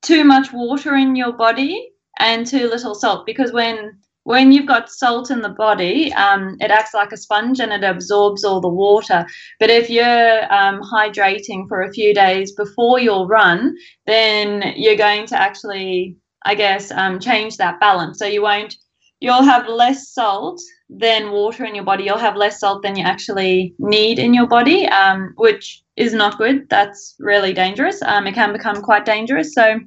too 0.00 0.24
much 0.24 0.52
water 0.52 0.94
in 0.94 1.14
your 1.14 1.32
body 1.32 1.90
and 2.18 2.46
too 2.46 2.68
little 2.68 2.94
salt. 2.94 3.26
Because 3.26 3.52
when 3.52 3.98
when 4.24 4.52
you've 4.52 4.66
got 4.66 4.90
salt 4.90 5.30
in 5.30 5.40
the 5.40 5.48
body, 5.48 6.12
um, 6.12 6.56
it 6.60 6.70
acts 6.70 6.94
like 6.94 7.12
a 7.12 7.16
sponge 7.16 7.60
and 7.60 7.72
it 7.72 7.84
absorbs 7.84 8.44
all 8.44 8.60
the 8.60 8.68
water. 8.68 9.26
But 9.58 9.70
if 9.70 9.90
you're 9.90 10.52
um, 10.52 10.80
hydrating 10.80 11.66
for 11.68 11.82
a 11.82 11.92
few 11.92 12.14
days 12.14 12.52
before 12.52 13.00
your 13.00 13.26
run, 13.26 13.74
then 14.06 14.74
you're 14.76 14.96
going 14.96 15.26
to 15.26 15.40
actually, 15.40 16.16
I 16.44 16.54
guess, 16.54 16.90
um, 16.92 17.18
change 17.18 17.56
that 17.56 17.80
balance. 17.80 18.18
So 18.18 18.26
you 18.26 18.42
won't 18.42 18.76
you'll 19.22 19.44
have 19.44 19.68
less 19.68 20.12
salt 20.12 20.60
than 20.90 21.30
water 21.30 21.64
in 21.64 21.76
your 21.76 21.84
body. 21.84 22.02
You'll 22.04 22.18
have 22.18 22.36
less 22.36 22.58
salt 22.58 22.82
than 22.82 22.96
you 22.96 23.04
actually 23.04 23.72
need 23.78 24.18
in 24.18 24.34
your 24.34 24.48
body, 24.48 24.86
um, 24.88 25.32
which 25.36 25.82
is 25.96 26.12
not 26.12 26.38
good. 26.38 26.68
That's 26.68 27.14
really 27.20 27.52
dangerous. 27.52 28.02
Um, 28.02 28.26
it 28.26 28.34
can 28.34 28.52
become 28.52 28.82
quite 28.82 29.04
dangerous. 29.04 29.54
So 29.54 29.78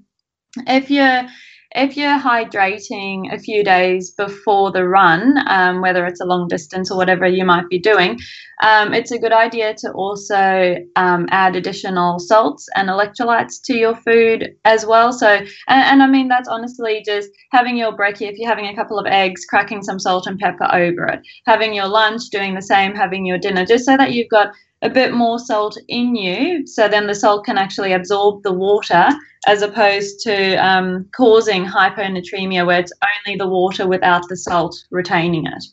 if 0.67 0.89
you're 0.89 1.27
if 1.75 1.97
you're 1.97 2.17
hydrating 2.17 3.33
a 3.33 3.37
few 3.37 3.61
days 3.61 4.11
before 4.11 4.71
the 4.71 4.87
run, 4.87 5.35
um, 5.47 5.81
whether 5.81 6.05
it's 6.05 6.21
a 6.21 6.25
long 6.25 6.47
distance 6.47 6.89
or 6.89 6.97
whatever 6.97 7.27
you 7.27 7.43
might 7.43 7.67
be 7.67 7.77
doing, 7.77 8.17
um, 8.63 8.93
it's 8.93 9.11
a 9.11 9.19
good 9.19 9.33
idea 9.33 9.73
to 9.79 9.91
also 9.91 10.77
um, 10.95 11.27
add 11.31 11.57
additional 11.57 12.17
salts 12.19 12.67
and 12.75 12.87
electrolytes 12.87 13.61
to 13.65 13.75
your 13.75 13.93
food 13.93 14.55
as 14.63 14.85
well. 14.85 15.11
So, 15.11 15.27
and, 15.27 15.47
and, 15.67 16.01
I 16.01 16.07
mean, 16.07 16.29
that's 16.29 16.47
honestly 16.47 17.03
just 17.05 17.29
having 17.51 17.75
your 17.75 17.91
brekkie, 17.91 18.31
if 18.31 18.37
you're 18.37 18.49
having 18.49 18.67
a 18.67 18.75
couple 18.75 18.97
of 18.97 19.05
eggs, 19.07 19.43
cracking 19.43 19.83
some 19.83 19.99
salt 19.99 20.27
and 20.27 20.39
pepper 20.39 20.69
over 20.73 21.05
it, 21.07 21.19
having 21.45 21.73
your 21.73 21.87
lunch, 21.87 22.21
doing 22.31 22.55
the 22.55 22.61
same, 22.61 22.95
having 22.95 23.25
your 23.25 23.37
dinner, 23.37 23.65
just 23.65 23.85
so 23.85 23.97
that 23.97 24.13
you've 24.13 24.29
got 24.29 24.53
a 24.85 24.89
bit 24.89 25.13
more 25.13 25.39
salt 25.39 25.77
in 25.87 26.15
you. 26.15 26.65
So 26.67 26.87
then 26.87 27.07
the 27.07 27.15
salt 27.15 27.43
can 27.43 27.57
actually 27.57 27.91
absorb 27.91 28.43
the 28.43 28.53
water 28.53 29.09
as 29.47 29.63
opposed 29.63 30.19
to 30.21 30.55
um, 30.55 31.09
causing 31.15 31.65
hyponatremia, 31.65 32.65
where 32.65 32.79
it's 32.79 32.93
only 33.25 33.37
the 33.37 33.47
water 33.47 33.87
without 33.87 34.27
the 34.29 34.37
salt 34.37 34.75
retaining 34.91 35.47
it. 35.47 35.63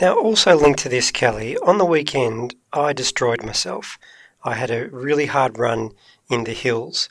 Now, 0.00 0.14
also 0.18 0.56
linked 0.56 0.80
to 0.80 0.88
this, 0.88 1.10
Kelly, 1.10 1.56
on 1.58 1.78
the 1.78 1.84
weekend 1.84 2.54
I 2.72 2.92
destroyed 2.92 3.42
myself. 3.44 3.98
I 4.42 4.54
had 4.54 4.70
a 4.70 4.88
really 4.88 5.26
hard 5.26 5.58
run 5.58 5.92
in 6.28 6.44
the 6.44 6.52
hills, 6.52 7.08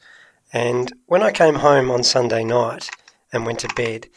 and 0.51 0.93
when 1.07 1.23
I 1.23 1.31
came 1.31 1.55
home 1.55 1.89
on 1.89 2.03
Sunday 2.03 2.43
night 2.43 2.89
and 3.31 3.45
went 3.45 3.59
to 3.59 3.69
bed, 3.75 4.07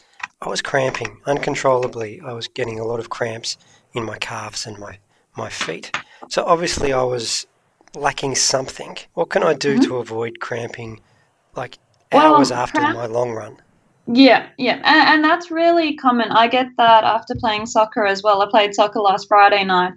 I 0.41 0.49
was 0.49 0.61
cramping 0.61 1.21
uncontrollably. 1.25 2.21
I 2.21 2.33
was 2.33 2.47
getting 2.47 2.79
a 2.79 2.85
lot 2.85 2.99
of 2.99 3.09
cramps 3.09 3.57
in 3.93 4.03
my 4.03 4.17
calves 4.19 4.67
and 4.67 4.77
my, 4.77 4.99
my 5.35 5.49
feet. 5.49 5.91
So 6.29 6.43
obviously 6.45 6.93
I 6.93 7.03
was 7.03 7.47
lacking 7.95 8.35
something. 8.35 8.97
What 9.13 9.29
can 9.29 9.43
I 9.43 9.53
do 9.53 9.75
mm-hmm. 9.75 9.83
to 9.85 9.97
avoid 9.97 10.39
cramping 10.39 11.01
like 11.55 11.77
well, 12.11 12.35
hours 12.35 12.51
after 12.51 12.79
cramp- 12.79 12.95
my 12.95 13.05
long 13.05 13.31
run? 13.31 13.57
Yeah, 14.07 14.47
yeah, 14.57 14.75
and, 14.85 15.09
and 15.15 15.23
that's 15.23 15.51
really 15.51 15.95
common. 15.95 16.31
I 16.31 16.47
get 16.47 16.67
that 16.77 17.03
after 17.03 17.35
playing 17.35 17.65
soccer 17.65 18.05
as 18.05 18.23
well. 18.23 18.41
I 18.41 18.49
played 18.49 18.73
soccer 18.73 18.99
last 18.99 19.27
Friday 19.27 19.65
night, 19.65 19.93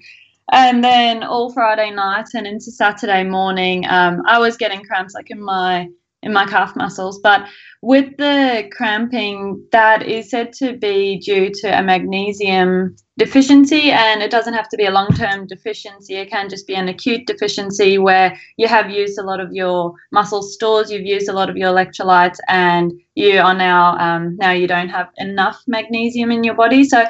and 0.51 0.83
then 0.83 1.23
all 1.23 1.53
Friday 1.53 1.93
night 1.93 2.27
and 2.35 2.45
into 2.45 2.73
Saturday 2.73 3.23
morning, 3.23 3.87
um, 3.89 4.23
I 4.27 4.41
was 4.41 4.57
getting 4.57 4.83
cramps 4.83 5.15
like 5.15 5.31
in 5.31 5.41
my 5.41 5.89
in 6.23 6.33
my 6.33 6.47
calf 6.47 6.77
muscles. 6.77 7.19
But 7.23 7.47
with 7.83 8.17
the 8.19 8.69
cramping, 8.73 9.67
that 9.73 10.03
is 10.03 10.31
said 10.31 10.53
to 10.55 10.77
be 10.77 11.19
due 11.19 11.51
to 11.51 11.79
a 11.79 11.83
magnesium 11.83 12.97
deficiency, 13.17 13.91
and 13.91 14.23
it 14.23 14.31
doesn't 14.31 14.55
have 14.55 14.69
to 14.69 14.77
be 14.77 14.85
a 14.85 14.91
long 14.91 15.09
term 15.09 15.47
deficiency. 15.47 16.17
It 16.17 16.31
can 16.31 16.49
just 16.49 16.67
be 16.67 16.75
an 16.75 16.89
acute 16.89 17.27
deficiency 17.27 17.99
where 17.99 18.39
you 18.59 18.69
have 18.69 18.91
used 18.91 19.19
a 19.19 19.23
lot 19.23 19.41
of 19.41 19.53
your 19.53 19.95
muscle 20.13 20.43
stores, 20.43 20.91
you've 20.91 21.07
used 21.07 21.29
a 21.29 21.33
lot 21.33 21.49
of 21.49 21.57
your 21.57 21.73
electrolytes, 21.73 22.39
and 22.49 22.93
you 23.15 23.41
are 23.41 23.55
now 23.55 23.97
um, 23.99 24.37
now 24.37 24.53
you 24.53 24.67
don't 24.67 24.89
have 24.89 25.09
enough 25.17 25.63
magnesium 25.67 26.31
in 26.31 26.45
your 26.45 26.55
body. 26.55 26.85
So 26.85 27.07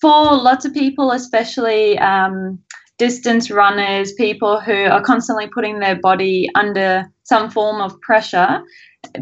for 0.00 0.36
lots 0.36 0.64
of 0.64 0.74
people, 0.74 1.12
especially 1.12 1.98
um, 1.98 2.58
distance 2.98 3.50
runners, 3.50 4.12
people 4.12 4.60
who 4.60 4.84
are 4.84 5.02
constantly 5.02 5.46
putting 5.46 5.80
their 5.80 5.96
body 5.96 6.50
under 6.54 7.10
some 7.32 7.50
form 7.50 7.80
of 7.80 7.98
pressure, 8.02 8.60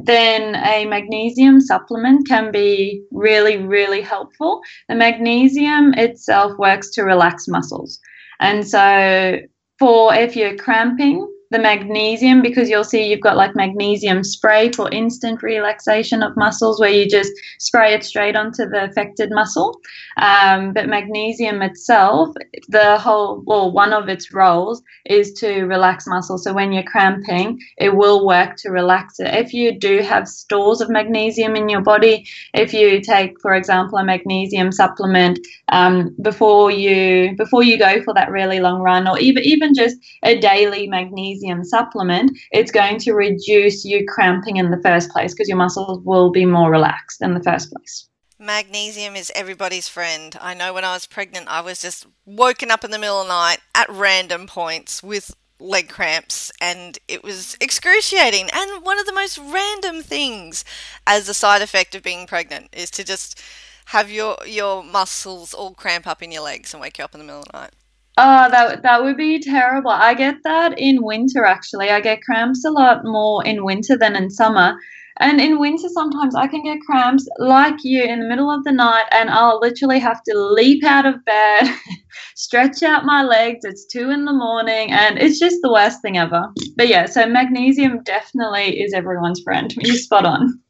then 0.02 0.56
a 0.56 0.84
magnesium 0.86 1.60
supplement 1.60 2.26
can 2.26 2.50
be 2.50 3.04
really, 3.12 3.56
really 3.58 4.00
helpful. 4.00 4.60
The 4.88 4.96
magnesium 4.96 5.94
itself 5.94 6.58
works 6.58 6.90
to 6.94 7.02
relax 7.04 7.46
muscles. 7.46 8.00
And 8.40 8.66
so, 8.66 9.38
for 9.78 10.12
if 10.12 10.34
you're 10.34 10.56
cramping, 10.56 11.24
the 11.50 11.58
magnesium 11.58 12.42
because 12.42 12.70
you'll 12.70 12.84
see 12.84 13.08
you've 13.08 13.20
got 13.20 13.36
like 13.36 13.56
magnesium 13.56 14.22
spray 14.22 14.70
for 14.70 14.88
instant 14.90 15.42
relaxation 15.42 16.22
of 16.22 16.36
muscles 16.36 16.78
where 16.78 16.90
you 16.90 17.08
just 17.08 17.32
spray 17.58 17.92
it 17.92 18.04
straight 18.04 18.36
onto 18.36 18.68
the 18.68 18.84
affected 18.84 19.30
muscle. 19.32 19.80
Um, 20.16 20.72
but 20.72 20.88
magnesium 20.88 21.60
itself, 21.62 22.34
the 22.68 22.98
whole, 22.98 23.42
well, 23.46 23.72
one 23.72 23.92
of 23.92 24.08
its 24.08 24.32
roles 24.32 24.82
is 25.06 25.32
to 25.34 25.62
relax 25.64 26.06
muscles. 26.06 26.44
So 26.44 26.52
when 26.52 26.72
you're 26.72 26.84
cramping, 26.84 27.58
it 27.78 27.96
will 27.96 28.24
work 28.24 28.56
to 28.58 28.70
relax 28.70 29.18
it. 29.18 29.34
If 29.34 29.52
you 29.52 29.76
do 29.76 29.98
have 30.02 30.28
stores 30.28 30.80
of 30.80 30.88
magnesium 30.88 31.56
in 31.56 31.68
your 31.68 31.80
body, 31.80 32.26
if 32.54 32.72
you 32.72 33.00
take, 33.00 33.40
for 33.40 33.54
example, 33.54 33.98
a 33.98 34.04
magnesium 34.04 34.70
supplement 34.70 35.40
um, 35.72 36.14
before 36.22 36.70
you 36.70 37.34
before 37.36 37.62
you 37.64 37.78
go 37.78 38.02
for 38.04 38.14
that 38.14 38.30
really 38.30 38.60
long 38.60 38.80
run, 38.82 39.08
or 39.08 39.18
even 39.18 39.42
even 39.42 39.74
just 39.74 39.96
a 40.22 40.38
daily 40.38 40.86
magnesium 40.86 41.39
supplement, 41.64 42.36
it's 42.52 42.70
going 42.70 42.98
to 43.00 43.12
reduce 43.12 43.84
you 43.84 44.06
cramping 44.06 44.56
in 44.56 44.70
the 44.70 44.80
first 44.82 45.10
place 45.10 45.32
because 45.32 45.48
your 45.48 45.58
muscles 45.58 46.00
will 46.04 46.30
be 46.30 46.46
more 46.46 46.70
relaxed 46.70 47.22
in 47.22 47.34
the 47.34 47.42
first 47.42 47.72
place. 47.72 48.08
Magnesium 48.38 49.16
is 49.16 49.30
everybody's 49.34 49.86
friend. 49.86 50.36
I 50.40 50.54
know 50.54 50.72
when 50.72 50.84
I 50.84 50.94
was 50.94 51.06
pregnant, 51.06 51.46
I 51.48 51.60
was 51.60 51.82
just 51.82 52.06
woken 52.24 52.70
up 52.70 52.84
in 52.84 52.90
the 52.90 52.98
middle 52.98 53.20
of 53.20 53.26
the 53.26 53.32
night 53.32 53.58
at 53.74 53.90
random 53.90 54.46
points 54.46 55.02
with 55.02 55.34
leg 55.60 55.88
cramps 55.90 56.50
and 56.60 56.98
it 57.06 57.22
was 57.22 57.56
excruciating 57.60 58.48
and 58.50 58.82
one 58.82 58.98
of 58.98 59.04
the 59.04 59.12
most 59.12 59.36
random 59.36 60.02
things 60.02 60.64
as 61.06 61.28
a 61.28 61.34
side 61.34 61.60
effect 61.60 61.94
of 61.94 62.02
being 62.02 62.26
pregnant 62.26 62.68
is 62.72 62.90
to 62.90 63.04
just 63.04 63.38
have 63.86 64.10
your 64.10 64.38
your 64.46 64.82
muscles 64.82 65.52
all 65.52 65.74
cramp 65.74 66.06
up 66.06 66.22
in 66.22 66.32
your 66.32 66.42
legs 66.42 66.72
and 66.72 66.80
wake 66.80 66.96
you 66.96 67.04
up 67.04 67.12
in 67.12 67.20
the 67.20 67.26
middle 67.26 67.40
of 67.40 67.46
the 67.48 67.58
night 67.58 67.72
Oh, 68.18 68.48
that 68.50 68.82
that 68.82 69.02
would 69.02 69.16
be 69.16 69.38
terrible. 69.40 69.90
I 69.90 70.14
get 70.14 70.36
that 70.44 70.78
in 70.78 71.02
winter 71.02 71.44
actually. 71.44 71.90
I 71.90 72.00
get 72.00 72.22
cramps 72.22 72.64
a 72.64 72.70
lot 72.70 73.04
more 73.04 73.44
in 73.44 73.64
winter 73.64 73.96
than 73.96 74.14
in 74.16 74.30
summer. 74.30 74.76
And 75.18 75.40
in 75.40 75.58
winter 75.58 75.88
sometimes 75.88 76.34
I 76.34 76.46
can 76.46 76.62
get 76.62 76.80
cramps 76.80 77.26
like 77.38 77.76
you 77.82 78.02
in 78.02 78.20
the 78.20 78.28
middle 78.28 78.50
of 78.50 78.64
the 78.64 78.72
night 78.72 79.04
and 79.12 79.30
I'll 79.30 79.58
literally 79.60 79.98
have 79.98 80.22
to 80.24 80.34
leap 80.38 80.84
out 80.84 81.06
of 81.06 81.24
bed, 81.24 81.64
stretch 82.36 82.82
out 82.82 83.04
my 83.04 83.22
legs. 83.22 83.64
It's 83.64 83.86
2 83.86 84.10
in 84.10 84.24
the 84.24 84.32
morning 84.32 84.92
and 84.92 85.18
it's 85.18 85.38
just 85.38 85.58
the 85.62 85.72
worst 85.72 86.00
thing 86.02 86.16
ever. 86.18 86.48
But 86.76 86.88
yeah, 86.88 87.06
so 87.06 87.26
magnesium 87.26 88.02
definitely 88.04 88.80
is 88.80 88.92
everyone's 88.94 89.40
friend. 89.42 89.74
You're 89.78 89.96
spot 89.96 90.24
on. 90.26 90.60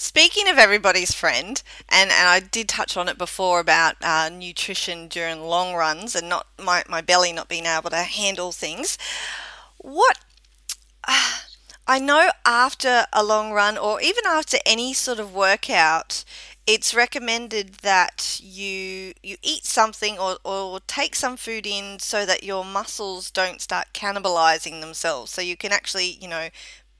Speaking 0.00 0.48
of 0.48 0.56
everybody's 0.56 1.12
friend, 1.12 1.62
and, 1.86 2.10
and 2.10 2.26
I 2.26 2.40
did 2.40 2.70
touch 2.70 2.96
on 2.96 3.06
it 3.06 3.18
before 3.18 3.60
about 3.60 3.96
uh, 4.00 4.30
nutrition 4.30 5.08
during 5.08 5.42
long 5.42 5.74
runs 5.74 6.16
and 6.16 6.26
not 6.26 6.46
my, 6.58 6.82
my 6.88 7.02
belly 7.02 7.34
not 7.34 7.50
being 7.50 7.66
able 7.66 7.90
to 7.90 7.96
handle 7.96 8.50
things. 8.50 8.96
What 9.76 10.18
uh, 11.06 11.32
I 11.86 11.98
know 11.98 12.30
after 12.46 13.04
a 13.12 13.22
long 13.22 13.52
run 13.52 13.76
or 13.76 14.00
even 14.00 14.24
after 14.26 14.56
any 14.64 14.94
sort 14.94 15.18
of 15.18 15.34
workout, 15.34 16.24
it's 16.66 16.94
recommended 16.94 17.74
that 17.82 18.40
you 18.42 19.12
you 19.22 19.36
eat 19.42 19.64
something 19.64 20.18
or, 20.18 20.38
or 20.44 20.80
take 20.86 21.16
some 21.16 21.36
food 21.36 21.66
in 21.66 21.98
so 21.98 22.24
that 22.24 22.44
your 22.44 22.64
muscles 22.64 23.30
don't 23.30 23.60
start 23.60 23.88
cannibalizing 23.92 24.80
themselves. 24.80 25.32
So 25.32 25.42
you 25.42 25.56
can 25.56 25.72
actually, 25.72 26.16
you 26.20 26.28
know, 26.28 26.48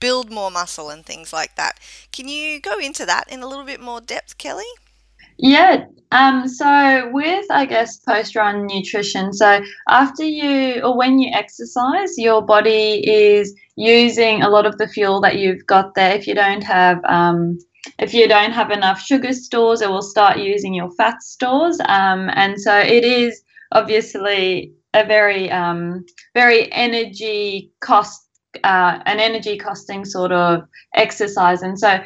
build 0.01 0.29
more 0.29 0.51
muscle 0.51 0.89
and 0.89 1.05
things 1.05 1.31
like 1.31 1.55
that. 1.55 1.79
Can 2.11 2.27
you 2.27 2.59
go 2.59 2.77
into 2.77 3.05
that 3.05 3.31
in 3.31 3.41
a 3.41 3.47
little 3.47 3.63
bit 3.63 3.79
more 3.79 4.01
depth, 4.01 4.37
Kelly? 4.37 4.65
Yeah. 5.37 5.85
Um, 6.11 6.49
so 6.49 7.09
with 7.13 7.45
I 7.49 7.65
guess 7.65 7.97
post 7.97 8.35
run 8.35 8.67
nutrition, 8.67 9.31
so 9.31 9.61
after 9.87 10.25
you 10.25 10.81
or 10.81 10.97
when 10.97 11.19
you 11.19 11.31
exercise, 11.33 12.17
your 12.17 12.41
body 12.41 13.01
is 13.09 13.55
using 13.77 14.41
a 14.41 14.49
lot 14.49 14.65
of 14.65 14.77
the 14.77 14.89
fuel 14.89 15.21
that 15.21 15.37
you've 15.37 15.65
got 15.65 15.95
there. 15.95 16.13
If 16.13 16.27
you 16.27 16.35
don't 16.35 16.63
have 16.63 16.99
um, 17.05 17.57
if 17.97 18.13
you 18.13 18.27
don't 18.27 18.51
have 18.51 18.71
enough 18.71 18.99
sugar 19.01 19.31
stores, 19.33 19.81
it 19.81 19.89
will 19.89 20.01
start 20.01 20.37
using 20.37 20.73
your 20.73 20.91
fat 20.91 21.23
stores. 21.23 21.79
Um, 21.85 22.29
and 22.33 22.59
so 22.59 22.77
it 22.77 23.05
is 23.05 23.41
obviously 23.71 24.73
a 24.93 25.05
very 25.05 25.49
um, 25.49 26.05
very 26.35 26.71
energy 26.73 27.71
cost 27.79 28.27
uh, 28.63 28.99
an 29.05 29.19
energy 29.19 29.57
costing 29.57 30.05
sort 30.05 30.31
of 30.31 30.63
exercise. 30.95 31.61
And 31.61 31.77
so 31.77 31.99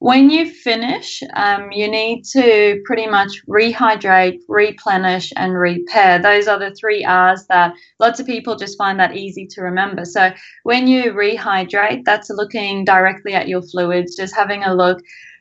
when 0.00 0.30
you 0.30 0.48
finish, 0.48 1.22
um, 1.34 1.72
you 1.72 1.90
need 1.90 2.22
to 2.32 2.80
pretty 2.84 3.08
much 3.08 3.32
rehydrate, 3.48 4.38
replenish, 4.48 5.32
and 5.34 5.58
repair. 5.58 6.20
Those 6.20 6.46
are 6.46 6.58
the 6.58 6.72
three 6.74 7.04
R's 7.04 7.46
that 7.48 7.74
lots 7.98 8.20
of 8.20 8.26
people 8.26 8.54
just 8.54 8.78
find 8.78 9.00
that 9.00 9.16
easy 9.16 9.46
to 9.48 9.62
remember. 9.62 10.04
So 10.04 10.32
when 10.62 10.86
you 10.86 11.12
rehydrate, 11.12 12.04
that's 12.04 12.30
looking 12.30 12.84
directly 12.84 13.34
at 13.34 13.48
your 13.48 13.62
fluids, 13.62 14.14
just 14.14 14.36
having 14.36 14.62
a 14.62 14.74
look. 14.74 15.00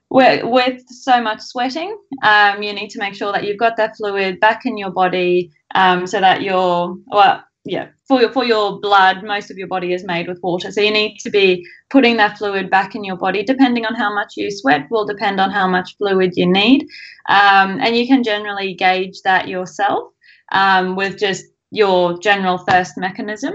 With, 0.10 0.88
so 0.88 1.22
much 1.22 1.42
sweating, 1.42 1.96
um, 2.24 2.64
you 2.64 2.72
need 2.72 2.90
to 2.92 3.00
make 3.00 3.14
sure 3.14 3.34
that 3.34 3.44
you've 3.44 3.60
got 3.60 3.76
that 3.76 3.98
fluid 3.98 4.40
back 4.40 4.66
in 4.66 4.78
your 4.78 4.90
body 4.90 5.52
um, 5.76 6.08
so 6.08 6.22
that 6.22 6.42
you're, 6.42 6.98
well, 7.08 7.44
yeah, 7.68 7.88
for 8.08 8.22
your, 8.22 8.32
for 8.32 8.46
your 8.46 8.80
blood, 8.80 9.24
most 9.24 9.52
of 9.52 9.58
your 9.58 9.68
body 9.68 9.94
is 9.94 10.06
made 10.06 10.28
with 10.28 10.40
water. 10.42 10.72
So 10.72 10.82
you 10.82 10.92
need 10.92 11.18
to 11.20 11.30
be 11.30 11.66
putting 11.90 12.18
that 12.18 12.38
fluid 12.38 12.70
back 12.70 12.96
in 12.96 13.04
your 13.04 13.18
body. 13.18 13.44
Depending 13.44 13.86
on 13.86 13.94
how 13.94 14.14
much 14.14 14.34
you 14.38 14.50
sweat, 14.50 14.88
will 14.90 15.06
depend 15.06 15.42
on 15.42 15.52
how 15.52 15.68
much 15.68 15.98
fluid 15.98 16.32
you 16.36 16.48
need. 16.48 16.84
Um, 17.30 17.80
and 17.82 17.96
you 17.98 18.08
can 18.08 18.24
generally 18.24 18.74
gauge 18.74 19.22
that 19.24 19.48
yourself 19.50 20.12
um, 20.54 20.96
with 20.96 21.20
just 21.20 21.46
your 21.72 22.18
general 22.20 22.60
thirst 22.60 22.94
mechanism. 22.98 23.54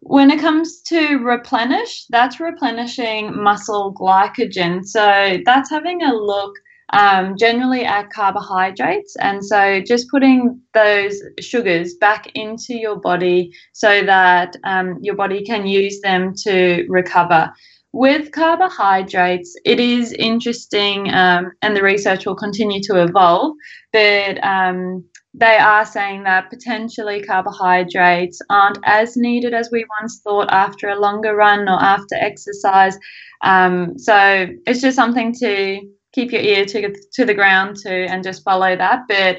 When 0.00 0.30
it 0.30 0.40
comes 0.40 0.82
to 0.82 1.16
replenish, 1.16 2.06
that's 2.10 2.38
replenishing 2.38 3.42
muscle 3.42 3.92
glycogen. 3.92 4.84
So 4.84 5.38
that's 5.44 5.70
having 5.70 6.02
a 6.02 6.14
look 6.14 6.54
um, 6.92 7.36
generally 7.38 7.84
at 7.84 8.10
carbohydrates. 8.10 9.16
And 9.16 9.44
so 9.44 9.80
just 9.80 10.08
putting 10.10 10.60
those 10.74 11.20
sugars 11.40 11.94
back 11.94 12.30
into 12.34 12.74
your 12.74 12.96
body 12.96 13.52
so 13.72 14.02
that 14.04 14.56
um, 14.64 14.98
your 15.02 15.16
body 15.16 15.44
can 15.44 15.66
use 15.66 16.00
them 16.00 16.34
to 16.44 16.86
recover. 16.88 17.52
With 17.92 18.32
carbohydrates, 18.32 19.56
it 19.64 19.80
is 19.80 20.12
interesting, 20.12 21.12
um, 21.14 21.52
and 21.62 21.74
the 21.74 21.82
research 21.82 22.26
will 22.26 22.36
continue 22.36 22.82
to 22.82 23.02
evolve, 23.02 23.54
but 23.90 24.42
um, 24.44 25.02
they 25.32 25.56
are 25.56 25.86
saying 25.86 26.24
that 26.24 26.50
potentially 26.50 27.22
carbohydrates 27.22 28.40
aren't 28.50 28.78
as 28.84 29.16
needed 29.16 29.54
as 29.54 29.70
we 29.70 29.86
once 30.00 30.20
thought 30.22 30.48
after 30.50 30.88
a 30.88 31.00
longer 31.00 31.34
run 31.34 31.68
or 31.68 31.82
after 31.82 32.16
exercise. 32.16 32.98
Um, 33.42 33.98
so 33.98 34.46
it's 34.66 34.80
just 34.80 34.96
something 34.96 35.34
to 35.40 35.80
keep 36.16 36.32
your 36.32 36.40
ear 36.42 36.64
to, 36.64 36.92
to 37.12 37.24
the 37.24 37.34
ground 37.34 37.76
to 37.76 38.06
and 38.06 38.24
just 38.24 38.42
follow 38.42 38.74
that. 38.74 39.02
But 39.06 39.36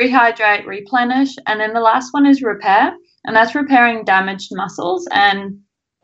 rehydrate, 0.00 0.66
replenish, 0.66 1.34
and 1.46 1.58
then 1.58 1.72
the 1.72 1.80
last 1.80 2.10
one 2.12 2.26
is 2.26 2.42
repair, 2.42 2.92
and 3.24 3.34
that's 3.34 3.54
repairing 3.54 4.04
damaged 4.04 4.50
muscles. 4.52 5.08
And 5.10 5.58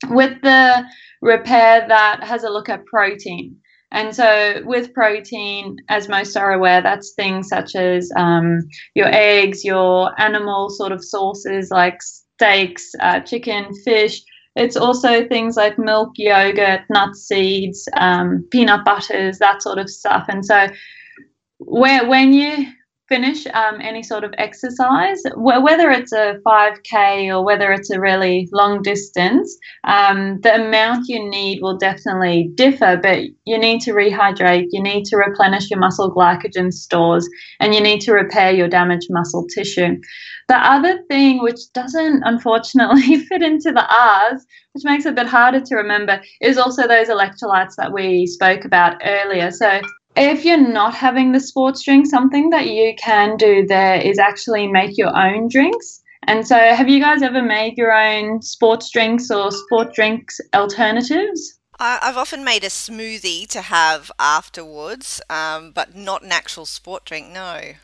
with 0.08 0.40
the 0.42 0.84
repair, 1.22 1.86
that 1.86 2.24
has 2.24 2.42
a 2.42 2.50
look 2.50 2.68
at 2.68 2.86
protein. 2.86 3.56
And 3.92 4.16
so, 4.16 4.60
with 4.64 4.92
protein, 4.92 5.76
as 5.88 6.08
most 6.08 6.36
are 6.36 6.52
aware, 6.52 6.82
that's 6.82 7.14
things 7.14 7.48
such 7.48 7.76
as 7.76 8.10
um, 8.16 8.66
your 8.96 9.06
eggs, 9.06 9.62
your 9.62 10.10
animal 10.20 10.68
sort 10.70 10.90
of 10.90 11.04
sources 11.04 11.68
like 11.70 11.98
steaks, 12.02 12.90
uh, 13.00 13.20
chicken, 13.20 13.66
fish, 13.84 14.20
it's 14.56 14.76
also 14.76 15.26
things 15.26 15.56
like 15.56 15.78
milk, 15.78 16.12
yogurt, 16.16 16.82
nuts, 16.88 17.26
seeds, 17.26 17.88
um, 17.96 18.46
peanut 18.50 18.84
butters, 18.84 19.38
that 19.38 19.62
sort 19.62 19.78
of 19.78 19.90
stuff. 19.90 20.26
And 20.28 20.44
so, 20.44 20.68
where, 21.58 22.06
when 22.08 22.32
you 22.32 22.66
finish 23.08 23.46
um, 23.48 23.80
any 23.80 24.02
sort 24.02 24.24
of 24.24 24.32
exercise, 24.38 25.20
whether 25.36 25.90
it's 25.90 26.12
a 26.12 26.38
5K 26.46 27.28
or 27.34 27.44
whether 27.44 27.72
it's 27.72 27.90
a 27.90 28.00
really 28.00 28.48
long 28.52 28.82
distance, 28.82 29.56
um, 29.84 30.40
the 30.42 30.54
amount 30.54 31.08
you 31.08 31.28
need 31.28 31.60
will 31.60 31.76
definitely 31.76 32.50
differ, 32.54 32.98
but 33.02 33.20
you 33.44 33.58
need 33.58 33.80
to 33.82 33.92
rehydrate, 33.92 34.68
you 34.70 34.82
need 34.82 35.04
to 35.06 35.16
replenish 35.16 35.70
your 35.70 35.78
muscle 35.78 36.14
glycogen 36.14 36.72
stores, 36.72 37.28
and 37.60 37.74
you 37.74 37.80
need 37.80 38.00
to 38.00 38.12
repair 38.12 38.52
your 38.52 38.68
damaged 38.68 39.08
muscle 39.10 39.46
tissue. 39.54 39.96
The 40.48 40.56
other 40.56 41.02
thing, 41.08 41.42
which 41.42 41.72
doesn't 41.72 42.22
unfortunately 42.24 43.18
fit 43.28 43.42
into 43.42 43.72
the 43.72 43.86
R's, 43.86 44.44
which 44.72 44.84
makes 44.84 45.06
it 45.06 45.10
a 45.10 45.12
bit 45.12 45.26
harder 45.26 45.60
to 45.60 45.76
remember, 45.76 46.20
is 46.40 46.58
also 46.58 46.86
those 46.86 47.08
electrolytes 47.08 47.76
that 47.76 47.92
we 47.92 48.26
spoke 48.26 48.64
about 48.64 49.00
earlier. 49.04 49.50
So 49.50 49.80
if 50.16 50.44
you're 50.44 50.56
not 50.56 50.94
having 50.94 51.32
the 51.32 51.40
sports 51.40 51.82
drink, 51.82 52.06
something 52.06 52.50
that 52.50 52.68
you 52.68 52.94
can 52.96 53.36
do 53.36 53.66
there 53.66 54.00
is 54.00 54.18
actually 54.18 54.66
make 54.66 54.96
your 54.96 55.16
own 55.16 55.48
drinks. 55.48 56.02
And 56.26 56.46
so, 56.46 56.56
have 56.56 56.88
you 56.88 57.00
guys 57.00 57.22
ever 57.22 57.42
made 57.42 57.76
your 57.76 57.92
own 57.92 58.40
sports 58.40 58.90
drinks 58.90 59.30
or 59.30 59.50
sport 59.50 59.92
drinks 59.92 60.40
alternatives? 60.54 61.58
I've 61.78 62.16
often 62.16 62.44
made 62.44 62.64
a 62.64 62.68
smoothie 62.68 63.48
to 63.48 63.60
have 63.60 64.10
afterwards, 64.18 65.20
um, 65.28 65.72
but 65.72 65.94
not 65.94 66.22
an 66.22 66.32
actual 66.32 66.66
sport 66.66 67.04
drink, 67.04 67.30
no. 67.30 67.74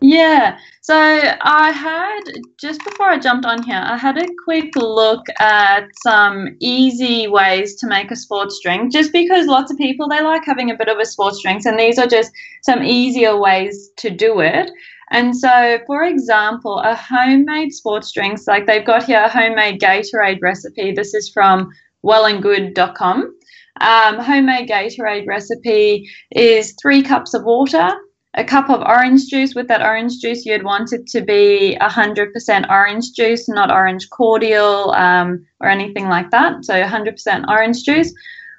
Yeah. 0.00 0.58
So 0.80 0.94
I 0.96 1.70
had 1.72 2.20
just 2.58 2.82
before 2.84 3.10
I 3.10 3.18
jumped 3.18 3.44
on 3.44 3.62
here, 3.62 3.80
I 3.82 3.98
had 3.98 4.16
a 4.16 4.26
quick 4.44 4.74
look 4.74 5.26
at 5.38 5.88
some 6.02 6.56
easy 6.60 7.28
ways 7.28 7.76
to 7.76 7.86
make 7.86 8.10
a 8.10 8.16
sports 8.16 8.58
drink. 8.64 8.92
Just 8.92 9.12
because 9.12 9.46
lots 9.46 9.70
of 9.70 9.76
people 9.76 10.08
they 10.08 10.22
like 10.22 10.42
having 10.44 10.70
a 10.70 10.76
bit 10.76 10.88
of 10.88 10.98
a 10.98 11.04
sports 11.04 11.42
drink, 11.42 11.64
and 11.66 11.78
these 11.78 11.98
are 11.98 12.06
just 12.06 12.32
some 12.62 12.82
easier 12.82 13.38
ways 13.38 13.90
to 13.98 14.10
do 14.10 14.40
it. 14.40 14.70
And 15.10 15.36
so, 15.36 15.78
for 15.86 16.04
example, 16.04 16.78
a 16.78 16.94
homemade 16.94 17.72
sports 17.72 18.12
drinks, 18.12 18.46
like 18.46 18.66
they've 18.66 18.86
got 18.86 19.04
here 19.04 19.22
a 19.22 19.28
homemade 19.28 19.80
Gatorade 19.80 20.40
recipe. 20.40 20.92
This 20.92 21.14
is 21.14 21.28
from 21.28 21.68
wellandgood.com. 22.04 23.34
Um, 23.80 24.18
homemade 24.18 24.68
Gatorade 24.68 25.26
recipe 25.26 26.08
is 26.30 26.74
three 26.80 27.02
cups 27.02 27.34
of 27.34 27.44
water, 27.44 27.90
a 28.34 28.44
cup 28.44 28.70
of 28.70 28.80
orange 28.80 29.26
juice. 29.26 29.54
With 29.54 29.68
that 29.68 29.82
orange 29.82 30.18
juice, 30.18 30.46
you'd 30.46 30.62
want 30.62 30.92
it 30.92 31.06
to 31.08 31.20
be 31.20 31.76
100% 31.80 32.70
orange 32.70 33.12
juice, 33.12 33.48
not 33.48 33.72
orange 33.72 34.08
cordial 34.10 34.92
um, 34.92 35.44
or 35.60 35.68
anything 35.68 36.08
like 36.08 36.30
that. 36.30 36.64
So 36.64 36.74
100% 36.74 37.48
orange 37.48 37.82
juice. 37.84 38.12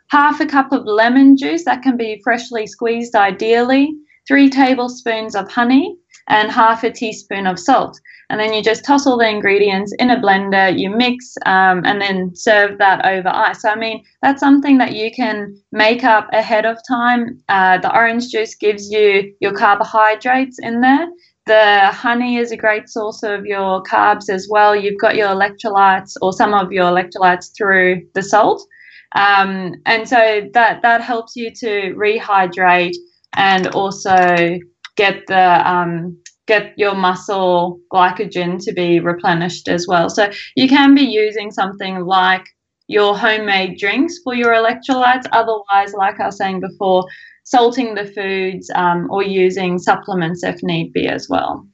Half 0.08 0.42
a 0.42 0.46
cup 0.46 0.74
of 0.74 0.86
lemon 0.86 1.38
juice, 1.38 1.64
that 1.64 1.84
can 1.84 1.96
be 1.96 2.20
freshly 2.24 2.68
squeezed 2.68 3.16
ideally. 3.16 3.96
Three 4.28 4.50
tablespoons 4.50 5.36
of 5.36 5.50
honey, 5.50 5.98
and 6.28 6.52
half 6.52 6.84
a 6.84 6.92
teaspoon 6.92 7.48
of 7.48 7.60
salt. 7.60 8.00
And 8.30 8.40
then 8.40 8.54
you 8.54 8.64
just 8.64 8.86
toss 8.86 9.06
all 9.06 9.18
the 9.18 9.28
ingredients 9.28 9.94
in 10.00 10.10
a 10.10 10.16
blender, 10.16 10.78
you 10.78 10.90
mix, 10.90 11.36
um, 11.46 11.84
and 11.86 12.02
then 12.02 12.34
serve 12.34 12.78
that 12.78 13.06
over 13.06 13.28
ice. 13.28 13.62
So, 13.62 13.70
I 13.70 13.76
mean, 13.76 14.04
that's 14.22 14.40
something 14.40 14.78
that 14.78 14.96
you 14.96 15.12
can 15.12 15.54
make 15.74 16.06
up 16.06 16.30
ahead 16.32 16.66
of 16.66 16.78
time. 16.88 17.42
Uh, 17.50 17.80
the 17.80 17.94
orange 17.94 18.30
juice 18.30 18.56
gives 18.56 18.90
you 18.90 19.34
your 19.42 19.54
carbohydrates 19.54 20.60
in 20.60 20.80
there. 20.80 21.10
The 21.46 21.88
honey 21.88 22.38
is 22.38 22.52
a 22.52 22.58
great 22.58 22.88
source 22.88 23.24
of 23.24 23.46
your 23.46 23.84
carbs 23.84 24.30
as 24.30 24.48
well. 24.50 24.76
You've 24.76 25.02
got 25.02 25.18
your 25.18 25.30
electrolytes 25.30 26.14
or 26.22 26.32
some 26.32 26.54
of 26.54 26.72
your 26.72 26.86
electrolytes 26.86 27.52
through 27.58 28.08
the 28.14 28.24
salt. 28.24 28.66
Um, 29.14 29.76
and 29.86 30.08
so 30.08 30.48
that, 30.54 30.82
that 30.84 31.02
helps 31.02 31.36
you 31.36 31.52
to 31.56 31.94
rehydrate 31.96 32.96
and 33.34 33.68
also 33.68 34.60
get 35.02 35.26
the 35.26 35.72
um, 35.72 36.16
get 36.46 36.74
your 36.78 36.94
muscle 36.94 37.80
glycogen 37.92 38.64
to 38.66 38.72
be 38.72 39.00
replenished 39.00 39.68
as 39.68 39.88
well. 39.88 40.10
So 40.10 40.30
you 40.56 40.68
can 40.70 40.94
be 40.94 41.08
using 41.24 41.50
something 41.50 42.02
like 42.02 42.46
your 42.88 43.18
homemade 43.18 43.80
drinks 43.80 44.20
for 44.24 44.36
your 44.36 44.54
electrolytes. 44.54 45.26
Otherwise, 45.32 45.94
like 45.94 46.20
I 46.20 46.28
was 46.28 46.38
saying 46.38 46.60
before, 46.60 47.06
salting 47.46 47.96
the 47.96 48.06
foods 48.06 48.70
um, 48.76 49.08
or 49.10 49.24
using 49.24 49.80
supplements 49.80 50.44
if 50.44 50.62
need 50.62 50.94
be 50.94 51.08
as 51.08 51.28
well. 51.30 51.66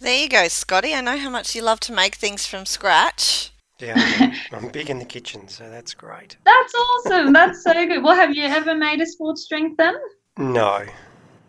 There 0.00 0.22
you 0.22 0.28
go, 0.28 0.48
Scotty. 0.48 0.92
I 0.94 1.00
know 1.00 1.16
how 1.16 1.30
much 1.30 1.54
you 1.54 1.62
love 1.62 1.80
to 1.80 1.92
make 1.92 2.16
things 2.16 2.46
from 2.46 2.66
scratch. 2.66 3.50
Yeah, 3.80 3.94
I'm, 3.96 4.32
I'm 4.64 4.70
big 4.70 4.90
in 4.90 4.98
the 4.98 5.04
kitchen, 5.06 5.48
so 5.48 5.70
that's 5.70 5.94
great. 5.94 6.36
That's 6.44 6.74
awesome. 6.74 7.32
That's 7.32 7.62
so 7.62 7.72
good. 7.72 8.02
Well, 8.02 8.14
have 8.14 8.34
you 8.34 8.44
ever 8.44 8.74
made 8.74 9.00
a 9.00 9.06
sports 9.06 9.46
drink 9.48 9.78
then? 9.78 9.94
No, 10.36 10.84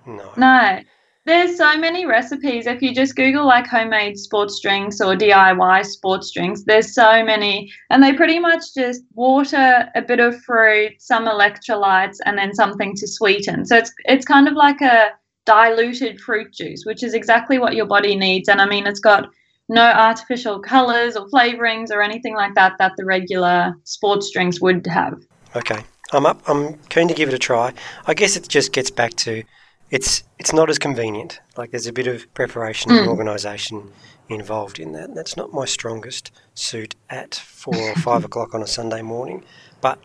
no. 0.05 0.31
No. 0.37 0.79
There's 1.25 1.57
so 1.57 1.75
many 1.75 2.05
recipes. 2.05 2.67
If 2.67 2.83
you 2.83 2.93
just 2.93 3.15
Google 3.15 3.47
like 3.47 3.65
homemade 3.65 4.19
sports 4.19 4.59
drinks 4.59 5.01
or 5.01 5.15
DIY 5.15 5.83
sports 5.85 6.31
drinks, 6.31 6.63
there's 6.65 6.93
so 6.93 7.25
many. 7.25 7.71
And 7.89 8.03
they 8.03 8.13
pretty 8.13 8.37
much 8.37 8.61
just 8.75 9.01
water, 9.15 9.89
a 9.95 10.03
bit 10.03 10.19
of 10.19 10.39
fruit, 10.43 10.93
some 10.99 11.25
electrolytes, 11.25 12.17
and 12.25 12.37
then 12.37 12.53
something 12.53 12.95
to 12.97 13.07
sweeten. 13.07 13.65
So 13.65 13.75
it's 13.77 13.91
it's 14.05 14.25
kind 14.25 14.47
of 14.47 14.53
like 14.53 14.81
a 14.81 15.13
diluted 15.45 16.21
fruit 16.21 16.53
juice, 16.53 16.83
which 16.85 17.01
is 17.01 17.15
exactly 17.15 17.57
what 17.57 17.75
your 17.75 17.87
body 17.87 18.15
needs. 18.15 18.47
And 18.47 18.61
I 18.61 18.67
mean, 18.67 18.85
it's 18.85 18.99
got 18.99 19.27
no 19.67 19.81
artificial 19.81 20.59
colors 20.59 21.15
or 21.15 21.27
flavorings 21.29 21.89
or 21.89 22.03
anything 22.03 22.35
like 22.35 22.53
that 22.53 22.73
that 22.77 22.91
the 22.97 23.05
regular 23.05 23.75
sports 23.83 24.29
drinks 24.29 24.61
would 24.61 24.85
have. 24.85 25.19
Okay. 25.55 25.81
I'm 26.13 26.27
up. 26.27 26.39
I'm 26.47 26.75
keen 26.89 27.07
to 27.07 27.15
give 27.15 27.29
it 27.29 27.33
a 27.33 27.39
try. 27.39 27.73
I 28.05 28.13
guess 28.13 28.35
it 28.35 28.47
just 28.47 28.71
gets 28.71 28.91
back 28.91 29.15
to 29.15 29.43
it's 29.91 30.23
it's 30.39 30.53
not 30.53 30.69
as 30.69 30.79
convenient. 30.79 31.39
Like 31.57 31.71
there's 31.71 31.87
a 31.87 31.93
bit 31.93 32.07
of 32.07 32.31
preparation 32.33 32.91
mm. 32.91 32.99
and 32.99 33.09
organisation 33.09 33.91
involved 34.29 34.79
in 34.79 34.93
that. 34.93 35.13
That's 35.15 35.37
not 35.37 35.53
my 35.53 35.65
strongest 35.65 36.31
suit 36.53 36.95
at 37.09 37.35
four 37.35 37.77
or 37.77 37.95
five 37.95 38.25
o'clock 38.25 38.53
on 38.53 38.61
a 38.61 38.67
Sunday 38.67 39.01
morning, 39.01 39.43
but 39.81 39.99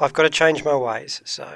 I've 0.00 0.12
got 0.12 0.24
to 0.24 0.30
change 0.30 0.64
my 0.64 0.76
ways. 0.76 1.22
So 1.24 1.48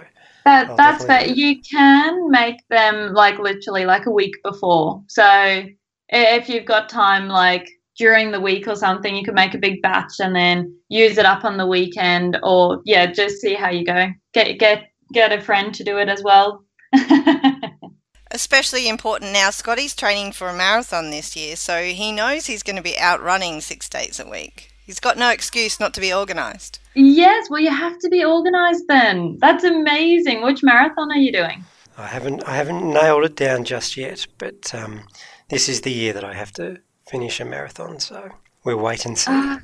that, 0.44 0.76
that's 0.76 1.04
fair. 1.04 1.26
You 1.26 1.60
can 1.60 2.30
make 2.30 2.56
them 2.70 3.12
like 3.12 3.38
literally 3.38 3.84
like 3.84 4.06
a 4.06 4.10
week 4.10 4.36
before. 4.42 5.02
So 5.08 5.64
if 6.08 6.48
you've 6.48 6.64
got 6.64 6.88
time, 6.88 7.28
like 7.28 7.68
during 7.96 8.30
the 8.30 8.40
week 8.40 8.68
or 8.68 8.76
something, 8.76 9.14
you 9.14 9.24
can 9.24 9.34
make 9.34 9.54
a 9.54 9.58
big 9.58 9.82
batch 9.82 10.14
and 10.20 10.34
then 10.34 10.74
use 10.88 11.18
it 11.18 11.26
up 11.26 11.44
on 11.44 11.56
the 11.56 11.66
weekend, 11.66 12.38
or 12.42 12.80
yeah, 12.84 13.06
just 13.06 13.38
see 13.38 13.54
how 13.54 13.70
you 13.70 13.84
go. 13.84 14.08
Get 14.32 14.58
get 14.58 14.84
get 15.12 15.32
a 15.32 15.40
friend 15.40 15.74
to 15.74 15.84
do 15.84 15.98
it 15.98 16.08
as 16.08 16.22
well. 16.22 16.64
Especially 18.30 18.88
important 18.88 19.32
now, 19.32 19.50
Scotty's 19.50 19.96
training 19.96 20.32
for 20.32 20.48
a 20.48 20.56
marathon 20.56 21.10
this 21.10 21.34
year, 21.34 21.56
so 21.56 21.82
he 21.84 22.12
knows 22.12 22.46
he's 22.46 22.62
going 22.62 22.76
to 22.76 22.82
be 22.82 22.98
out 22.98 23.22
running 23.22 23.60
six 23.60 23.88
days 23.88 24.20
a 24.20 24.28
week. 24.28 24.70
He's 24.84 25.00
got 25.00 25.18
no 25.18 25.30
excuse 25.30 25.80
not 25.80 25.94
to 25.94 26.00
be 26.00 26.12
organised. 26.12 26.80
Yes, 26.94 27.48
well, 27.50 27.60
you 27.60 27.70
have 27.70 27.98
to 27.98 28.08
be 28.08 28.24
organised 28.24 28.84
then. 28.88 29.36
That's 29.38 29.64
amazing. 29.64 30.42
Which 30.42 30.62
marathon 30.62 31.10
are 31.10 31.18
you 31.18 31.32
doing? 31.32 31.64
I 31.96 32.06
haven't, 32.06 32.42
I 32.46 32.56
haven't 32.56 32.90
nailed 32.90 33.24
it 33.24 33.36
down 33.36 33.64
just 33.64 33.96
yet, 33.96 34.26
but 34.38 34.74
um, 34.74 35.02
this 35.48 35.68
is 35.68 35.80
the 35.80 35.92
year 35.92 36.12
that 36.12 36.24
I 36.24 36.34
have 36.34 36.52
to 36.52 36.78
finish 37.08 37.40
a 37.40 37.44
marathon, 37.44 37.98
so 37.98 38.30
we'll 38.64 38.78
wait 38.78 39.04
and 39.04 39.18
see. 39.18 39.30
Uh, 39.30 39.58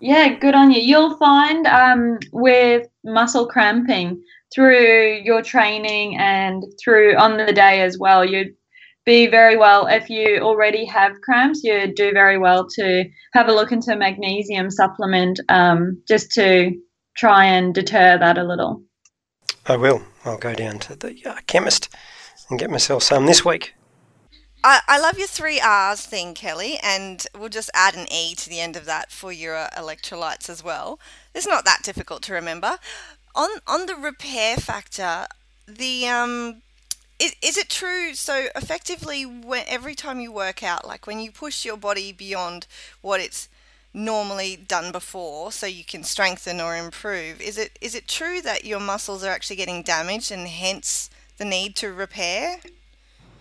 yeah, 0.00 0.34
good 0.34 0.54
on 0.54 0.70
you. 0.70 0.80
You'll 0.80 1.16
find 1.16 1.66
um, 1.66 2.18
with 2.32 2.86
muscle 3.04 3.46
cramping, 3.46 4.22
through 4.54 5.20
your 5.22 5.42
training 5.42 6.16
and 6.18 6.64
through 6.82 7.16
on 7.16 7.36
the 7.36 7.52
day 7.52 7.82
as 7.82 7.98
well. 7.98 8.24
You'd 8.24 8.54
be 9.04 9.26
very 9.26 9.56
well 9.56 9.86
if 9.86 10.10
you 10.10 10.38
already 10.40 10.84
have 10.84 11.20
cramps. 11.22 11.62
You'd 11.64 11.94
do 11.94 12.12
very 12.12 12.38
well 12.38 12.68
to 12.76 13.04
have 13.32 13.48
a 13.48 13.52
look 13.52 13.72
into 13.72 13.92
a 13.92 13.96
magnesium 13.96 14.70
supplement 14.70 15.40
um, 15.48 16.02
just 16.06 16.30
to 16.32 16.72
try 17.16 17.44
and 17.44 17.74
deter 17.74 18.18
that 18.18 18.38
a 18.38 18.44
little. 18.44 18.82
I 19.66 19.76
will. 19.76 20.02
I'll 20.24 20.38
go 20.38 20.54
down 20.54 20.78
to 20.80 20.96
the 20.96 21.16
uh, 21.24 21.36
chemist 21.46 21.88
and 22.50 22.58
get 22.58 22.70
myself 22.70 23.02
some 23.02 23.26
this 23.26 23.44
week. 23.44 23.74
I, 24.64 24.80
I 24.88 24.98
love 24.98 25.18
your 25.18 25.28
three 25.28 25.60
R's 25.60 26.04
thing, 26.04 26.34
Kelly, 26.34 26.78
and 26.82 27.24
we'll 27.38 27.48
just 27.48 27.70
add 27.74 27.94
an 27.94 28.06
E 28.12 28.34
to 28.34 28.48
the 28.48 28.60
end 28.60 28.76
of 28.76 28.86
that 28.86 29.10
for 29.10 29.30
your 29.30 29.56
uh, 29.56 29.70
electrolytes 29.76 30.50
as 30.50 30.64
well. 30.64 30.98
It's 31.34 31.46
not 31.46 31.64
that 31.64 31.82
difficult 31.82 32.22
to 32.24 32.32
remember 32.32 32.78
on 33.38 33.48
on 33.66 33.86
the 33.86 33.94
repair 33.94 34.56
factor, 34.56 35.26
the 35.66 36.06
um, 36.08 36.62
is, 37.18 37.34
is 37.40 37.56
it 37.56 37.70
true? 37.70 38.12
So 38.14 38.48
effectively, 38.54 39.24
when 39.24 39.64
every 39.68 39.94
time 39.94 40.20
you 40.20 40.32
work 40.32 40.62
out, 40.62 40.86
like 40.86 41.06
when 41.06 41.20
you 41.20 41.30
push 41.30 41.64
your 41.64 41.76
body 41.76 42.12
beyond 42.12 42.66
what 43.00 43.20
it's 43.20 43.48
normally 43.94 44.56
done 44.56 44.92
before, 44.92 45.52
so 45.52 45.66
you 45.66 45.84
can 45.84 46.02
strengthen 46.02 46.60
or 46.60 46.76
improve, 46.76 47.40
is 47.40 47.56
it 47.56 47.78
is 47.80 47.94
it 47.94 48.08
true 48.08 48.42
that 48.42 48.64
your 48.64 48.80
muscles 48.80 49.22
are 49.24 49.30
actually 49.30 49.56
getting 49.56 49.82
damaged 49.82 50.32
and 50.32 50.48
hence 50.48 51.08
the 51.38 51.44
need 51.44 51.76
to 51.76 51.92
repair? 51.92 52.56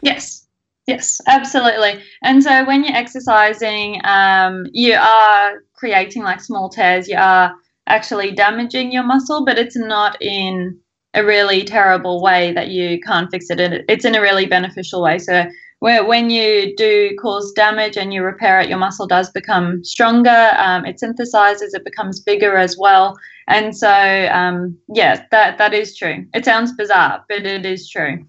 Yes. 0.02 0.44
Yes, 0.86 1.20
absolutely. 1.28 2.02
And 2.24 2.42
so 2.42 2.64
when 2.64 2.86
you're 2.86 2.96
exercising, 2.96 4.00
um, 4.06 4.68
you 4.72 4.94
are 4.94 5.64
creating 5.74 6.24
like 6.24 6.40
small 6.40 6.70
tears. 6.70 7.10
You 7.10 7.18
are 7.18 7.54
actually 7.88 8.32
damaging 8.32 8.92
your 8.92 9.04
muscle, 9.04 9.46
but 9.46 9.58
it's 9.58 9.78
not 9.78 10.22
in 10.22 10.80
a 11.14 11.26
really 11.26 11.64
terrible 11.64 12.22
way 12.22 12.54
that 12.54 12.70
you 12.70 13.00
can't 13.02 13.32
fix 13.32 13.50
it. 13.50 13.60
It's 13.90 14.06
in 14.06 14.16
a 14.16 14.22
really 14.22 14.46
beneficial 14.46 15.02
way. 15.02 15.18
So 15.18 15.46
where 15.80 16.06
when 16.06 16.30
you 16.30 16.76
do 16.76 17.16
cause 17.22 17.52
damage 17.54 17.98
and 17.98 18.14
you 18.14 18.24
repair 18.24 18.60
it, 18.60 18.70
your 18.70 18.78
muscle 18.78 19.08
does 19.08 19.30
become 19.32 19.84
stronger. 19.84 20.52
Um, 20.58 20.86
it 20.86 21.00
synthesizes, 21.02 21.74
it 21.74 21.86
becomes 21.86 22.20
bigger 22.20 22.58
as 22.58 22.78
well. 22.78 23.18
And 23.48 23.76
so, 23.76 23.90
um, 24.32 24.78
yeah, 24.94 25.24
that 25.32 25.58
that 25.58 25.74
is 25.74 25.96
true. 25.96 26.26
It 26.34 26.46
sounds 26.46 26.74
bizarre, 26.74 27.24
but 27.30 27.46
it 27.46 27.66
is 27.66 27.90
true. 27.90 28.26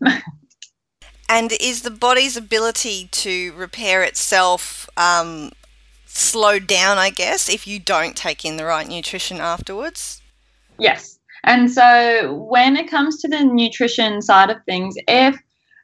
and 1.28 1.53
is 1.61 1.83
the 1.83 1.91
body's 1.91 2.37
ability 2.37 3.09
to 3.11 3.53
repair 3.55 4.03
itself 4.03 4.89
um, 4.97 5.51
slowed 6.19 6.66
down, 6.66 6.99
I 6.99 7.11
guess, 7.11 7.49
if 7.49 7.66
you 7.66 7.79
don't 7.79 8.16
take 8.16 8.45
in 8.45 8.57
the 8.57 8.64
right 8.64 8.87
nutrition 8.87 9.39
afterwards? 9.39 10.21
Yes. 10.79 11.19
And 11.45 11.71
so 11.71 12.35
when 12.35 12.77
it 12.77 12.91
comes 12.91 13.21
to 13.23 13.29
the 13.29 13.45
nutrition 13.45 14.21
side 14.21 14.51
of 14.51 14.62
things, 14.64 14.95
if 15.07 15.37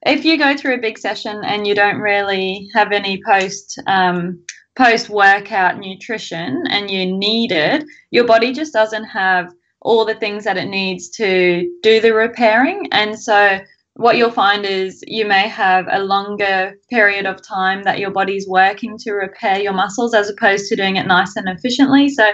if 0.07 0.25
you 0.25 0.37
go 0.37 0.55
through 0.55 0.75
a 0.75 0.81
big 0.81 0.99
session 0.99 1.41
and 1.45 1.67
you 1.67 1.75
don't 1.75 1.99
really 1.99 2.69
have 2.75 2.93
any 2.93 3.23
post 3.27 3.81
um, 3.87 4.45
post 4.77 5.09
workout 5.09 5.79
nutrition 5.79 6.65
and 6.69 6.91
you 6.91 7.07
need 7.07 7.53
it, 7.53 7.85
your 8.11 8.25
body 8.25 8.53
just 8.53 8.73
doesn't 8.73 9.05
have 9.05 9.53
all 9.81 10.05
the 10.05 10.15
things 10.15 10.45
that 10.45 10.57
it 10.57 10.67
needs 10.67 11.09
to 11.11 11.71
do 11.83 12.01
the 12.01 12.13
repairing. 12.13 12.89
And 12.93 13.19
so 13.19 13.61
what 13.95 14.17
you'll 14.17 14.31
find 14.31 14.67
is 14.67 15.03
you 15.07 15.25
may 15.25 15.49
have 15.49 15.87
a 15.91 16.01
longer 16.01 16.75
period 16.91 17.27
of 17.27 17.41
time 17.43 17.85
that 17.85 18.01
your 18.01 18.11
body's 18.11 18.49
working 18.49 18.99
to 18.99 19.13
repair 19.13 19.61
your 19.61 19.73
muscles 19.73 20.15
as 20.15 20.29
opposed 20.29 20.69
to 20.69 20.77
doing 20.77 20.97
it 20.97 21.07
nice 21.07 21.37
and 21.37 21.49
efficiently. 21.49 22.09
So, 22.09 22.33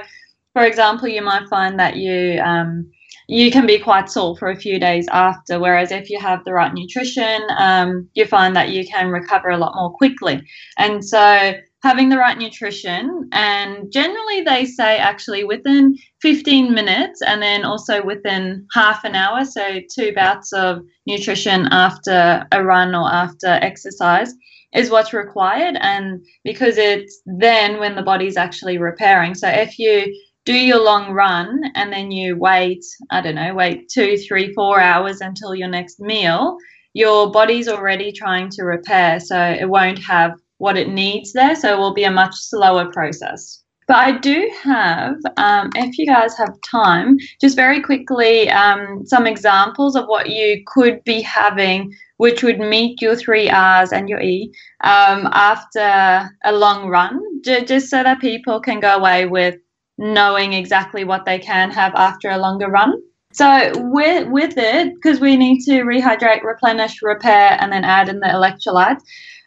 for 0.54 0.64
example, 0.64 1.08
you 1.08 1.22
might 1.22 1.48
find 1.48 1.78
that 1.78 1.96
you 1.96 2.40
um, 2.40 2.90
you 3.28 3.50
can 3.52 3.66
be 3.66 3.78
quite 3.78 4.10
sore 4.10 4.36
for 4.36 4.50
a 4.50 4.56
few 4.56 4.80
days 4.80 5.06
after. 5.12 5.60
Whereas 5.60 5.92
if 5.92 6.10
you 6.10 6.18
have 6.18 6.44
the 6.44 6.52
right 6.52 6.72
nutrition, 6.74 7.40
um, 7.58 8.08
you 8.14 8.24
find 8.24 8.56
that 8.56 8.70
you 8.70 8.84
can 8.86 9.08
recover 9.08 9.50
a 9.50 9.58
lot 9.58 9.74
more 9.76 9.92
quickly. 9.92 10.42
And 10.78 11.04
so 11.04 11.52
having 11.82 12.08
the 12.08 12.18
right 12.18 12.36
nutrition 12.36 13.28
and 13.32 13.90
generally 13.92 14.42
they 14.42 14.66
say 14.66 14.98
actually 14.98 15.44
within 15.44 15.96
15 16.22 16.72
minutes 16.74 17.22
and 17.22 17.42
then 17.42 17.64
also 17.64 18.02
within 18.02 18.66
half 18.72 19.04
an 19.04 19.14
hour 19.14 19.44
so 19.44 19.80
two 19.94 20.12
bouts 20.14 20.52
of 20.52 20.82
nutrition 21.06 21.66
after 21.70 22.46
a 22.52 22.62
run 22.62 22.94
or 22.94 23.10
after 23.10 23.46
exercise 23.46 24.34
is 24.74 24.90
what's 24.90 25.12
required 25.12 25.76
and 25.80 26.24
because 26.44 26.76
it's 26.78 27.20
then 27.26 27.80
when 27.80 27.96
the 27.96 28.02
body's 28.02 28.36
actually 28.36 28.78
repairing 28.78 29.34
so 29.34 29.48
if 29.48 29.78
you 29.78 30.14
do 30.44 30.54
your 30.54 30.82
long 30.82 31.12
run 31.12 31.60
and 31.74 31.92
then 31.92 32.10
you 32.10 32.36
wait 32.36 32.84
i 33.10 33.20
don't 33.20 33.34
know 33.34 33.54
wait 33.54 33.88
two 33.88 34.16
three 34.16 34.52
four 34.54 34.80
hours 34.80 35.20
until 35.20 35.54
your 35.54 35.68
next 35.68 36.00
meal 36.00 36.56
your 36.92 37.30
body's 37.30 37.68
already 37.68 38.12
trying 38.12 38.48
to 38.48 38.62
repair 38.62 39.20
so 39.20 39.38
it 39.38 39.68
won't 39.68 39.98
have 39.98 40.32
what 40.60 40.76
it 40.76 40.90
needs 40.90 41.32
there. 41.32 41.56
So 41.56 41.72
it 41.72 41.78
will 41.78 41.94
be 41.94 42.04
a 42.04 42.10
much 42.10 42.34
slower 42.34 42.92
process. 42.92 43.62
But 43.90 43.96
I 43.96 44.18
do 44.18 44.48
have, 44.62 45.16
um, 45.36 45.70
if 45.74 45.98
you 45.98 46.06
guys 46.06 46.38
have 46.38 46.60
time, 46.60 47.16
just 47.40 47.56
very 47.56 47.82
quickly 47.82 48.48
um, 48.48 49.04
some 49.04 49.26
examples 49.26 49.96
of 49.96 50.06
what 50.06 50.30
you 50.30 50.62
could 50.64 51.02
be 51.02 51.20
having, 51.22 51.92
which 52.18 52.44
would 52.44 52.60
meet 52.60 53.02
your 53.02 53.16
three 53.16 53.50
R's 53.50 53.92
and 53.92 54.08
your 54.08 54.20
E 54.20 54.52
um, 54.84 55.28
after 55.32 56.30
a 56.44 56.52
long 56.52 56.88
run, 56.88 57.18
j- 57.42 57.64
just 57.64 57.90
so 57.90 58.04
that 58.04 58.20
people 58.20 58.60
can 58.60 58.78
go 58.78 58.94
away 58.94 59.26
with 59.26 59.56
knowing 59.98 60.52
exactly 60.52 61.02
what 61.02 61.24
they 61.24 61.40
can 61.40 61.72
have 61.72 61.92
after 61.96 62.30
a 62.30 62.38
longer 62.38 62.68
run. 62.68 62.92
So 63.32 63.72
with 63.74 64.28
with 64.28 64.54
it, 64.56 64.94
because 64.94 65.18
we 65.18 65.36
need 65.36 65.64
to 65.64 65.82
rehydrate, 65.82 66.44
replenish, 66.44 67.02
repair, 67.02 67.56
and 67.60 67.72
then 67.72 67.82
add 67.82 68.08
in 68.08 68.20
the 68.20 68.28
electrolytes. 68.28 69.02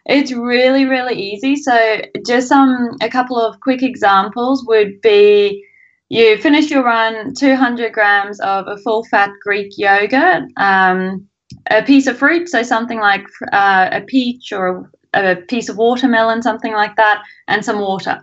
It's 0.06 0.34
really, 0.34 0.86
really 0.86 1.16
easy. 1.16 1.56
So, 1.56 2.02
just 2.26 2.50
some 2.50 2.98
a 3.02 3.10
couple 3.10 3.40
of 3.40 3.60
quick 3.62 3.82
examples 3.82 4.66
would 4.68 5.00
be 5.02 5.66
you 6.10 6.38
finish 6.38 6.70
your 6.70 6.84
run, 6.84 7.34
200 7.34 7.92
grams 7.94 8.40
of 8.42 8.68
a 8.68 8.78
full 8.78 9.04
fat 9.06 9.32
Greek 9.42 9.74
yogurt, 9.78 10.44
um, 10.58 11.28
a 11.72 11.82
piece 11.82 12.08
of 12.08 12.18
fruit, 12.18 12.50
so 12.50 12.62
something 12.62 13.00
like 13.00 13.26
uh, 13.52 13.90
a 13.92 14.02
peach 14.02 14.52
or 14.52 14.92
a, 15.14 15.32
a 15.32 15.36
piece 15.38 15.70
of 15.70 15.78
watermelon, 15.78 16.42
something 16.42 16.74
like 16.74 16.96
that, 16.98 17.24
and 17.48 17.66
some 17.66 17.80
water. 17.80 18.22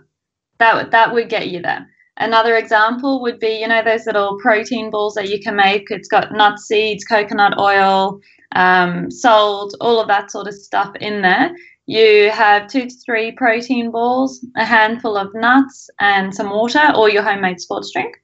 That, 0.59 0.91
that 0.91 1.13
would 1.13 1.29
get 1.29 1.49
you 1.49 1.61
there. 1.61 1.85
Another 2.17 2.55
example 2.55 3.21
would 3.23 3.39
be, 3.39 3.59
you 3.59 3.67
know, 3.67 3.83
those 3.83 4.05
little 4.05 4.37
protein 4.39 4.91
balls 4.91 5.15
that 5.15 5.29
you 5.29 5.39
can 5.41 5.55
make. 5.55 5.89
It's 5.89 6.07
got 6.07 6.31
nut 6.31 6.59
seeds, 6.59 7.03
coconut 7.03 7.57
oil, 7.57 8.21
um, 8.55 9.09
salt, 9.09 9.73
all 9.81 9.99
of 9.99 10.07
that 10.07 10.29
sort 10.31 10.47
of 10.47 10.53
stuff 10.53 10.95
in 11.01 11.23
there. 11.23 11.51
You 11.87 12.29
have 12.31 12.67
two 12.67 12.87
to 12.87 12.95
three 13.05 13.31
protein 13.31 13.91
balls, 13.91 14.45
a 14.55 14.63
handful 14.63 15.17
of 15.17 15.33
nuts, 15.33 15.89
and 15.99 16.33
some 16.33 16.49
water, 16.49 16.93
or 16.95 17.09
your 17.09 17.23
homemade 17.23 17.59
sports 17.59 17.91
drink. 17.93 18.15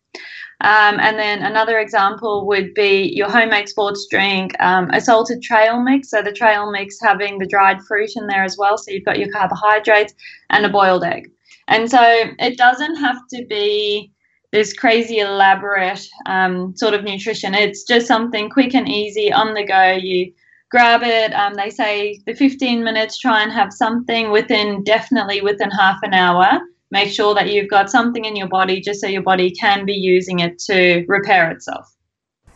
Um, 0.62 1.00
and 1.00 1.20
then 1.20 1.44
another 1.44 1.78
example 1.80 2.48
would 2.48 2.74
be 2.74 3.12
your 3.14 3.30
homemade 3.30 3.70
sports 3.70 4.08
drink, 4.10 4.60
um, 4.60 4.90
a 4.92 5.00
salted 5.00 5.44
trail 5.44 5.82
mix. 5.84 6.10
So 6.10 6.24
the 6.24 6.32
trail 6.32 6.72
mix 6.72 6.98
having 7.02 7.38
the 7.38 7.46
dried 7.46 7.82
fruit 7.84 8.12
in 8.16 8.26
there 8.28 8.44
as 8.44 8.58
well. 8.58 8.78
So 8.78 8.92
you've 8.92 9.06
got 9.06 9.20
your 9.20 9.32
carbohydrates 9.32 10.16
and 10.50 10.66
a 10.66 10.70
boiled 10.70 11.04
egg. 11.04 11.30
And 11.68 11.90
so 11.92 12.02
it 12.40 12.58
doesn't 12.58 12.96
have 12.96 13.18
to 13.34 13.46
be 13.46 14.12
this 14.52 14.74
crazy 14.74 15.20
elaborate 15.20 16.08
um, 16.26 16.76
sort 16.76 16.94
of 16.94 17.04
nutrition. 17.04 17.54
It's 17.54 17.84
just 17.84 18.08
something 18.08 18.50
quick 18.50 18.74
and 18.74 18.88
easy 18.90 19.32
on 19.32 19.54
the 19.54 19.66
go. 19.66 19.92
You 19.92 20.32
grab 20.70 21.02
it. 21.04 21.34
Um, 21.34 21.54
they 21.54 21.70
say 21.70 22.22
the 22.26 22.34
15 22.34 22.84
minutes, 22.84 23.18
try 23.18 23.44
and 23.44 23.52
have 23.52 23.74
something 23.74 24.32
within, 24.32 24.84
definitely 24.84 25.42
within 25.42 25.72
half 25.72 26.00
an 26.04 26.14
hour. 26.14 26.60
Make 26.92 27.10
sure 27.10 27.34
that 27.36 27.52
you've 27.52 27.70
got 27.70 27.90
something 27.90 28.26
in 28.26 28.36
your 28.36 28.48
body 28.48 28.80
just 28.80 29.02
so 29.02 29.08
your 29.08 29.22
body 29.22 29.52
can 29.52 29.86
be 29.86 29.94
using 29.94 30.40
it 30.40 30.60
to 30.60 31.06
repair 31.08 31.52
itself. 31.52 31.94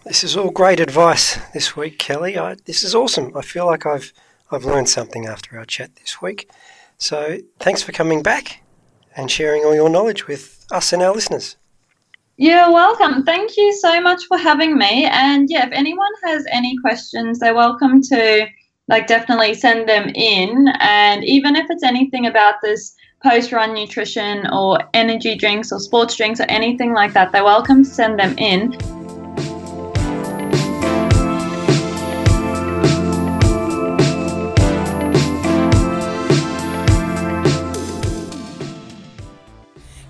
This 0.06 0.24
is 0.24 0.36
all 0.36 0.50
great 0.50 0.80
advice 0.80 1.38
this 1.54 1.76
week, 1.76 2.00
Kelly. 2.00 2.38
I, 2.38 2.56
this 2.66 2.84
is 2.84 2.96
awesome. 2.96 3.36
I 3.36 3.42
feel 3.42 3.66
like 3.66 3.86
I've 3.86 4.14
I've 4.52 4.66
learned 4.66 4.90
something 4.90 5.26
after 5.26 5.58
our 5.58 5.66
chat 5.66 5.96
this 5.96 6.22
week. 6.22 6.50
So 6.98 7.38
thanks 7.60 7.82
for 7.82 7.94
coming 7.94 8.22
back 8.22 8.62
and 9.16 9.32
sharing 9.32 9.64
all 9.64 9.74
your 9.74 9.90
knowledge 9.90 10.28
with 10.28 10.66
us 10.72 10.92
and 10.92 11.02
our 11.02 11.14
listeners. 11.14 11.56
You're 12.38 12.72
welcome. 12.72 13.24
Thank 13.24 13.56
you 13.58 13.74
so 13.74 14.02
much 14.02 14.24
for 14.26 14.38
having 14.38 14.78
me. 14.78 15.06
And 15.06 15.50
yeah, 15.50 15.68
if 15.68 15.72
anyone 15.74 16.12
has 16.24 16.46
any 16.52 16.78
questions, 16.78 17.40
they're 17.40 17.54
welcome 17.54 18.02
to 18.04 18.48
like 18.88 19.08
definitely 19.08 19.54
send 19.54 19.88
them 19.88 20.10
in. 20.16 20.68
And 20.80 21.24
even 21.24 21.56
if 21.56 21.68
it's 21.70 21.84
anything 21.84 22.26
about 22.26 22.56
this 22.62 22.96
post 23.24 23.52
run 23.52 23.74
nutrition 23.74 24.48
or 24.52 24.80
energy 24.94 25.36
drinks 25.36 25.72
or 25.72 25.80
sports 25.80 26.16
drinks 26.16 26.40
or 26.40 26.46
anything 26.50 26.94
like 26.94 27.14
that, 27.14 27.32
they're 27.32 27.44
welcome 27.44 27.84
to 27.84 27.90
send 27.90 28.20
them 28.20 28.36
in. 28.38 28.72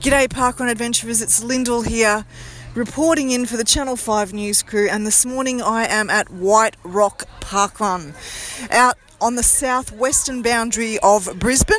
G'day 0.01 0.27
Parkrun 0.27 0.67
Adventurers, 0.67 1.21
it's 1.21 1.43
Lyndell 1.43 1.85
here, 1.85 2.25
reporting 2.73 3.29
in 3.29 3.45
for 3.45 3.55
the 3.55 3.63
Channel 3.63 3.95
5 3.95 4.33
news 4.33 4.63
crew, 4.63 4.89
and 4.89 5.05
this 5.05 5.27
morning 5.27 5.61
I 5.61 5.85
am 5.85 6.09
at 6.09 6.31
White 6.31 6.75
Rock 6.81 7.25
Parkrun, 7.39 8.15
out 8.71 8.97
on 9.21 9.35
the 9.35 9.43
southwestern 9.43 10.41
boundary 10.41 10.97
of 11.03 11.29
Brisbane 11.37 11.77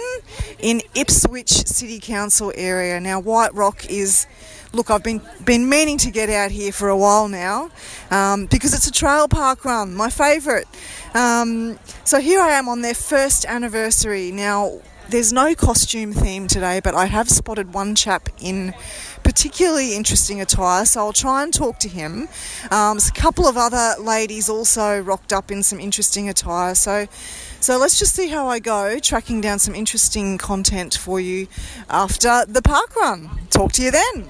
in 0.60 0.82
Ipswich 0.94 1.48
City 1.48 1.98
Council 1.98 2.52
area. 2.54 3.00
Now, 3.00 3.18
White 3.18 3.54
Rock 3.54 3.86
is 3.90 4.28
look, 4.72 4.88
I've 4.88 5.02
been 5.02 5.20
been 5.44 5.68
meaning 5.68 5.98
to 5.98 6.12
get 6.12 6.30
out 6.30 6.52
here 6.52 6.70
for 6.70 6.88
a 6.88 6.96
while 6.96 7.26
now 7.26 7.72
um, 8.12 8.46
because 8.46 8.72
it's 8.72 8.86
a 8.86 8.92
trail 8.92 9.26
park 9.26 9.64
run, 9.64 9.96
my 9.96 10.10
favourite. 10.10 10.66
Um, 11.12 11.76
so 12.04 12.20
here 12.20 12.40
I 12.40 12.52
am 12.52 12.68
on 12.68 12.82
their 12.82 12.94
first 12.94 13.44
anniversary. 13.46 14.30
Now, 14.30 14.80
there's 15.08 15.32
no 15.32 15.54
costume 15.54 16.12
theme 16.12 16.48
today, 16.48 16.80
but 16.82 16.94
I 16.94 17.06
have 17.06 17.28
spotted 17.28 17.74
one 17.74 17.94
chap 17.94 18.28
in 18.40 18.74
particularly 19.22 19.94
interesting 19.94 20.40
attire, 20.40 20.84
so 20.84 21.00
I'll 21.00 21.12
try 21.12 21.42
and 21.42 21.52
talk 21.52 21.78
to 21.80 21.88
him. 21.88 22.28
Um, 22.70 22.98
a 22.98 23.10
couple 23.14 23.46
of 23.46 23.56
other 23.56 23.94
ladies 24.00 24.48
also 24.48 25.00
rocked 25.00 25.32
up 25.32 25.50
in 25.50 25.62
some 25.62 25.80
interesting 25.80 26.28
attire, 26.28 26.74
so 26.74 27.06
so 27.60 27.78
let's 27.78 27.96
just 27.98 28.16
see 28.16 28.28
how 28.28 28.48
I 28.48 28.58
go, 28.58 28.98
tracking 28.98 29.40
down 29.40 29.60
some 29.60 29.74
interesting 29.74 30.36
content 30.36 30.94
for 30.94 31.20
you 31.20 31.46
after 31.88 32.44
the 32.46 32.60
park 32.60 32.96
run. 32.96 33.30
Talk 33.50 33.72
to 33.72 33.82
you 33.82 33.92
then. 33.92 34.26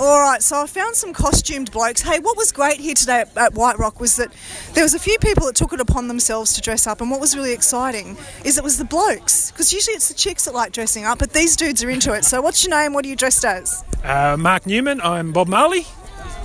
All 0.00 0.18
right, 0.18 0.42
so 0.42 0.62
I 0.62 0.66
found 0.66 0.96
some 0.96 1.12
costumed 1.12 1.72
blokes. 1.72 2.00
Hey, 2.00 2.20
what 2.20 2.34
was 2.34 2.52
great 2.52 2.80
here 2.80 2.94
today 2.94 3.22
at, 3.36 3.52
White 3.52 3.78
Rock 3.78 4.00
was 4.00 4.16
that 4.16 4.32
there 4.72 4.82
was 4.82 4.94
a 4.94 4.98
few 4.98 5.18
people 5.18 5.44
that 5.44 5.54
took 5.54 5.74
it 5.74 5.80
upon 5.80 6.08
themselves 6.08 6.54
to 6.54 6.62
dress 6.62 6.86
up, 6.86 7.02
and 7.02 7.10
what 7.10 7.20
was 7.20 7.36
really 7.36 7.52
exciting 7.52 8.16
is 8.42 8.56
it 8.56 8.64
was 8.64 8.78
the 8.78 8.84
blokes, 8.86 9.50
because 9.50 9.74
usually 9.74 9.92
it's 9.92 10.08
the 10.08 10.14
chicks 10.14 10.46
that 10.46 10.54
like 10.54 10.72
dressing 10.72 11.04
up, 11.04 11.18
but 11.18 11.34
these 11.34 11.54
dudes 11.54 11.84
are 11.84 11.90
into 11.90 12.14
it. 12.14 12.24
So, 12.24 12.40
what's 12.40 12.64
your 12.64 12.74
name? 12.74 12.94
What 12.94 13.04
are 13.04 13.08
you 13.08 13.14
dressed 13.14 13.44
as? 13.44 13.84
Uh, 14.02 14.38
Mark 14.38 14.64
Newman. 14.64 15.02
I'm 15.02 15.32
Bob 15.32 15.48
Marley. 15.48 15.84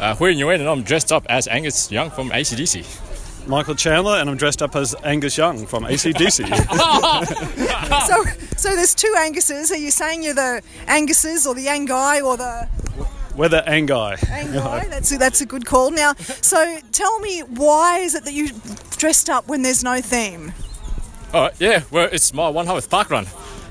Uh, 0.02 0.14
Hui 0.16 0.36
Nguyen, 0.36 0.60
and 0.60 0.68
I'm 0.68 0.84
dressed 0.84 1.14
up 1.14 1.26
as 1.30 1.48
Angus 1.48 1.90
Young 1.90 2.10
from 2.10 2.32
ACDC. 2.32 3.48
Michael 3.48 3.76
Chandler, 3.76 4.18
and 4.18 4.30
I'm 4.30 4.36
dressed 4.36 4.62
up 4.62 4.76
as 4.76 4.94
Angus 5.02 5.38
Young 5.38 5.66
from 5.66 5.86
ACDC. 5.86 6.46
so, 8.08 8.24
so 8.58 8.76
there's 8.76 8.94
two 8.94 9.14
Anguses. 9.18 9.72
Are 9.72 9.78
you 9.78 9.92
saying 9.92 10.24
you're 10.24 10.34
the 10.34 10.62
Anguses 10.88 11.48
or 11.48 11.56
the 11.56 11.68
Angai 11.68 12.22
or 12.22 12.36
the 12.36 12.68
we're 13.36 13.50
Angai. 13.50 14.18
Angai, 14.18 14.90
that's 14.90 15.12
a, 15.12 15.18
that's 15.18 15.42
a 15.42 15.46
good 15.46 15.66
call. 15.66 15.92
Now, 15.92 16.14
so 16.14 16.80
tell 16.92 17.20
me, 17.20 17.42
why 17.42 18.00
is 18.00 18.16
it 18.16 18.24
that 18.26 18.34
you 18.34 18.50
dressed 18.98 19.30
up 19.30 19.48
when 19.48 19.62
there's 19.62 19.84
no 19.84 20.02
theme? 20.02 20.54
Oh 21.34 21.50
yeah, 21.60 21.84
well 21.92 22.08
it's 22.12 22.34
my 22.34 22.48
one 22.50 22.66
hundredth 22.66 22.90
park 22.90 23.10
run, 23.10 23.28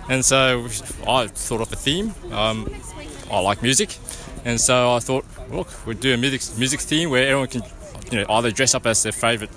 and 0.09 0.25
so 0.25 0.67
I 1.09 1.29
thought 1.29 1.61
of 1.61 1.73
a 1.73 1.77
theme. 1.77 2.15
Um, 2.31 2.69
I 3.31 3.41
like 3.41 3.62
music, 3.62 3.97
and 4.45 4.61
so 4.61 4.95
I 4.95 4.99
thought, 4.99 5.25
look, 5.51 5.69
we'd 5.87 6.01
do 6.01 6.12
a 6.12 6.17
music 6.17 6.43
music 6.59 6.81
theme 6.81 7.11
where 7.11 7.27
everyone 7.27 7.49
can, 7.49 7.62
you 8.11 8.21
know, 8.21 8.27
either 8.29 8.51
dress 8.51 8.75
up 8.75 8.87
as 8.87 9.03
their 9.03 9.12
favourite 9.12 9.53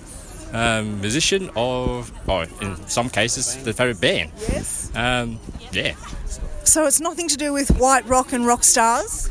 um, 0.53 1.01
musician 1.01 1.49
or, 1.55 2.05
or 2.28 2.47
in 2.62 2.88
some 2.88 3.10
cases, 3.10 3.62
their 3.64 3.74
favourite 3.74 3.99
band. 3.99 4.32
Yes. 4.49 4.89
Um, 4.95 5.39
yeah. 5.74 5.95
So 6.64 6.86
it's 6.86 7.01
nothing 7.01 7.28
to 7.28 7.36
do 7.36 7.51
with 7.51 7.78
white 7.78 8.05
rock 8.08 8.32
and 8.34 8.45
rock 8.45 8.64
stars. 8.64 9.30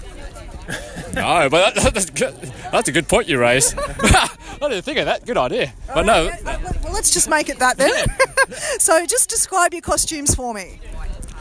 No, 1.15 1.49
but 1.49 1.75
that, 1.75 1.95
that's, 1.95 2.11
good. 2.11 2.35
that's 2.73 2.89
a 2.89 2.93
good 2.93 3.09
point 3.09 3.29
you 3.29 3.39
raised. 3.39 3.75
I 3.79 4.29
didn't 4.61 4.83
think 4.83 4.99
of 4.99 5.07
that. 5.07 5.25
Good 5.25 5.37
idea. 5.39 5.73
But 5.87 6.07
no, 6.07 6.31
Well, 6.45 6.93
let's 6.93 7.11
just 7.11 7.29
make 7.29 7.49
it 7.49 7.59
that 7.59 7.77
then. 7.77 8.07
so 8.79 9.07
just 9.07 9.31
describe 9.31 9.73
your 9.73 9.83
costumes 9.83 10.35
for 10.35 10.53
me. 10.53 10.81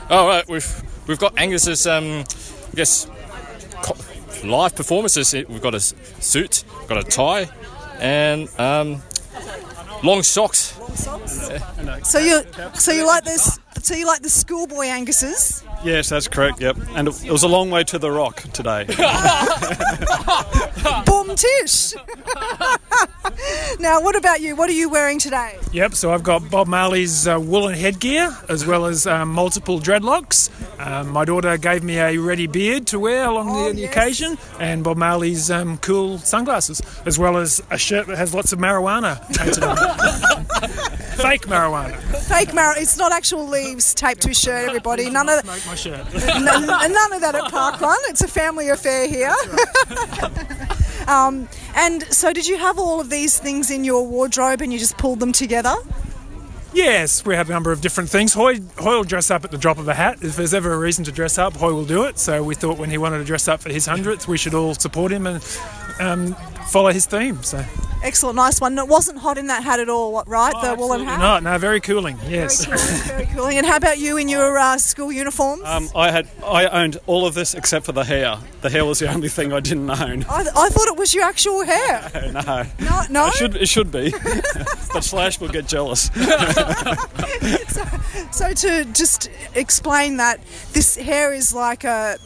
oh, 0.10 0.28
right, 0.28 0.48
we've 0.48 0.84
we've 1.08 1.20
got 1.20 1.38
Angus's, 1.38 1.88
um, 1.88 2.24
I 2.72 2.76
guess, 2.76 3.08
co- 3.82 3.98
live 4.48 4.76
performances. 4.76 5.34
We've 5.34 5.62
got 5.62 5.76
a 5.76 5.80
suit, 5.80 6.64
got 6.88 6.98
a 6.98 7.04
tie, 7.04 7.50
and 8.00 8.48
um, 8.60 9.02
long 10.04 10.24
socks. 10.24 10.74
So 12.04 12.20
you 12.20 12.44
so 12.74 12.92
you 12.92 13.06
like 13.06 13.24
this 13.26 13.60
so 13.82 13.94
you 13.94 14.08
like 14.08 14.22
the 14.22 14.30
schoolboy 14.30 14.86
Angus's? 14.86 15.64
Yes, 15.86 16.10
that's 16.10 16.28
correct. 16.28 16.60
Yep, 16.62 16.78
and 16.96 17.08
it, 17.08 17.26
it 17.26 17.32
was 17.32 17.44
a 17.44 17.48
long 17.48 17.70
way 17.70 17.84
to 17.84 18.00
the 18.00 18.10
rock 18.10 18.42
today. 18.54 18.86
Tish. 21.36 21.94
now, 23.80 24.02
what 24.02 24.16
about 24.16 24.42
you? 24.42 24.56
What 24.56 24.70
are 24.70 24.74
you 24.74 24.90
wearing 24.90 25.20
today? 25.20 25.58
Yep, 25.74 25.94
so 25.94 26.14
I've 26.14 26.24
got 26.24 26.50
Bob 26.50 26.68
Marley's 26.68 27.28
uh, 27.28 27.40
woolen 27.40 27.74
headgear 27.74 28.36
as 28.50 28.66
well 28.66 28.86
as 28.86 29.06
um, 29.06 29.30
multiple 29.32 29.80
dreadlocks. 29.80 30.50
Um, 30.80 31.10
my 31.10 31.26
daughter 31.26 31.58
gave 31.58 31.84
me 31.84 31.98
a 32.00 32.18
ready 32.18 32.48
beard 32.48 32.88
to 32.88 33.00
wear 33.00 33.26
along 33.26 33.50
Oh, 33.50 33.68
the, 33.68 33.74
the 33.74 33.82
yes. 33.82 33.92
occasion, 33.96 34.38
and 34.60 34.84
Bob 34.84 34.98
Marley's 34.98 35.52
um, 35.52 35.78
cool 35.80 36.18
sunglasses, 36.20 36.82
as 37.06 37.20
well 37.20 37.38
as 37.38 37.62
a 37.70 37.78
shirt 37.78 38.08
that 38.08 38.18
has 38.18 38.34
lots 38.34 38.52
of 38.54 38.60
marijuana 38.60 39.20
painted 39.38 39.64
on 39.64 39.78
it. 39.78 40.72
Fake 41.16 41.44
marijuana. 41.48 41.96
Fake 42.28 42.50
marijuana. 42.50 42.82
It's 42.82 42.98
not 42.98 43.12
actual 43.14 43.48
leaves 43.48 43.94
taped 43.94 44.22
to 44.24 44.30
his 44.30 44.40
shirt. 44.40 44.68
Everybody, 44.68 45.10
none 45.10 45.30
of 45.30 45.40
Smoke 45.42 45.66
my 45.68 45.76
shirt. 45.76 46.14
none, 46.14 46.66
none 46.68 47.14
of 47.14 47.22
that 47.22 47.36
at 47.36 47.50
Park 47.52 47.80
Run. 47.80 47.98
It's 48.10 48.22
a 48.22 48.28
family 48.28 48.68
affair 48.70 49.08
here. 49.08 49.34
um, 51.08 51.48
and 51.76 52.04
so, 52.04 52.34
did 52.34 52.48
you 52.48 52.58
have 52.58 52.80
all 52.80 53.00
of 53.00 53.10
these 53.10 53.40
things 53.40 53.72
in 53.72 53.84
your 53.84 54.06
wardrobe 54.08 54.62
and 54.62 54.72
you 54.72 54.80
just 54.80 54.98
pulled 54.98 55.20
them 55.20 55.32
together? 55.32 55.76
Yes, 56.74 57.24
we 57.26 57.36
have 57.36 57.50
a 57.50 57.54
number 57.54 57.72
of 57.72 57.80
different 57.80 58.10
things. 58.10 58.34
Hoy, 58.34 58.60
Hoy 58.78 58.98
will 58.98 59.06
dress 59.06 59.32
up 59.32 59.46
at 59.46 59.52
the 59.52 59.58
drop 59.58 59.78
of 59.78 59.88
a 59.88 59.94
hat. 59.94 60.18
If 60.22 60.36
there's 60.36 60.54
ever 60.54 60.74
a 60.74 60.78
reason 60.78 61.06
to 61.06 61.12
dress 61.12 61.38
up, 61.38 61.56
Hoy 61.56 61.72
will 61.72 61.86
do 61.86 62.04
it. 62.04 62.20
So 62.20 62.44
we 62.44 62.54
thought 62.54 62.78
when 62.78 62.90
he 62.90 62.98
wanted 62.98 63.20
to 63.20 63.24
dress 63.24 63.48
up 63.48 63.62
for 63.62 63.70
his 63.70 63.88
100th, 63.88 64.28
we 64.28 64.38
should 64.38 64.54
all 64.54 64.74
support 64.74 65.14
him 65.14 65.26
and 65.26 65.42
um, 66.00 66.34
follow 66.68 66.92
his 66.92 67.06
theme. 67.06 67.42
So 67.44 67.64
Excellent, 68.04 68.36
nice 68.36 68.62
one. 68.62 68.78
It 68.78 68.88
wasn't 68.88 69.18
hot 69.18 69.40
in 69.40 69.48
that 69.48 69.64
hat 69.64 69.80
at 69.80 69.90
all, 69.90 70.12
right? 70.12 70.26
what, 70.28 70.54
right? 70.54 70.62
the 70.64 70.76
woolen 70.76 71.06
hat. 71.06 71.20
No, 71.44 71.52
no, 71.54 71.58
very 71.58 71.82
cooling. 71.82 72.20
Yes. 72.28 72.66
Very 72.66 72.78
cooling. 72.78 73.02
Very 73.08 73.26
cool. 73.34 73.48
And 73.48 73.66
how 73.66 73.78
about 73.78 73.98
you 73.98 74.18
in 74.18 74.30
your 74.30 74.60
uh, 74.60 74.78
school 74.78 75.12
uniforms? 75.12 75.64
Um, 75.66 75.90
I 75.96 76.12
had 76.12 76.28
I 76.46 76.68
owned 76.68 77.00
all 77.08 77.26
of 77.26 77.34
this 77.34 77.56
except 77.56 77.84
for 77.88 77.94
the 77.94 78.04
hair. 78.04 78.38
The 78.62 78.70
hair 78.70 78.86
was 78.86 79.00
the 79.00 79.12
only 79.12 79.28
thing 79.30 79.52
I 79.54 79.60
didn't 79.60 79.90
own. 79.90 80.24
I, 80.30 80.42
I 80.56 80.70
thought 80.70 80.88
it 80.88 80.98
was 80.98 81.16
your 81.16 81.24
actual 81.24 81.64
hair. 81.64 82.12
No, 82.36 82.64
No, 82.80 83.02
no. 83.10 83.28
it 83.28 83.34
should 83.34 83.56
it 83.56 83.70
should 83.70 83.92
be, 83.92 84.12
but 84.94 85.04
Slash 85.04 85.40
will 85.40 85.48
get 85.50 85.68
jealous. 85.68 86.12
So 88.32 88.52
to 88.54 88.86
just 88.86 89.30
explain 89.56 90.18
that, 90.18 90.42
this 90.74 90.96
hair 90.98 91.34
is 91.34 91.54
like 91.54 91.84
a 91.86 92.18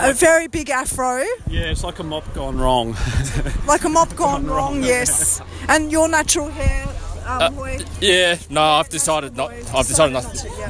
a 0.00 0.12
very 0.12 0.46
big 0.48 0.70
afro, 0.70 1.24
Yeah, 1.48 1.70
it's 1.70 1.84
like 1.84 1.98
a 1.98 2.02
mop 2.02 2.32
gone 2.34 2.58
wrong. 2.58 2.96
like 3.66 3.84
a 3.84 3.88
mop 3.88 4.14
gone 4.16 4.46
wrong. 4.46 4.82
Yes, 4.82 5.40
and 5.68 5.90
your 5.90 6.08
natural 6.08 6.48
hair. 6.50 6.88
Um, 7.26 7.54
Hoy? 7.54 7.78
Yeah, 8.00 8.36
no, 8.50 8.62
I've 8.62 8.88
decided 8.88 9.36
not. 9.36 9.52
I've 9.74 9.86
decided 9.86 10.12
not, 10.12 10.24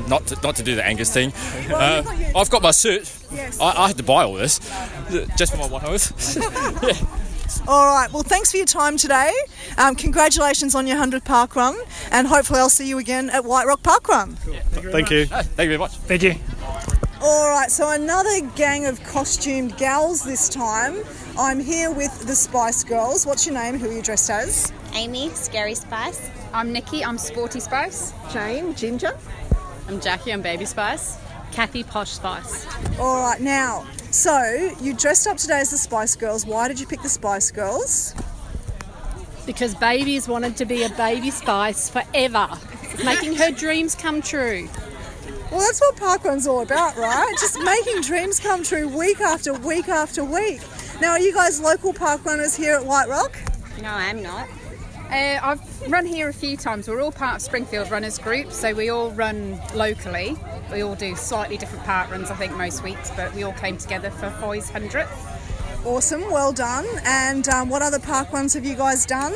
not 0.08 0.26
to, 0.26 0.38
not 0.42 0.56
to 0.56 0.62
do 0.62 0.74
the 0.74 0.84
Angus 0.84 1.12
thing. 1.12 1.32
Uh, 1.72 2.02
I've 2.36 2.50
got 2.50 2.62
my 2.62 2.72
suit. 2.72 3.10
Yes. 3.32 3.58
I, 3.60 3.84
I 3.84 3.86
had 3.88 3.96
to 3.96 4.02
buy 4.02 4.24
all 4.24 4.34
this 4.34 4.58
just 5.36 5.52
for 5.52 5.58
my 5.58 5.66
one 5.66 5.84
oath. 5.84 6.36
All 7.68 7.86
right. 7.86 8.10
Well, 8.12 8.22
thanks 8.22 8.50
for 8.50 8.56
your 8.56 8.66
time 8.66 8.96
today. 8.96 9.32
Um, 9.76 9.94
congratulations 9.94 10.74
on 10.74 10.86
your 10.86 10.96
100th 10.96 11.24
park 11.24 11.54
run, 11.54 11.76
and 12.10 12.26
hopefully 12.26 12.58
I'll 12.58 12.70
see 12.70 12.88
you 12.88 12.98
again 12.98 13.28
at 13.30 13.44
White 13.44 13.66
Rock 13.66 13.82
Park 13.82 14.08
Run. 14.08 14.36
Thank 14.36 15.10
you. 15.10 15.26
Thank 15.26 15.46
you 15.58 15.66
very 15.66 15.78
much. 15.78 15.96
Thank 15.98 16.22
you. 16.22 16.34
All 17.24 17.48
right, 17.48 17.70
so 17.70 17.88
another 17.88 18.40
gang 18.56 18.86
of 18.86 19.00
costumed 19.04 19.76
gals 19.76 20.24
this 20.24 20.48
time. 20.48 20.96
I'm 21.38 21.60
here 21.60 21.88
with 21.88 22.26
the 22.26 22.34
Spice 22.34 22.82
Girls. 22.82 23.24
What's 23.24 23.46
your 23.46 23.54
name? 23.54 23.78
Who 23.78 23.88
are 23.88 23.92
you 23.92 24.02
dressed 24.02 24.28
as? 24.28 24.72
Amy, 24.92 25.28
Scary 25.28 25.76
Spice. 25.76 26.28
I'm 26.52 26.72
Nikki, 26.72 27.04
I'm 27.04 27.18
Sporty 27.18 27.60
Spice. 27.60 28.12
Jane, 28.32 28.74
Ginger. 28.74 29.16
I'm 29.86 30.00
Jackie, 30.00 30.32
I'm 30.32 30.42
Baby 30.42 30.64
Spice. 30.64 31.16
Kathy, 31.52 31.84
Posh 31.84 32.10
Spice. 32.10 32.66
All 32.98 33.22
right, 33.22 33.40
now, 33.40 33.86
so 34.10 34.74
you 34.80 34.92
dressed 34.92 35.28
up 35.28 35.36
today 35.36 35.60
as 35.60 35.70
the 35.70 35.78
Spice 35.78 36.16
Girls. 36.16 36.44
Why 36.44 36.66
did 36.66 36.80
you 36.80 36.88
pick 36.88 37.02
the 37.02 37.08
Spice 37.08 37.52
Girls? 37.52 38.16
Because 39.46 39.76
babies 39.76 40.26
wanted 40.26 40.56
to 40.56 40.64
be 40.64 40.82
a 40.82 40.88
baby 40.88 41.30
spice 41.30 41.88
forever. 41.88 42.48
Making 43.04 43.36
her 43.36 43.52
dreams 43.52 43.94
come 43.94 44.22
true. 44.22 44.68
Well, 45.52 45.60
that's 45.60 45.80
what 45.82 45.96
parkrun's 45.96 46.46
all 46.46 46.62
about, 46.62 46.96
right? 46.96 47.30
Just 47.38 47.58
making 47.60 48.00
dreams 48.00 48.40
come 48.40 48.62
true 48.62 48.88
week 48.88 49.20
after 49.20 49.52
week 49.52 49.86
after 49.88 50.24
week. 50.24 50.62
Now, 51.00 51.10
are 51.10 51.20
you 51.20 51.34
guys 51.34 51.60
local 51.60 51.92
park 51.92 52.24
runners 52.24 52.56
here 52.56 52.74
at 52.74 52.84
White 52.86 53.06
Rock? 53.06 53.36
No, 53.82 53.90
I'm 53.90 54.22
not. 54.22 54.48
Uh, 55.10 55.38
I've 55.42 55.90
run 55.92 56.06
here 56.06 56.30
a 56.30 56.32
few 56.32 56.56
times. 56.56 56.88
We're 56.88 57.02
all 57.02 57.12
part 57.12 57.36
of 57.36 57.42
Springfield 57.42 57.90
Runners 57.90 58.16
Group, 58.18 58.50
so 58.50 58.72
we 58.72 58.88
all 58.88 59.10
run 59.10 59.60
locally. 59.74 60.38
We 60.72 60.82
all 60.82 60.94
do 60.94 61.14
slightly 61.16 61.58
different 61.58 61.84
park 61.84 62.10
runs, 62.10 62.30
I 62.30 62.34
think, 62.36 62.56
most 62.56 62.82
weeks, 62.82 63.10
but 63.14 63.34
we 63.34 63.42
all 63.42 63.52
came 63.52 63.76
together 63.76 64.08
for 64.08 64.30
Hoy's 64.30 64.70
100th. 64.70 65.84
Awesome, 65.84 66.22
well 66.30 66.54
done. 66.54 66.86
And 67.04 67.46
um, 67.50 67.68
what 67.68 67.82
other 67.82 67.98
park 67.98 68.32
runs 68.32 68.54
have 68.54 68.64
you 68.64 68.74
guys 68.74 69.04
done? 69.04 69.34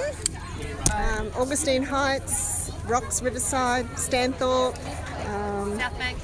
um, 0.94 1.30
Augustine 1.36 1.82
Heights, 1.82 2.70
Rocks 2.86 3.20
Riverside, 3.20 3.86
Stanthorpe. 3.96 4.78
Um, 5.26 5.78
South 5.78 5.98
Bank. 5.98 6.18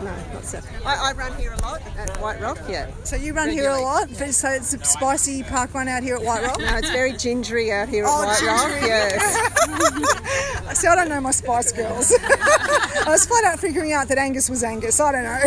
no, 0.00 0.14
not 0.32 0.44
South. 0.44 0.86
I, 0.86 1.10
I 1.10 1.12
run 1.12 1.34
here 1.36 1.52
a 1.52 1.60
lot 1.62 1.82
at 1.98 2.16
White 2.20 2.40
Rock. 2.40 2.58
Yeah. 2.68 2.88
So 3.04 3.16
you 3.16 3.32
run 3.32 3.50
here 3.50 3.64
a 3.70 3.72
Regularly. 3.74 3.82
lot, 3.84 4.08
but- 4.18 4.34
so 4.34 4.48
it's 4.50 4.72
a 4.74 4.84
spicy 4.84 5.42
park 5.42 5.74
run 5.74 5.88
out 5.88 6.02
here 6.02 6.16
at 6.16 6.22
White 6.22 6.44
Rock? 6.44 6.58
No, 6.60 6.76
it's 6.76 6.90
very 6.90 7.12
gingery 7.12 7.72
out 7.72 7.88
here 7.88 8.04
at 8.04 8.10
Oh, 8.10 8.24
White 8.24 8.42
Rock. 8.42 8.68
gingery. 8.70 8.88
Yes. 8.88 10.78
See, 10.78 10.86
I 10.86 10.94
don't 10.94 11.08
know 11.08 11.20
my 11.20 11.30
Spice 11.32 11.72
Girls. 11.72 12.12
I 12.22 13.04
was 13.08 13.26
flat 13.26 13.44
out 13.44 13.58
figuring 13.58 13.92
out 13.92 14.06
that 14.08 14.18
Angus 14.18 14.48
was 14.48 14.62
Angus. 14.62 15.00
I 15.00 15.12
don't 15.12 15.24
know. 15.24 15.38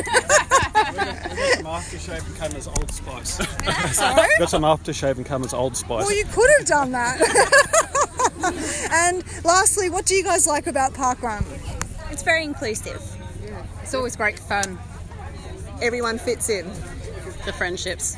Some 1.53 1.65
aftershave 1.65 2.25
and 2.27 2.35
come 2.37 2.51
as 2.55 2.67
Old 2.67 2.91
Spice. 2.91 3.29
Sorry? 3.95 4.27
Got 4.39 4.49
some 4.49 4.63
aftershave 4.63 5.17
and 5.17 5.25
come 5.25 5.43
as 5.45 5.53
Old 5.53 5.77
Spice. 5.77 6.05
Well, 6.05 6.15
you 6.17 6.25
could 6.25 6.49
have 6.57 6.67
done 6.67 6.91
that. 6.91 7.21
and 8.91 9.23
lastly, 9.45 9.89
what 9.89 10.05
do 10.05 10.15
you 10.15 10.23
guys 10.23 10.47
like 10.47 10.67
about 10.67 10.93
Park 10.93 11.21
Run? 11.21 11.45
It's 12.22 12.28
very 12.28 12.43
inclusive. 12.43 13.01
It's 13.82 13.95
always 13.95 14.15
great 14.15 14.38
fun. 14.38 14.78
Everyone 15.82 16.19
fits 16.19 16.49
in. 16.49 16.67
The 17.47 17.51
friendships. 17.51 18.15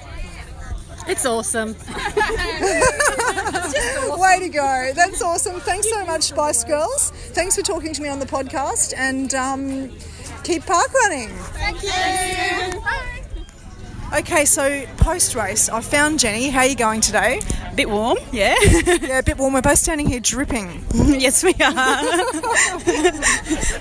It's 1.08 1.26
awesome. 1.26 1.70
Way 4.20 4.40
to 4.40 4.50
go. 4.50 4.92
That's 4.94 5.22
awesome. 5.22 5.62
Thanks 5.62 5.90
so 5.90 6.06
much, 6.06 6.24
Spice 6.24 6.66
Girls. 6.66 7.12
Thanks 7.12 7.56
for 7.56 7.62
talking 7.62 7.94
to 7.94 8.02
me 8.02 8.10
on 8.10 8.20
the 8.20 8.26
podcast 8.26 8.94
and 8.98 9.34
um, 9.36 9.90
keep 10.44 10.66
park 10.66 10.94
running. 10.94 11.30
Thank 11.30 11.82
you. 11.82 13.23
Okay, 14.14 14.46
so 14.46 14.86
post 14.98 15.34
race, 15.34 15.70
I 15.70 15.82
found 15.82 16.20
Jenny. 16.20 16.50
How 16.50 16.60
are 16.60 16.68
you 16.68 16.76
going 16.76 17.02
today? 17.02 17.40
A 17.72 17.76
bit 17.76 17.90
warm, 17.90 18.20
yeah. 18.32 18.56
Yeah, 18.86 19.18
a 19.18 19.24
bit 19.24 19.40
warm. 19.40 19.54
We're 19.54 19.64
both 19.64 19.80
standing 19.80 20.08
here 20.08 20.20
dripping. 20.20 20.86
yes, 20.94 21.44
we 21.44 21.50
are. 21.54 21.56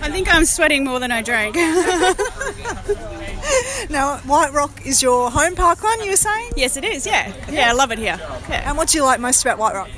I 0.00 0.08
think 0.10 0.34
I'm 0.34 0.46
sweating 0.46 0.84
more 0.84 1.00
than 1.00 1.12
I 1.12 1.20
drank. 1.20 1.56
Now, 3.90 4.18
White 4.18 4.54
Rock 4.54 4.86
is 4.86 5.02
your 5.02 5.30
home 5.30 5.54
park 5.54 5.82
run, 5.82 6.00
you 6.02 6.10
were 6.10 6.16
saying? 6.16 6.52
yes, 6.56 6.78
it 6.78 6.84
is, 6.84 7.06
yeah. 7.06 7.30
Yeah, 7.50 7.68
I 7.68 7.72
love 7.72 7.92
it 7.92 7.98
here. 7.98 8.16
Yeah. 8.48 8.68
And 8.68 8.78
what 8.78 8.88
do 8.88 8.96
you 8.96 9.04
like 9.04 9.20
most 9.20 9.42
about 9.42 9.58
White 9.58 9.74
Rock? 9.74 9.90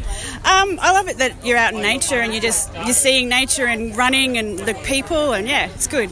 Um, 0.44 0.78
I 0.80 0.92
love 0.92 1.06
it 1.08 1.18
that 1.18 1.46
you're 1.46 1.58
out 1.58 1.74
in 1.74 1.80
nature 1.80 2.16
and 2.16 2.32
you're 2.32 2.42
just 2.42 2.74
you're 2.74 2.92
seeing 2.92 3.28
nature 3.28 3.66
and 3.66 3.96
running 3.96 4.36
and 4.36 4.58
the 4.58 4.74
people 4.74 5.32
and 5.32 5.46
yeah, 5.46 5.66
it's 5.66 5.86
good. 5.86 6.10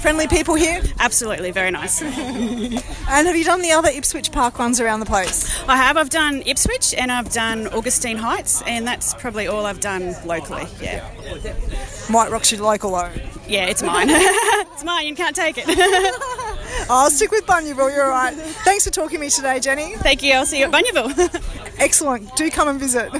Friendly 0.00 0.28
people 0.28 0.54
here? 0.54 0.80
Absolutely, 0.98 1.50
very 1.50 1.70
nice. 1.70 2.02
And 3.12 3.26
have 3.26 3.34
you 3.34 3.42
done 3.44 3.60
the 3.60 3.72
other 3.72 3.88
Ipswich 3.88 4.30
park 4.30 4.60
ones 4.60 4.78
around 4.80 5.00
the 5.00 5.06
place? 5.06 5.60
I 5.66 5.76
have. 5.76 5.96
I've 5.96 6.10
done 6.10 6.44
Ipswich 6.46 6.94
and 6.94 7.10
I've 7.10 7.32
done 7.32 7.66
Augustine 7.66 8.16
Heights, 8.16 8.62
and 8.62 8.86
that's 8.86 9.14
probably 9.14 9.48
all 9.48 9.66
I've 9.66 9.80
done 9.80 10.14
locally. 10.24 10.66
Yeah, 10.80 11.04
White 12.08 12.30
Rock's 12.30 12.52
your 12.52 12.62
local 12.62 12.92
though. 12.92 13.10
yeah, 13.48 13.66
it's 13.66 13.82
mine. 13.82 14.06
it's 14.10 14.84
mine. 14.84 15.08
You 15.08 15.16
can't 15.16 15.34
take 15.34 15.56
it. 15.58 15.64
I'll 16.88 17.10
stick 17.10 17.32
with 17.32 17.46
Bunyaville, 17.46 17.92
you're 17.92 18.04
all 18.04 18.10
right. 18.10 18.32
Thanks 18.36 18.84
for 18.84 18.92
talking 18.92 19.16
to 19.18 19.20
me 19.24 19.28
today, 19.28 19.58
Jenny. 19.58 19.96
Thank 19.96 20.22
you. 20.22 20.34
I'll 20.34 20.46
see 20.46 20.60
you 20.60 20.66
at 20.66 20.70
Bunyaville. 20.72 21.74
Excellent. 21.78 22.36
Do 22.36 22.48
come 22.48 22.68
and 22.68 22.78
visit. 22.78 23.12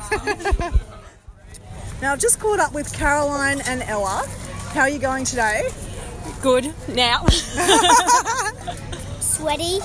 now, 2.01 2.12
I've 2.12 2.20
just 2.20 2.39
caught 2.39 2.61
up 2.61 2.72
with 2.72 2.93
Caroline 2.93 3.61
and 3.66 3.83
Ella. 3.83 4.24
How 4.72 4.83
are 4.83 4.89
you 4.89 5.01
going 5.01 5.24
today? 5.24 5.68
Good 6.41 6.72
now. 6.88 7.26
Sweaty. 9.20 9.80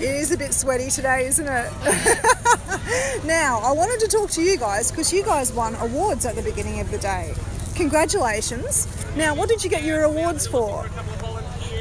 It 0.00 0.02
is 0.02 0.30
a 0.30 0.36
bit 0.36 0.54
sweaty 0.54 0.90
today, 0.90 1.26
isn't 1.26 1.48
it? 1.48 1.72
now, 3.24 3.58
I 3.58 3.72
wanted 3.72 3.98
to 4.00 4.08
talk 4.08 4.30
to 4.30 4.42
you 4.42 4.56
guys 4.56 4.92
because 4.92 5.12
you 5.12 5.24
guys 5.24 5.52
won 5.52 5.74
awards 5.76 6.24
at 6.24 6.36
the 6.36 6.42
beginning 6.42 6.78
of 6.78 6.88
the 6.92 6.98
day. 6.98 7.34
Congratulations. 7.74 8.86
Now, 9.16 9.34
what 9.34 9.48
did 9.48 9.64
you 9.64 9.70
get 9.70 9.82
your 9.82 10.04
awards 10.04 10.46
for? 10.46 10.88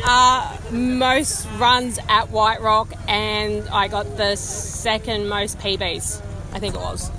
Uh, 0.03 0.57
most 0.72 1.47
runs 1.57 1.99
at 2.09 2.32
White 2.32 2.61
Rock, 2.61 2.91
and 3.07 3.70
I 3.70 3.88
got 3.88 4.18
the 4.18 4.36
second 4.36 5.30
most 5.30 5.59
PBs. 5.59 6.24
I 6.53 6.59
think 6.59 6.74
it 6.74 6.82
was. 6.82 7.11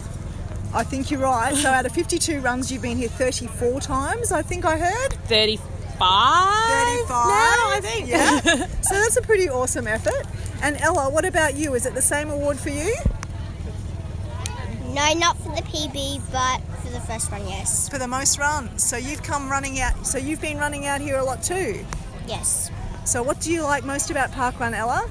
I 0.74 0.82
think 0.82 1.12
you're 1.12 1.20
right. 1.20 1.54
So, 1.54 1.70
out 1.70 1.86
of 1.86 1.92
52 1.92 2.40
runs, 2.40 2.72
you've 2.72 2.82
been 2.82 2.96
here 2.96 3.08
34 3.08 3.80
times, 3.80 4.32
I 4.32 4.42
think 4.42 4.64
I 4.64 4.78
heard. 4.78 5.12
35. 5.26 5.77
35 5.98 7.08
now, 7.08 7.70
I 7.70 7.80
think. 7.82 8.08
Yeah. 8.08 8.40
so, 8.82 8.94
that's 8.94 9.16
a 9.16 9.22
pretty 9.22 9.48
awesome 9.48 9.86
effort. 9.86 10.26
And 10.62 10.76
Ella, 10.78 11.10
what 11.10 11.24
about 11.24 11.56
you? 11.56 11.74
Is 11.74 11.86
it 11.86 11.94
the 11.94 12.02
same 12.02 12.30
award 12.30 12.58
for 12.58 12.70
you? 12.70 12.94
No, 14.94 15.12
not 15.14 15.36
for 15.38 15.54
the 15.54 15.62
PB, 15.62 16.22
but 16.32 16.60
for 16.82 16.90
the 16.90 17.00
first 17.00 17.30
run, 17.30 17.46
yes. 17.46 17.88
For 17.88 17.98
the 17.98 18.08
most 18.08 18.38
runs. 18.38 18.82
So, 18.82 18.96
you've 18.96 19.22
come 19.22 19.50
running 19.50 19.80
out, 19.80 20.06
so 20.06 20.18
you've 20.18 20.40
been 20.40 20.58
running 20.58 20.86
out 20.86 21.00
here 21.00 21.18
a 21.18 21.24
lot 21.24 21.42
too? 21.42 21.84
Yes. 22.26 22.70
So, 23.04 23.22
what 23.22 23.40
do 23.40 23.52
you 23.52 23.62
like 23.62 23.84
most 23.84 24.10
about 24.10 24.30
Parkrun, 24.32 24.74
Ella? 24.74 25.08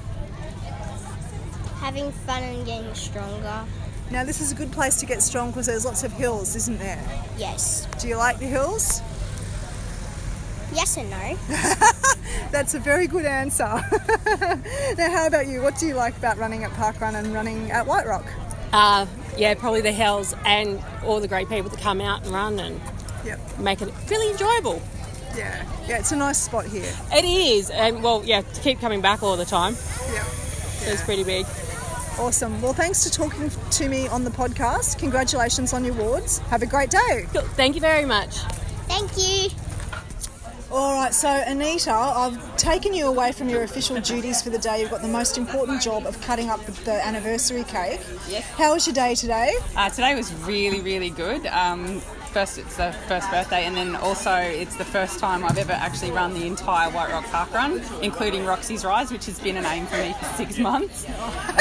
Having 1.80 2.12
fun 2.12 2.42
and 2.42 2.66
getting 2.66 2.94
stronger. 2.94 3.64
Now, 4.10 4.24
this 4.24 4.40
is 4.40 4.52
a 4.52 4.54
good 4.54 4.72
place 4.72 4.96
to 5.00 5.06
get 5.06 5.22
strong 5.22 5.50
because 5.50 5.66
there's 5.66 5.84
lots 5.84 6.02
of 6.02 6.12
hills, 6.12 6.56
isn't 6.56 6.78
there? 6.78 7.02
Yes. 7.36 7.86
Do 8.00 8.08
you 8.08 8.16
like 8.16 8.38
the 8.38 8.46
hills? 8.46 9.02
Yes 10.74 10.96
and 10.96 11.10
no. 11.10 11.36
That's 12.50 12.74
a 12.74 12.78
very 12.78 13.06
good 13.06 13.24
answer. 13.24 13.64
now, 14.96 15.10
how 15.10 15.26
about 15.26 15.46
you? 15.46 15.62
What 15.62 15.78
do 15.78 15.86
you 15.86 15.94
like 15.94 16.16
about 16.16 16.38
running 16.38 16.64
at 16.64 16.70
Parkrun 16.72 17.14
and 17.14 17.32
running 17.32 17.70
at 17.70 17.86
White 17.86 18.06
Rock? 18.06 18.26
Uh, 18.72 19.06
yeah, 19.36 19.54
probably 19.54 19.80
the 19.80 19.92
hills 19.92 20.34
and 20.44 20.82
all 21.04 21.20
the 21.20 21.28
great 21.28 21.48
people 21.48 21.70
that 21.70 21.80
come 21.80 22.00
out 22.00 22.22
and 22.24 22.32
run 22.32 22.58
and 22.58 22.80
Yep. 23.24 23.58
make 23.58 23.82
it 23.82 23.92
really 24.10 24.30
enjoyable. 24.30 24.80
Yeah, 25.36 25.64
yeah, 25.86 25.98
it's 25.98 26.12
a 26.12 26.16
nice 26.16 26.38
spot 26.38 26.64
here. 26.66 26.90
It 27.12 27.24
is, 27.24 27.70
and 27.70 28.02
well, 28.02 28.22
yeah, 28.24 28.40
to 28.42 28.60
keep 28.60 28.80
coming 28.80 29.00
back 29.00 29.22
all 29.22 29.36
the 29.36 29.44
time. 29.44 29.74
Yeah. 30.12 30.24
It's 30.82 31.02
pretty 31.02 31.24
big. 31.24 31.46
Awesome. 32.18 32.60
Well, 32.62 32.72
thanks 32.72 33.06
for 33.06 33.12
talking 33.14 33.50
to 33.70 33.88
me 33.88 34.08
on 34.08 34.24
the 34.24 34.30
podcast. 34.30 34.98
Congratulations 34.98 35.72
on 35.72 35.84
your 35.84 35.94
awards. 35.94 36.38
Have 36.50 36.62
a 36.62 36.66
great 36.66 36.90
day. 36.90 37.26
Thank 37.56 37.74
you 37.74 37.80
very 37.80 38.04
much. 38.04 38.38
Thank 38.88 39.16
you. 39.16 39.50
All 40.70 40.92
right, 40.92 41.14
so 41.14 41.30
Anita, 41.30 41.90
I've 41.90 42.56
taken 42.58 42.92
you 42.92 43.06
away 43.06 43.32
from 43.32 43.48
your 43.48 43.62
official 43.62 43.98
duties 44.02 44.42
for 44.42 44.50
the 44.50 44.58
day. 44.58 44.82
You've 44.82 44.90
got 44.90 45.00
the 45.00 45.08
most 45.08 45.38
important 45.38 45.80
job 45.80 46.04
of 46.04 46.20
cutting 46.20 46.50
up 46.50 46.62
the, 46.66 46.72
the 46.84 47.06
anniversary 47.06 47.64
cake. 47.64 48.00
Yes. 48.28 48.44
How 48.50 48.74
was 48.74 48.86
your 48.86 48.92
day 48.92 49.14
today? 49.14 49.54
Uh, 49.74 49.88
today 49.88 50.14
was 50.14 50.30
really, 50.44 50.82
really 50.82 51.08
good. 51.08 51.46
Um, 51.46 52.00
first, 52.32 52.58
it's 52.58 52.76
the 52.76 52.92
first 53.06 53.30
birthday, 53.30 53.64
and 53.64 53.74
then 53.74 53.96
also 53.96 54.34
it's 54.34 54.76
the 54.76 54.84
first 54.84 55.18
time 55.18 55.42
I've 55.42 55.56
ever 55.56 55.72
actually 55.72 56.10
run 56.10 56.34
the 56.34 56.46
entire 56.46 56.90
White 56.90 57.12
Rock 57.12 57.24
Park 57.24 57.54
Run, 57.54 57.80
including 58.02 58.44
Roxy's 58.44 58.84
Rise, 58.84 59.10
which 59.10 59.24
has 59.24 59.38
been 59.40 59.56
an 59.56 59.64
aim 59.64 59.86
for 59.86 59.96
me 59.96 60.14
for 60.20 60.26
six 60.36 60.58
months. 60.58 61.06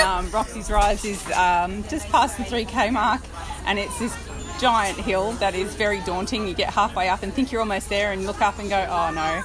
Um, 0.01 0.29
Roxy's 0.31 0.69
Rise 0.69 1.05
is 1.05 1.25
um, 1.31 1.81
just 1.87 2.09
past 2.09 2.35
the 2.37 2.43
3k 2.43 2.91
mark, 2.91 3.21
and 3.65 3.79
it's 3.79 3.97
this 3.99 4.13
giant 4.59 4.97
hill 4.97 5.31
that 5.33 5.55
is 5.55 5.75
very 5.75 5.99
daunting. 6.01 6.47
You 6.47 6.53
get 6.53 6.73
halfway 6.73 7.09
up 7.09 7.23
and 7.23 7.33
think 7.33 7.51
you're 7.51 7.61
almost 7.61 7.89
there, 7.89 8.11
and 8.11 8.25
look 8.25 8.41
up 8.41 8.59
and 8.59 8.69
go, 8.69 8.85
oh 8.89 9.11
no, 9.11 9.43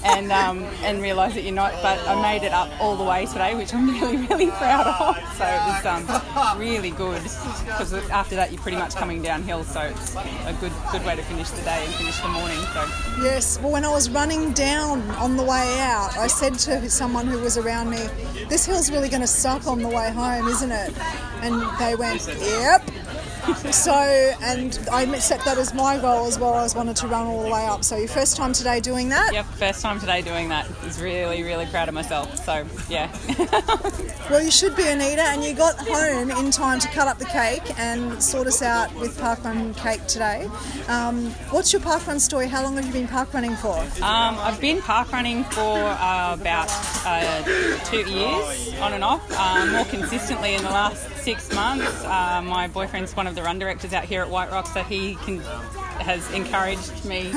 and 0.04 0.30
um, 0.32 0.64
and 0.82 1.02
realise 1.02 1.34
that 1.34 1.42
you're 1.42 1.54
not. 1.54 1.72
But 1.82 1.98
I 2.06 2.20
made 2.20 2.44
it 2.44 2.52
up 2.52 2.70
all 2.80 2.96
the 2.96 3.04
way 3.04 3.26
today, 3.26 3.54
which 3.54 3.74
I'm 3.74 3.88
really, 4.00 4.16
really 4.26 4.50
proud 4.50 4.86
of. 4.86 5.16
So 5.36 5.44
it 5.44 5.62
was 5.66 5.86
um, 5.86 6.58
really 6.58 6.90
good 6.90 7.22
because 7.22 7.92
after 8.10 8.36
that 8.36 8.52
you're 8.52 8.60
pretty 8.60 8.78
much 8.78 8.94
coming 8.94 9.22
downhill. 9.22 9.64
So 9.64 9.80
it's 9.80 10.14
a 10.14 10.56
good 10.60 10.72
good 10.90 11.04
way 11.04 11.16
to 11.16 11.22
finish 11.22 11.50
the 11.50 11.62
day 11.62 11.84
and 11.84 11.94
finish 11.94 12.18
the 12.20 12.28
morning. 12.28 12.58
So 12.72 12.86
Yes, 13.22 13.58
well, 13.60 13.72
when 13.72 13.84
I 13.84 13.90
was 13.90 14.10
running 14.10 14.52
down 14.52 15.02
on 15.12 15.36
the 15.36 15.42
way 15.42 15.78
out, 15.80 16.16
I 16.16 16.26
said 16.26 16.58
to 16.60 16.88
someone 16.90 17.26
who 17.26 17.38
was 17.38 17.56
around 17.58 17.90
me, 17.90 17.98
This 18.48 18.66
hill's 18.66 18.90
really 18.90 19.08
going 19.08 19.20
to 19.20 19.26
suck 19.26 19.66
on 19.66 19.80
the 19.80 19.88
way 19.88 20.10
home, 20.10 20.48
isn't 20.48 20.72
it? 20.72 20.92
And 21.42 21.62
they 21.78 21.94
went, 21.94 22.26
Yep. 22.26 22.90
So, 23.72 23.92
and 23.92 24.78
I 24.92 25.06
set 25.18 25.44
that 25.44 25.58
as 25.58 25.74
my 25.74 25.98
goal 25.98 26.26
as 26.26 26.38
well. 26.38 26.54
I 26.54 26.62
was 26.62 26.74
wanted 26.74 26.96
to 26.96 27.08
run 27.08 27.26
all 27.26 27.42
the 27.42 27.50
way 27.50 27.64
up. 27.66 27.82
So, 27.84 27.96
your 27.96 28.08
first 28.08 28.36
time 28.36 28.52
today 28.52 28.80
doing 28.80 29.08
that? 29.08 29.32
yep, 29.32 29.46
first 29.46 29.82
time 29.82 29.98
today 29.98 30.22
doing 30.22 30.48
that. 30.50 30.68
I 30.80 30.84
was 30.84 31.00
really, 31.00 31.42
really 31.42 31.66
proud 31.66 31.88
of 31.88 31.94
myself. 31.94 32.44
So 32.44 32.64
yeah. 32.88 33.10
Well, 34.30 34.40
you 34.40 34.50
should 34.50 34.74
be, 34.76 34.86
Anita, 34.86 35.20
and 35.20 35.44
you 35.44 35.52
got 35.52 35.76
home 35.76 36.30
in 36.30 36.50
time 36.50 36.78
to 36.78 36.88
cut 36.88 37.06
up 37.06 37.18
the 37.18 37.26
cake 37.26 37.78
and 37.78 38.22
sort 38.22 38.46
us 38.46 38.62
out 38.62 38.94
with 38.94 39.18
parkrun 39.18 39.76
cake 39.76 40.06
today. 40.06 40.48
Um, 40.88 41.26
what's 41.50 41.72
your 41.72 41.82
parkrun 41.82 42.18
story? 42.18 42.46
How 42.46 42.62
long 42.62 42.76
have 42.76 42.86
you 42.86 42.92
been 42.92 43.08
parkrunning 43.08 43.58
for? 43.58 43.76
Um, 44.02 44.38
I've 44.38 44.58
been 44.60 44.78
parkrunning 44.78 45.44
for 45.52 45.76
uh, 45.76 46.34
about 46.40 46.70
uh, 47.04 47.42
two 47.84 48.08
years, 48.08 48.74
on 48.80 48.94
and 48.94 49.04
off, 49.04 49.30
um, 49.38 49.72
more 49.72 49.84
consistently 49.86 50.54
in 50.54 50.62
the 50.62 50.70
last 50.70 51.04
six 51.22 51.52
months. 51.54 52.04
Uh, 52.04 52.42
my 52.44 52.66
boyfriend's 52.66 53.14
one 53.14 53.28
of 53.28 53.36
the 53.36 53.42
run 53.42 53.58
directors 53.58 53.92
out 53.92 54.04
here 54.04 54.22
at 54.22 54.28
White 54.28 54.50
Rock, 54.50 54.66
so 54.66 54.82
he 54.82 55.14
can 55.16 55.40
has 56.02 56.28
encouraged 56.32 57.04
me 57.04 57.30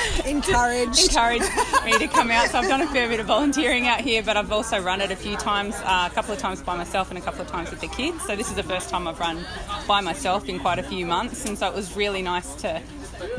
encouraged 0.24 1.10
encouraged 1.10 1.50
me 1.84 1.98
to 1.98 2.08
come 2.08 2.30
out. 2.30 2.48
So 2.48 2.58
I've 2.58 2.68
done 2.68 2.80
a 2.80 2.86
fair 2.86 3.08
bit 3.08 3.20
of 3.20 3.26
volunteering 3.26 3.86
out 3.86 4.00
here, 4.00 4.22
but 4.22 4.38
I've 4.38 4.50
also 4.50 4.80
run 4.80 5.02
it 5.02 5.10
a 5.10 5.16
few 5.16 5.36
times, 5.36 5.74
uh, 5.84 6.08
a 6.10 6.14
couple 6.14 6.32
of 6.32 6.38
times 6.38 6.62
by 6.62 6.76
myself 6.76 7.10
and 7.10 7.18
a 7.18 7.20
couple 7.20 7.42
of 7.42 7.48
times 7.48 7.70
with 7.70 7.80
the 7.80 7.88
kids. 7.88 8.24
So 8.24 8.36
this 8.36 8.48
is 8.48 8.54
the 8.54 8.62
first 8.62 8.88
time 8.88 9.06
I've 9.06 9.20
run 9.20 9.44
by 9.86 10.00
myself 10.00 10.48
in 10.48 10.58
quite 10.58 10.78
a 10.78 10.82
few 10.82 11.04
months, 11.04 11.44
and 11.44 11.58
so 11.58 11.68
it 11.68 11.74
was 11.74 11.94
really 11.94 12.22
nice 12.22 12.54
to 12.56 12.80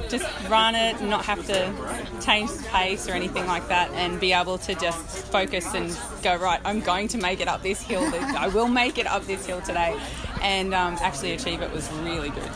just 0.09 0.25
run 0.49 0.75
it 0.75 0.99
and 0.99 1.09
not 1.09 1.25
have 1.25 1.45
to 1.45 1.73
change 2.23 2.51
the 2.51 2.63
pace 2.63 3.07
or 3.07 3.13
anything 3.13 3.45
like 3.47 3.67
that 3.67 3.89
and 3.91 4.19
be 4.19 4.33
able 4.33 4.57
to 4.57 4.75
just 4.75 5.25
focus 5.31 5.73
and 5.73 5.97
go 6.21 6.35
right 6.35 6.59
i'm 6.65 6.79
going 6.81 7.07
to 7.07 7.17
make 7.17 7.39
it 7.39 7.47
up 7.47 7.61
this 7.63 7.81
hill 7.81 8.03
i 8.37 8.47
will 8.47 8.67
make 8.67 8.97
it 8.97 9.07
up 9.07 9.25
this 9.25 9.45
hill 9.45 9.61
today 9.61 9.97
and 10.41 10.73
um, 10.73 10.97
actually 11.01 11.31
achieve 11.33 11.61
it 11.61 11.71
was 11.71 11.91
really 11.93 12.29
good 12.29 12.49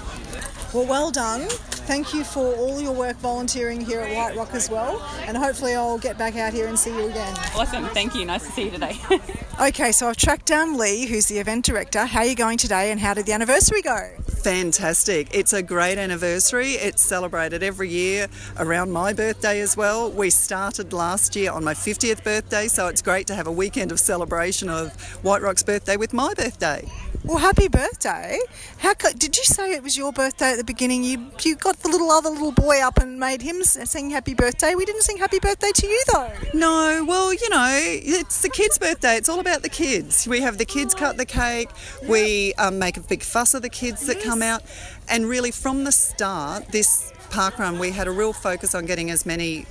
Well, 0.73 0.86
well 0.88 1.11
done. 1.11 1.47
Thank 1.88 2.13
you 2.13 2.23
for 2.26 2.53
all 2.55 2.82
your 2.82 2.91
work 2.91 3.15
volunteering 3.17 3.80
here 3.80 4.01
at 4.01 4.13
White 4.13 4.36
Rock 4.36 4.53
as 4.53 4.69
well. 4.69 4.99
And 5.28 5.38
hopefully, 5.38 5.76
I'll 5.76 5.99
get 5.99 6.17
back 6.17 6.36
out 6.36 6.51
here 6.51 6.67
and 6.67 6.78
see 6.78 6.89
you 6.89 7.05
again. 7.07 7.34
awesome 7.55 7.86
thank 7.89 8.13
you 8.15 8.26
nice 8.26 8.43
to 8.45 8.51
see 8.51 8.63
you 8.65 8.71
today 8.71 8.97
Okay, 9.61 9.93
so 9.93 10.09
I've 10.09 10.17
tracked 10.17 10.47
down 10.47 10.78
Lee, 10.78 11.05
who's 11.05 11.28
the 11.28 11.39
event 11.39 11.63
director. 11.63 12.05
How 12.05 12.19
are 12.21 12.26
you 12.26 12.36
going 12.36 12.57
today 12.57 12.91
and 12.91 12.99
how 12.99 13.13
did 13.13 13.26
the 13.26 13.32
anniversary 13.32 13.82
go? 13.82 14.09
Fantastic. 14.46 15.30
It's 15.34 15.54
a 15.54 15.64
great 15.64 15.98
anniversary. 15.98 16.74
It's 16.74 17.02
celebrated 17.02 17.64
every 17.64 17.89
year 17.89 18.28
around 18.60 18.91
my 18.91 19.12
birthday 19.12 19.60
as 19.60 19.76
well. 19.76 20.12
We 20.12 20.30
started 20.30 20.93
last 20.93 21.36
year 21.36 21.52
on 21.52 21.64
my 21.64 21.74
50th 21.74 22.24
birthday, 22.24 22.68
so 22.68 22.88
it's 22.88 23.02
great 23.02 23.26
to 23.26 23.34
have 23.34 23.48
a 23.48 23.52
weekend 23.52 23.91
of 23.91 24.00
celebration 24.00 24.70
of 24.70 24.93
White 25.24 25.41
Rock's 25.41 25.64
birthday 25.64 25.98
with 25.98 26.14
my 26.14 26.36
birthday. 26.36 26.88
Well, 27.26 27.38
happy 27.38 27.68
birthday. 27.68 28.38
How 28.78 28.93
did 28.93 29.36
you 29.36 29.43
say 29.46 29.74
it 29.74 29.82
was 29.82 29.98
your 29.98 30.14
birthday 30.14 30.52
at 30.52 30.58
the 30.58 30.64
beginning? 30.64 31.04
You 31.04 31.32
you 31.41 31.56
got 31.56 31.80
the 31.80 31.89
little 31.89 32.12
other 32.12 32.30
little 32.30 32.52
boy 32.52 32.84
up 32.84 33.00
and 33.00 33.20
made 33.20 33.41
him 33.41 33.64
sing 33.64 34.12
happy 34.12 34.36
birthday. 34.36 34.76
We 34.76 34.86
didn't 34.86 35.02
sing 35.02 35.18
happy 35.18 35.39
birthday 35.39 35.72
to 35.74 35.88
you 35.88 36.04
though. 36.14 36.32
No, 36.54 37.04
well, 37.08 37.34
you 37.34 37.50
know, 37.50 37.68
it's 37.74 38.43
the 38.43 38.50
kids' 38.50 38.78
birthday. 38.78 39.16
It's 39.16 39.28
all 39.28 39.39
about 39.39 39.64
the 39.64 39.70
kids. 39.70 40.28
We 40.28 40.41
have 40.41 40.60
the 40.60 40.66
kids 40.66 40.93
cut 40.93 41.18
the 41.18 41.26
cake. 41.26 41.70
We 42.08 42.54
um, 42.60 42.78
make 42.78 42.96
a 42.96 43.02
big 43.02 43.24
fuss 43.24 43.56
of 43.56 43.64
the 43.64 43.70
kids 43.70 44.06
that 44.06 44.22
come 44.22 44.34
out. 44.41 44.63
And 45.09 45.25
really, 45.25 45.51
from 45.51 45.83
the 45.83 45.91
start, 45.91 46.67
this 46.69 47.11
park 47.29 47.59
run, 47.59 47.79
we 47.79 47.91
had 47.91 48.07
a 48.07 48.11
real 48.11 48.33
focus 48.33 48.75
on 48.75 48.86
getting 48.86 49.11
as 49.11 49.25
many 49.25 49.65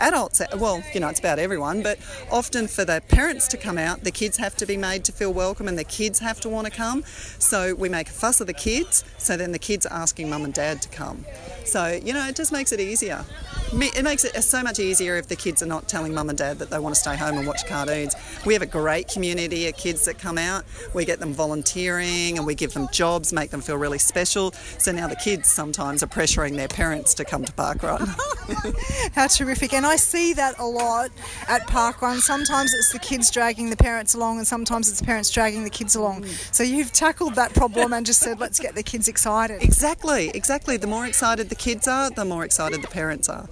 adults, 0.00 0.40
well, 0.56 0.82
you 0.94 1.00
know, 1.00 1.08
it's 1.08 1.20
about 1.20 1.38
everyone, 1.38 1.82
but 1.82 1.98
often 2.30 2.66
for 2.66 2.84
the 2.84 3.02
parents 3.08 3.46
to 3.48 3.56
come 3.56 3.78
out, 3.78 4.02
the 4.02 4.10
kids 4.10 4.36
have 4.38 4.56
to 4.56 4.66
be 4.66 4.76
made 4.76 5.04
to 5.04 5.12
feel 5.12 5.32
welcome 5.32 5.68
and 5.68 5.78
the 5.78 5.84
kids 5.84 6.18
have 6.20 6.40
to 6.40 6.48
want 6.48 6.66
to 6.66 6.72
come. 6.72 7.04
So 7.38 7.74
we 7.74 7.88
make 7.88 8.08
a 8.08 8.12
fuss 8.12 8.40
of 8.40 8.46
the 8.46 8.54
kids, 8.54 9.04
so 9.18 9.36
then 9.36 9.52
the 9.52 9.58
kids 9.58 9.86
are 9.86 9.92
asking 9.92 10.30
mum 10.30 10.44
and 10.44 10.54
dad 10.54 10.82
to 10.82 10.88
come. 10.88 11.24
So, 11.64 11.88
you 11.88 12.14
know, 12.14 12.26
it 12.26 12.36
just 12.36 12.52
makes 12.52 12.72
it 12.72 12.80
easier. 12.80 13.24
It 13.72 14.02
makes 14.02 14.24
it 14.24 14.42
so 14.42 14.62
much 14.62 14.80
easier 14.80 15.16
if 15.16 15.28
the 15.28 15.36
kids 15.36 15.62
are 15.62 15.66
not 15.66 15.86
telling 15.86 16.12
mum 16.12 16.28
and 16.28 16.36
dad 16.36 16.58
that 16.58 16.70
they 16.70 16.78
want 16.78 16.94
to 16.94 17.00
stay 17.00 17.16
home 17.16 17.38
and 17.38 17.46
watch 17.46 17.66
cartoons. 17.66 18.14
We 18.44 18.52
have 18.54 18.62
a 18.62 18.66
great 18.66 19.08
community 19.08 19.68
of 19.68 19.76
kids 19.76 20.04
that 20.06 20.18
come 20.18 20.38
out. 20.38 20.64
We 20.92 21.04
get 21.04 21.20
them 21.20 21.32
volunteering 21.32 22.36
and 22.36 22.46
we 22.46 22.54
give 22.54 22.74
them 22.74 22.88
jobs, 22.92 23.32
make 23.32 23.50
them 23.50 23.60
feel 23.60 23.76
really 23.76 23.98
special. 23.98 24.52
So 24.78 24.90
now 24.90 25.06
the 25.06 25.16
kids 25.16 25.48
sometimes 25.48 26.02
are 26.02 26.08
pressuring 26.08 26.56
their 26.56 26.68
parents 26.68 27.14
to 27.14 27.24
come 27.24 27.44
to 27.44 27.52
Parkrun. 27.52 28.08
How 29.14 29.28
terrific. 29.28 29.72
And 29.72 29.86
I 29.86 29.96
see 29.96 30.32
that 30.34 30.58
a 30.58 30.66
lot 30.66 31.10
at 31.46 31.62
Parkrun. 31.68 32.18
Sometimes 32.20 32.74
it's 32.74 32.92
the 32.92 32.98
kids 32.98 33.30
dragging 33.30 33.70
the 33.70 33.76
parents 33.76 34.14
along, 34.14 34.38
and 34.38 34.46
sometimes 34.46 34.88
it's 34.88 35.00
the 35.00 35.06
parents 35.06 35.30
dragging 35.30 35.62
the 35.62 35.70
kids 35.70 35.94
along. 35.94 36.24
Mm. 36.24 36.54
So 36.54 36.62
you've 36.64 36.92
tackled 36.92 37.36
that 37.36 37.54
problem 37.54 37.92
and 37.92 38.04
just 38.04 38.20
said, 38.20 38.40
let's 38.40 38.58
get 38.58 38.74
the 38.74 38.82
kids 38.82 39.06
excited. 39.06 39.62
Exactly, 39.62 40.30
exactly. 40.34 40.76
The 40.76 40.86
more 40.88 41.06
excited 41.06 41.48
the 41.48 41.54
kids 41.54 41.86
are, 41.86 42.10
the 42.10 42.24
more 42.24 42.44
excited 42.44 42.82
the 42.82 42.88
parents 42.88 43.28
are. 43.28 43.48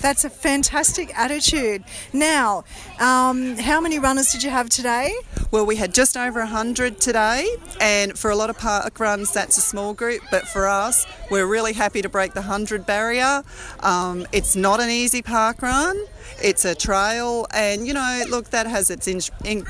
That's 0.00 0.24
a 0.24 0.30
fantastic 0.30 1.16
attitude. 1.18 1.84
Now, 2.12 2.64
um, 3.00 3.56
how 3.56 3.80
many 3.80 3.98
runners 3.98 4.30
did 4.32 4.42
you 4.42 4.50
have 4.50 4.68
today? 4.68 5.14
Well, 5.50 5.66
we 5.66 5.76
had 5.76 5.94
just 5.94 6.16
over 6.16 6.40
100 6.40 7.00
today, 7.00 7.46
and 7.80 8.18
for 8.18 8.30
a 8.30 8.36
lot 8.36 8.50
of 8.50 8.58
park 8.58 8.98
runs, 8.98 9.32
that's 9.32 9.56
a 9.56 9.60
small 9.60 9.94
group, 9.94 10.22
but 10.30 10.48
for 10.48 10.66
us, 10.66 11.06
we're 11.30 11.46
really 11.46 11.72
happy 11.72 12.02
to 12.02 12.08
break 12.08 12.34
the 12.34 12.40
100 12.40 12.84
barrier. 12.86 13.42
Um, 13.80 14.26
it's 14.32 14.56
not 14.56 14.80
an 14.80 14.90
easy 14.90 15.22
park 15.22 15.62
run, 15.62 15.96
it's 16.42 16.64
a 16.64 16.74
trail, 16.74 17.46
and 17.52 17.86
you 17.86 17.94
know, 17.94 18.24
look, 18.28 18.50
that 18.50 18.66
has 18.66 18.90
its. 18.90 19.06
In, 19.06 19.20
in, 19.44 19.64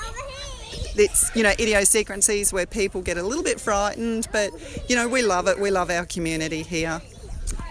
it's 0.97 1.35
you 1.35 1.43
know 1.43 1.51
idiosyncrasies 1.51 2.53
where 2.53 2.67
people 2.67 3.03
get 3.03 3.19
a 3.19 3.23
little 3.23 3.43
bit 3.43 3.61
frightened, 3.61 4.29
but 4.33 4.51
you 4.89 4.97
know 4.97 5.09
we 5.09 5.23
love 5.23 5.49
it. 5.49 5.59
We 5.59 5.71
love 5.71 5.91
our 5.91 6.07
community 6.07 6.63
here. 6.63 7.03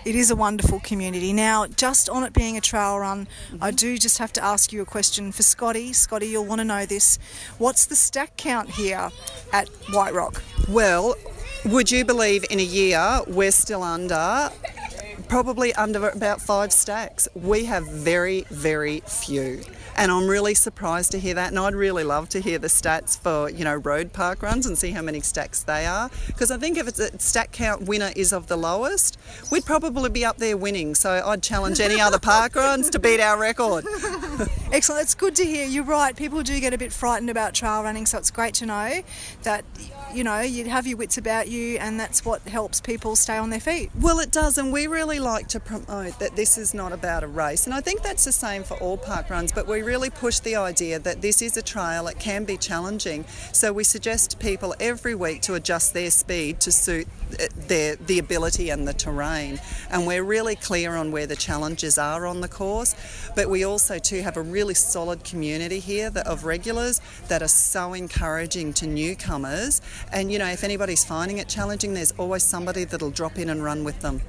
It 0.06 0.16
is 0.16 0.32
a 0.32 0.36
wonderful 0.36 0.82
community. 0.82 1.32
Now, 1.32 1.66
just 1.66 2.10
on 2.10 2.24
it 2.24 2.34
being 2.34 2.58
a 2.58 2.62
trail 2.62 3.00
run, 3.00 3.28
I 3.62 3.70
mm-hmm. 3.70 3.76
do 3.78 3.98
just 3.98 4.18
have 4.18 4.34
to 4.34 4.44
ask 4.44 4.74
you 4.74 4.82
a 4.82 4.86
question 4.86 5.32
for 5.32 5.44
Scotty. 5.44 5.94
Scotty, 5.94 6.28
you'll 6.28 6.46
want 6.46 6.60
to 6.60 6.66
know 6.66 6.86
this. 6.86 7.20
What's 7.58 7.86
the 7.86 7.96
stack 7.96 8.36
count 8.36 8.72
here 8.72 9.12
at 9.54 9.70
White 9.92 10.14
Rock? 10.14 10.44
Well, 10.68 11.16
would 11.66 11.90
you 11.90 12.04
believe 12.04 12.44
in 12.50 12.60
a 12.60 12.64
year 12.64 13.22
we're 13.28 13.52
still 13.52 13.82
under 13.82 14.52
probably 15.28 15.74
under 15.74 16.10
about 16.10 16.42
five 16.42 16.72
stacks. 16.72 17.28
We 17.34 17.66
have 17.66 17.88
very, 17.88 18.42
very 18.50 19.02
few. 19.02 19.64
And 19.96 20.12
I'm 20.12 20.28
really 20.28 20.56
surprised 20.56 21.12
to 21.12 21.20
hear 21.20 21.36
that. 21.36 21.50
And 21.50 21.60
I'd 21.60 21.76
really 21.76 22.04
love 22.04 22.30
to 22.30 22.40
hear 22.40 22.58
the 22.58 22.68
stats 22.68 23.18
for, 23.18 23.50
you 23.50 23.64
know, 23.64 23.76
road 23.76 24.12
park 24.12 24.42
runs 24.42 24.66
and 24.66 24.78
see 24.78 24.92
how 24.92 25.02
many 25.02 25.22
stacks 25.22 25.64
they 25.64 25.86
are. 25.86 26.10
Because 26.28 26.50
I 26.52 26.58
think 26.58 26.78
if 26.78 26.88
it's 26.88 27.00
a 27.00 27.18
stack 27.20 27.52
count 27.52 27.84
winner 27.84 28.12
is 28.16 28.34
of 28.34 28.48
the 28.48 28.58
lowest, 28.58 29.20
we'd 29.52 29.66
probably 29.66 30.10
be 30.10 30.26
up 30.26 30.38
there 30.38 30.58
winning. 30.58 30.96
So 30.96 31.22
I'd 31.26 31.44
challenge 31.44 31.80
any 31.80 32.02
other 32.02 32.20
park 32.20 32.56
runs 32.56 32.90
to 32.92 33.00
beat 33.00 33.20
our 33.20 33.40
record. 33.40 33.86
Excellent. 34.72 35.04
It's 35.04 35.16
good 35.16 35.36
to 35.36 35.46
hear. 35.46 35.68
You're 35.68 35.84
right. 35.84 36.16
People 36.16 36.42
do 36.42 36.60
get 36.60 36.74
a 36.74 36.78
bit 36.78 36.92
frightened 36.92 37.30
about 37.30 37.54
trail 37.54 37.84
running, 37.84 38.06
so 38.06 38.18
it's 38.18 38.32
great 38.32 38.56
to 38.56 38.66
know 38.66 39.04
that 39.44 39.64
you 40.14 40.24
know 40.24 40.42
you 40.42 40.66
have 40.66 40.88
your 40.88 40.98
wits 40.98 41.18
about 41.18 41.48
you, 41.48 41.78
and 41.78 42.00
that's 42.00 42.24
what 42.24 42.42
helps 42.44 42.82
people 42.82 43.16
stay 43.16 43.38
on 43.38 43.50
their 43.50 43.60
feet. 43.60 43.90
Well, 44.00 44.20
it 44.20 44.32
does, 44.32 44.58
and 44.58 44.72
we 44.72 44.88
really 44.88 45.20
like 45.20 45.48
to 45.50 45.60
promote 45.60 46.20
that 46.20 46.36
this 46.36 46.58
is 46.58 46.74
not 46.74 46.92
about 46.92 47.24
a 47.24 47.28
race, 47.28 47.66
and 47.66 47.74
I 47.74 47.82
think 47.82 48.02
that's 48.02 48.26
the 48.26 48.32
same 48.32 48.64
for 48.64 48.78
all 48.78 48.98
park 48.98 49.30
runs. 49.30 49.52
But 49.52 49.68
we 49.68 49.82
really 49.82 50.10
push 50.10 50.40
the 50.40 50.56
idea 50.56 51.00
that 51.00 51.22
this 51.22 51.42
is 51.42 51.58
a 51.58 51.62
trail; 51.62 52.08
it 52.08 52.20
can 52.20 52.46
be 52.46 52.58
challenging. 52.58 53.26
So 53.52 53.74
we 53.74 53.84
suggest 53.84 54.40
people 54.40 54.76
every 54.80 55.16
week 55.16 55.42
to 55.44 55.56
adjust 55.56 55.94
their 55.94 56.12
speed 56.12 56.60
to 56.62 56.72
suit 56.72 57.08
uh, 57.40 57.48
their 57.68 57.96
the 57.96 58.20
ability 58.20 58.70
and 58.70 58.88
the 58.88 58.94
terrain, 58.94 59.60
and 59.90 60.06
we're 60.06 60.24
really 60.24 60.56
clear 60.56 60.96
on 60.96 61.12
where 61.12 61.28
the 61.28 61.36
challenges 61.36 61.98
are 61.98 62.26
on 62.26 62.42
the 62.42 62.48
course. 62.48 62.96
But 63.36 63.50
we 63.50 63.64
also 63.64 64.00
too 64.00 64.22
have 64.22 64.38
a 64.38 64.42
really 64.42 64.74
solid 64.74 65.24
community 65.24 65.80
here 65.80 66.10
that, 66.12 66.28
of 66.28 66.44
regulars 66.44 67.02
that 67.28 67.42
are 67.42 67.48
so 67.48 67.94
encouraging 67.94 68.74
to 68.74 68.88
newcomers. 68.88 69.82
And 70.12 70.32
you 70.32 70.40
know, 70.40 70.48
if 70.48 70.64
anybody's 70.64 71.04
finding 71.04 71.38
it 71.38 71.48
challenging, 71.48 71.94
there's 71.94 72.12
always 72.14 72.44
somebody 72.44 72.84
that'll 72.84 73.12
drop 73.12 73.38
in 73.38 73.50
and 73.50 73.64
run 73.64 73.84
with 73.84 74.00
them. 74.02 74.22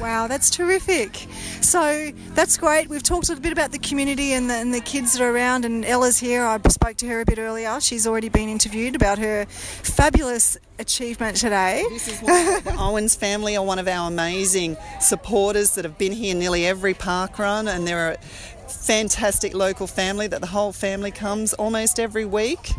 Wow, 0.00 0.26
that's 0.26 0.50
terrific. 0.50 1.28
So 1.60 2.10
that's 2.34 2.56
great. 2.56 2.88
We've 2.88 3.02
talked 3.02 3.30
a 3.30 3.36
bit 3.36 3.52
about 3.52 3.72
the 3.72 3.78
community 3.78 4.32
and 4.32 4.48
the, 4.50 4.54
and 4.54 4.74
the 4.74 4.80
kids 4.80 5.12
that 5.12 5.22
are 5.22 5.30
around, 5.30 5.64
and 5.64 5.84
Ella's 5.84 6.18
here. 6.18 6.44
I 6.44 6.58
spoke 6.68 6.96
to 6.98 7.06
her 7.06 7.20
a 7.20 7.24
bit 7.24 7.38
earlier. 7.38 7.80
She's 7.80 8.06
already 8.06 8.28
been 8.28 8.48
interviewed 8.48 8.96
about 8.96 9.18
her 9.18 9.46
fabulous 9.46 10.56
achievement 10.78 11.36
today. 11.36 11.84
This 11.88 12.08
is 12.08 12.20
the 12.20 12.74
Owens 12.78 13.14
family 13.14 13.56
are 13.56 13.64
one 13.64 13.78
of 13.78 13.86
our 13.86 14.08
amazing 14.08 14.76
supporters 15.00 15.74
that 15.76 15.84
have 15.84 15.98
been 15.98 16.12
here 16.12 16.34
nearly 16.34 16.66
every 16.66 16.94
park 16.94 17.38
run, 17.38 17.68
and 17.68 17.86
they're 17.86 18.12
a 18.12 18.18
fantastic 18.68 19.54
local 19.54 19.86
family 19.86 20.26
that 20.26 20.40
the 20.40 20.46
whole 20.48 20.72
family 20.72 21.10
comes 21.10 21.54
almost 21.54 22.00
every 22.00 22.24
week. 22.24 22.72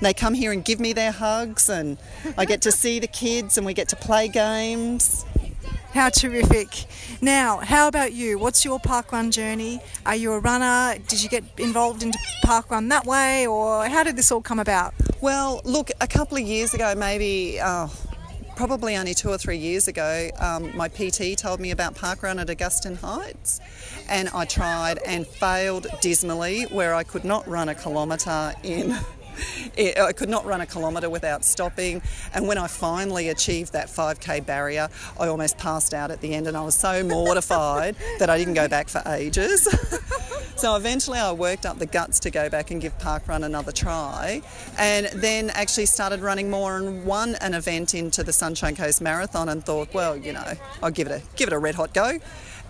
They 0.00 0.14
come 0.14 0.34
here 0.34 0.52
and 0.52 0.64
give 0.64 0.78
me 0.78 0.92
their 0.92 1.10
hugs, 1.10 1.68
and 1.68 1.98
I 2.36 2.44
get 2.44 2.62
to 2.62 2.72
see 2.72 3.00
the 3.00 3.08
kids, 3.08 3.56
and 3.56 3.66
we 3.66 3.74
get 3.74 3.88
to 3.88 3.96
play 3.96 4.28
games. 4.28 5.24
How 5.92 6.10
terrific. 6.10 6.86
Now, 7.20 7.58
how 7.58 7.88
about 7.88 8.12
you? 8.12 8.38
What's 8.38 8.64
your 8.64 8.78
parkrun 8.78 9.32
journey? 9.32 9.80
Are 10.06 10.14
you 10.14 10.32
a 10.32 10.38
runner? 10.38 10.98
Did 11.08 11.22
you 11.22 11.28
get 11.28 11.42
involved 11.58 12.02
in 12.02 12.12
parkrun 12.44 12.90
that 12.90 13.06
way, 13.06 13.46
or 13.46 13.86
how 13.86 14.04
did 14.04 14.14
this 14.14 14.30
all 14.30 14.42
come 14.42 14.60
about? 14.60 14.94
Well, 15.20 15.60
look, 15.64 15.90
a 16.00 16.06
couple 16.06 16.36
of 16.36 16.44
years 16.44 16.74
ago, 16.74 16.94
maybe. 16.94 17.58
Uh, 17.58 17.88
probably 18.54 18.96
only 18.96 19.14
two 19.14 19.30
or 19.30 19.38
three 19.38 19.56
years 19.56 19.86
ago, 19.86 20.28
um, 20.40 20.76
my 20.76 20.88
PT 20.88 21.38
told 21.38 21.60
me 21.60 21.70
about 21.70 21.94
parkrun 21.94 22.40
at 22.40 22.50
Augustine 22.50 22.96
Heights, 22.96 23.60
and 24.08 24.28
I 24.30 24.46
tried 24.46 24.98
and 25.06 25.24
failed 25.24 25.86
dismally, 26.00 26.64
where 26.64 26.92
I 26.92 27.04
could 27.04 27.24
not 27.24 27.46
run 27.46 27.68
a 27.68 27.74
kilometre 27.76 28.54
in 28.64 28.98
I 29.78 30.12
could 30.12 30.28
not 30.28 30.44
run 30.44 30.60
a 30.60 30.66
kilometre 30.66 31.10
without 31.10 31.44
stopping. 31.44 32.02
And 32.34 32.46
when 32.46 32.58
I 32.58 32.66
finally 32.66 33.28
achieved 33.28 33.72
that 33.72 33.88
5k 33.88 34.44
barrier, 34.46 34.88
I 35.18 35.28
almost 35.28 35.58
passed 35.58 35.94
out 35.94 36.10
at 36.10 36.20
the 36.20 36.34
end, 36.34 36.46
and 36.46 36.56
I 36.56 36.62
was 36.62 36.74
so 36.74 37.02
mortified 37.04 37.96
that 38.18 38.30
I 38.30 38.38
didn't 38.38 38.54
go 38.54 38.68
back 38.68 38.88
for 38.88 39.02
ages. 39.06 39.64
so 40.56 40.76
eventually, 40.76 41.18
I 41.18 41.32
worked 41.32 41.66
up 41.66 41.78
the 41.78 41.86
guts 41.86 42.20
to 42.20 42.30
go 42.30 42.48
back 42.48 42.70
and 42.70 42.80
give 42.80 42.98
Park 42.98 43.28
Run 43.28 43.44
another 43.44 43.72
try, 43.72 44.42
and 44.78 45.06
then 45.06 45.50
actually 45.50 45.86
started 45.86 46.20
running 46.20 46.50
more 46.50 46.76
and 46.76 47.04
won 47.04 47.36
an 47.36 47.54
event 47.54 47.94
into 47.94 48.22
the 48.22 48.32
Sunshine 48.32 48.76
Coast 48.76 49.00
Marathon, 49.00 49.48
and 49.48 49.64
thought, 49.64 49.92
well, 49.94 50.16
you 50.16 50.32
know, 50.32 50.52
I'll 50.82 50.90
give 50.90 51.06
it 51.08 51.12
a 51.12 51.22
give 51.36 51.48
it 51.48 51.52
a 51.52 51.58
red 51.58 51.74
hot 51.74 51.94
go 51.94 52.18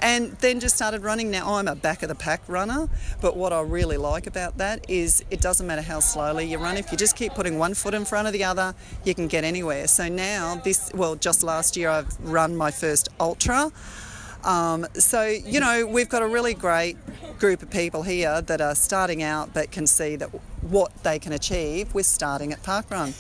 and 0.00 0.32
then 0.38 0.60
just 0.60 0.76
started 0.76 1.02
running. 1.02 1.30
Now 1.30 1.54
I'm 1.54 1.68
a 1.68 1.74
back 1.74 2.02
of 2.02 2.08
the 2.08 2.14
pack 2.14 2.42
runner, 2.48 2.88
but 3.20 3.36
what 3.36 3.52
I 3.52 3.60
really 3.62 3.96
like 3.96 4.26
about 4.26 4.58
that 4.58 4.84
is 4.88 5.24
it 5.30 5.40
doesn't 5.40 5.66
matter 5.66 5.82
how 5.82 6.00
slowly 6.00 6.46
you 6.46 6.58
run. 6.58 6.76
If 6.76 6.90
you 6.90 6.98
just 6.98 7.16
keep 7.16 7.34
putting 7.34 7.58
one 7.58 7.74
foot 7.74 7.94
in 7.94 8.04
front 8.04 8.26
of 8.26 8.32
the 8.32 8.44
other, 8.44 8.74
you 9.04 9.14
can 9.14 9.28
get 9.28 9.44
anywhere. 9.44 9.86
So 9.88 10.08
now 10.08 10.56
this, 10.56 10.90
well, 10.94 11.16
just 11.16 11.42
last 11.42 11.76
year 11.76 11.90
I've 11.90 12.18
run 12.20 12.56
my 12.56 12.70
first 12.70 13.08
ultra. 13.18 13.72
Um, 14.44 14.86
so 14.94 15.26
you 15.26 15.58
know 15.58 15.84
we've 15.86 16.08
got 16.08 16.22
a 16.22 16.26
really 16.26 16.54
great 16.54 16.96
group 17.38 17.60
of 17.60 17.70
people 17.70 18.04
here 18.04 18.40
that 18.42 18.60
are 18.60 18.74
starting 18.74 19.22
out 19.22 19.54
that 19.54 19.72
can 19.72 19.86
see 19.86 20.16
that 20.16 20.28
what 20.62 21.02
they 21.02 21.18
can 21.18 21.32
achieve 21.32 21.92
with 21.92 22.06
starting 22.06 22.52
at 22.52 22.62
parkrun. 22.62 23.14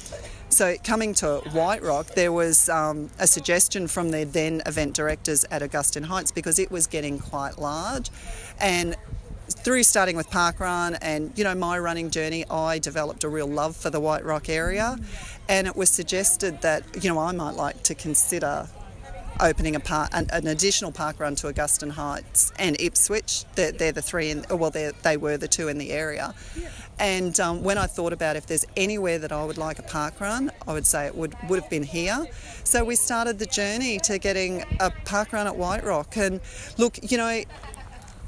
So, 0.50 0.76
coming 0.82 1.12
to 1.14 1.36
White 1.52 1.82
Rock, 1.82 2.14
there 2.14 2.32
was 2.32 2.68
um, 2.68 3.10
a 3.18 3.26
suggestion 3.26 3.86
from 3.86 4.10
the 4.10 4.24
then 4.24 4.62
event 4.64 4.94
directors 4.94 5.44
at 5.50 5.62
Augustine 5.62 6.04
Heights 6.04 6.30
because 6.30 6.58
it 6.58 6.70
was 6.70 6.86
getting 6.86 7.18
quite 7.18 7.58
large. 7.58 8.10
And 8.58 8.96
through 9.50 9.82
starting 9.82 10.16
with 10.16 10.28
parkrun 10.30 10.96
and 11.00 11.32
you 11.36 11.42
know 11.42 11.54
my 11.54 11.78
running 11.78 12.10
journey 12.10 12.44
i 12.50 12.78
developed 12.78 13.24
a 13.24 13.28
real 13.28 13.46
love 13.46 13.74
for 13.74 13.88
the 13.88 13.98
white 13.98 14.22
rock 14.22 14.48
area 14.48 14.96
and 15.48 15.66
it 15.66 15.74
was 15.74 15.88
suggested 15.88 16.60
that 16.60 17.02
you 17.02 17.08
know 17.08 17.18
i 17.18 17.32
might 17.32 17.54
like 17.54 17.82
to 17.82 17.94
consider 17.94 18.68
opening 19.40 19.76
a 19.76 19.80
park, 19.80 20.10
an, 20.12 20.28
an, 20.32 20.46
additional 20.46 20.92
park 20.92 21.20
run 21.20 21.34
to 21.36 21.48
Augustine 21.48 21.90
Heights 21.90 22.52
and 22.58 22.80
Ipswich. 22.80 23.44
They're, 23.54 23.72
they're 23.72 23.92
the 23.92 24.02
three, 24.02 24.30
in, 24.30 24.44
well, 24.50 24.70
they 24.70 25.16
were 25.16 25.36
the 25.36 25.48
two 25.48 25.68
in 25.68 25.78
the 25.78 25.90
area. 25.90 26.34
And 26.98 27.38
um, 27.38 27.62
when 27.62 27.78
I 27.78 27.86
thought 27.86 28.12
about 28.12 28.36
if 28.36 28.46
there's 28.46 28.64
anywhere 28.76 29.18
that 29.18 29.32
I 29.32 29.44
would 29.44 29.58
like 29.58 29.78
a 29.78 29.82
park 29.82 30.20
run, 30.20 30.50
I 30.66 30.72
would 30.72 30.86
say 30.86 31.06
it 31.06 31.14
would, 31.14 31.34
would 31.48 31.60
have 31.60 31.70
been 31.70 31.84
here. 31.84 32.26
So 32.64 32.84
we 32.84 32.96
started 32.96 33.38
the 33.38 33.46
journey 33.46 33.98
to 34.00 34.18
getting 34.18 34.64
a 34.80 34.90
park 35.04 35.32
run 35.32 35.46
at 35.46 35.56
White 35.56 35.84
Rock. 35.84 36.16
And 36.16 36.40
look, 36.76 36.98
you 37.10 37.16
know, 37.16 37.42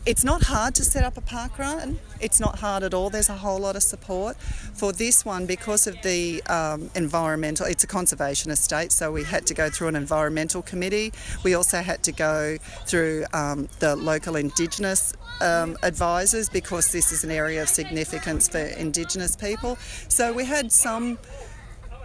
it's 0.06 0.24
not 0.24 0.42
hard 0.42 0.74
to 0.76 0.84
set 0.84 1.04
up 1.04 1.16
a 1.16 1.20
park 1.20 1.58
run. 1.58 1.98
It's 2.20 2.40
not 2.40 2.58
hard 2.58 2.82
at 2.82 2.94
all. 2.94 3.10
There's 3.10 3.28
a 3.28 3.36
whole 3.36 3.58
lot 3.58 3.76
of 3.76 3.82
support 3.82 4.36
for 4.38 4.92
this 4.92 5.24
one 5.24 5.46
because 5.46 5.86
of 5.86 6.00
the 6.02 6.42
um, 6.44 6.90
environmental. 6.94 7.66
It's 7.66 7.84
a 7.84 7.86
conservation 7.86 8.50
estate, 8.50 8.92
so 8.92 9.12
we 9.12 9.24
had 9.24 9.46
to 9.46 9.54
go 9.54 9.68
through 9.68 9.88
an 9.88 9.96
environmental 9.96 10.62
committee. 10.62 11.12
We 11.44 11.54
also 11.54 11.82
had 11.82 12.02
to 12.04 12.12
go 12.12 12.56
through 12.86 13.26
um, 13.34 13.68
the 13.80 13.94
local 13.94 14.36
Indigenous 14.36 15.12
um, 15.42 15.76
advisors 15.82 16.48
because 16.48 16.92
this 16.92 17.12
is 17.12 17.24
an 17.24 17.30
area 17.30 17.62
of 17.62 17.68
significance 17.68 18.48
for 18.48 18.58
Indigenous 18.58 19.36
people. 19.36 19.76
So 20.08 20.32
we 20.32 20.44
had 20.44 20.72
some 20.72 21.18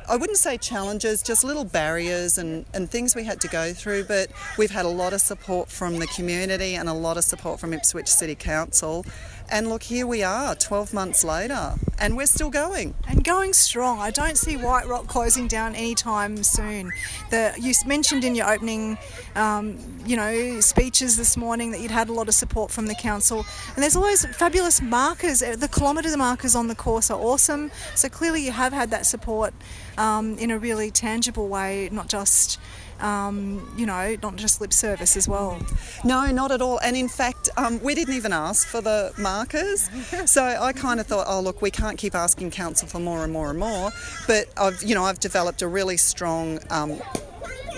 I 0.07 0.17
wouldn't 0.17 0.37
say 0.37 0.57
challenges, 0.57 1.23
just 1.23 1.43
little 1.43 1.63
barriers 1.63 2.37
and, 2.37 2.65
and 2.73 2.89
things 2.89 3.15
we 3.15 3.23
had 3.23 3.41
to 3.41 3.47
go 3.47 3.73
through, 3.73 4.03
but 4.05 4.29
we've 4.57 4.71
had 4.71 4.85
a 4.85 4.89
lot 4.89 5.13
of 5.13 5.21
support 5.21 5.69
from 5.69 5.97
the 5.99 6.07
community 6.07 6.75
and 6.75 6.87
a 6.87 6.93
lot 6.93 7.17
of 7.17 7.23
support 7.23 7.59
from 7.59 7.73
Ipswich 7.73 8.07
City 8.07 8.35
Council. 8.35 9.05
And 9.49 9.67
look, 9.67 9.83
here 9.83 10.07
we 10.07 10.23
are 10.23 10.55
12 10.55 10.93
months 10.93 11.23
later, 11.23 11.75
and 11.99 12.17
we're 12.17 12.25
still 12.25 12.49
going. 12.49 12.95
And 13.07 13.23
going 13.23 13.53
strong. 13.53 13.99
I 13.99 14.09
don't 14.09 14.37
see 14.37 14.57
White 14.57 14.87
Rock 14.87 15.07
closing 15.07 15.47
down 15.47 15.75
anytime 15.75 16.43
soon. 16.43 16.91
The, 17.29 17.53
you 17.59 17.73
mentioned 17.85 18.23
in 18.23 18.33
your 18.33 18.51
opening, 18.51 18.97
um, 19.35 19.77
you 20.03 20.17
know, 20.17 20.59
speeches 20.61 21.15
this 21.15 21.37
morning 21.37 21.71
that 21.71 21.79
you'd 21.79 21.91
had 21.91 22.09
a 22.09 22.13
lot 22.13 22.27
of 22.27 22.33
support 22.33 22.71
from 22.71 22.87
the 22.87 22.95
council. 22.95 23.45
And 23.75 23.83
there's 23.83 23.95
always 23.95 24.25
fabulous 24.25 24.81
markers. 24.81 25.39
The 25.39 25.69
kilometre 25.71 26.15
markers 26.17 26.55
on 26.55 26.67
the 26.67 26.75
course 26.75 27.11
are 27.11 27.19
awesome. 27.19 27.69
So 27.93 28.09
clearly 28.09 28.43
you 28.43 28.51
have 28.51 28.73
had 28.73 28.89
that 28.91 29.05
support 29.05 29.53
um, 29.97 30.37
in 30.37 30.51
a 30.51 30.59
really 30.59 30.91
tangible 30.91 31.47
way, 31.47 31.89
not 31.91 32.07
just 32.07 32.59
um, 32.99 33.73
you 33.77 33.85
know, 33.85 34.15
not 34.23 34.35
just 34.35 34.61
lip 34.61 34.73
service 34.73 35.17
as 35.17 35.27
well. 35.27 35.59
No, 36.03 36.27
not 36.31 36.51
at 36.51 36.61
all. 36.61 36.79
And 36.79 36.95
in 36.95 37.07
fact, 37.07 37.49
um, 37.57 37.81
we 37.83 37.95
didn't 37.95 38.13
even 38.13 38.33
ask 38.33 38.67
for 38.67 38.81
the 38.81 39.11
markers. 39.17 39.89
so 40.25 40.43
I 40.43 40.73
kind 40.73 40.99
of 40.99 41.07
thought, 41.07 41.25
oh 41.27 41.41
look, 41.41 41.61
we 41.61 41.71
can't 41.71 41.97
keep 41.97 42.15
asking 42.15 42.51
council 42.51 42.87
for 42.87 42.99
more 42.99 43.23
and 43.23 43.33
more 43.33 43.49
and 43.49 43.59
more. 43.59 43.91
But 44.27 44.47
I've, 44.57 44.81
you 44.83 44.95
know, 44.95 45.03
I've 45.03 45.19
developed 45.19 45.61
a 45.61 45.67
really 45.67 45.97
strong. 45.97 46.59
Um, 46.69 47.01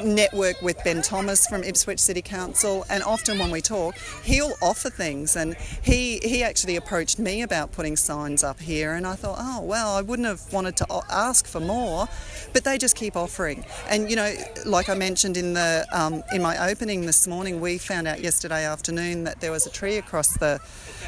network 0.03 0.61
with 0.61 0.83
Ben 0.83 1.01
Thomas 1.01 1.47
from 1.47 1.63
Ipswich 1.63 1.99
City 1.99 2.21
Council, 2.21 2.85
and 2.89 3.03
often 3.03 3.39
when 3.39 3.51
we 3.51 3.61
talk, 3.61 3.95
he'll 4.23 4.53
offer 4.61 4.89
things. 4.89 5.35
And 5.35 5.55
he 5.81 6.19
he 6.23 6.43
actually 6.43 6.75
approached 6.75 7.19
me 7.19 7.41
about 7.41 7.71
putting 7.71 7.95
signs 7.95 8.43
up 8.43 8.59
here, 8.59 8.93
and 8.93 9.05
I 9.05 9.15
thought, 9.15 9.37
oh 9.39 9.61
well, 9.61 9.95
I 9.95 10.01
wouldn't 10.01 10.27
have 10.27 10.41
wanted 10.51 10.77
to 10.77 10.87
ask 11.09 11.47
for 11.47 11.59
more, 11.59 12.07
but 12.53 12.63
they 12.63 12.77
just 12.77 12.95
keep 12.95 13.15
offering. 13.15 13.65
And 13.89 14.09
you 14.09 14.15
know, 14.15 14.33
like 14.65 14.89
I 14.89 14.95
mentioned 14.95 15.37
in 15.37 15.53
the 15.53 15.85
um, 15.91 16.23
in 16.33 16.41
my 16.41 16.69
opening 16.69 17.05
this 17.05 17.27
morning, 17.27 17.59
we 17.61 17.77
found 17.77 18.07
out 18.07 18.21
yesterday 18.21 18.65
afternoon 18.65 19.23
that 19.25 19.41
there 19.41 19.51
was 19.51 19.65
a 19.65 19.69
tree 19.69 19.97
across 19.97 20.37
the 20.37 20.59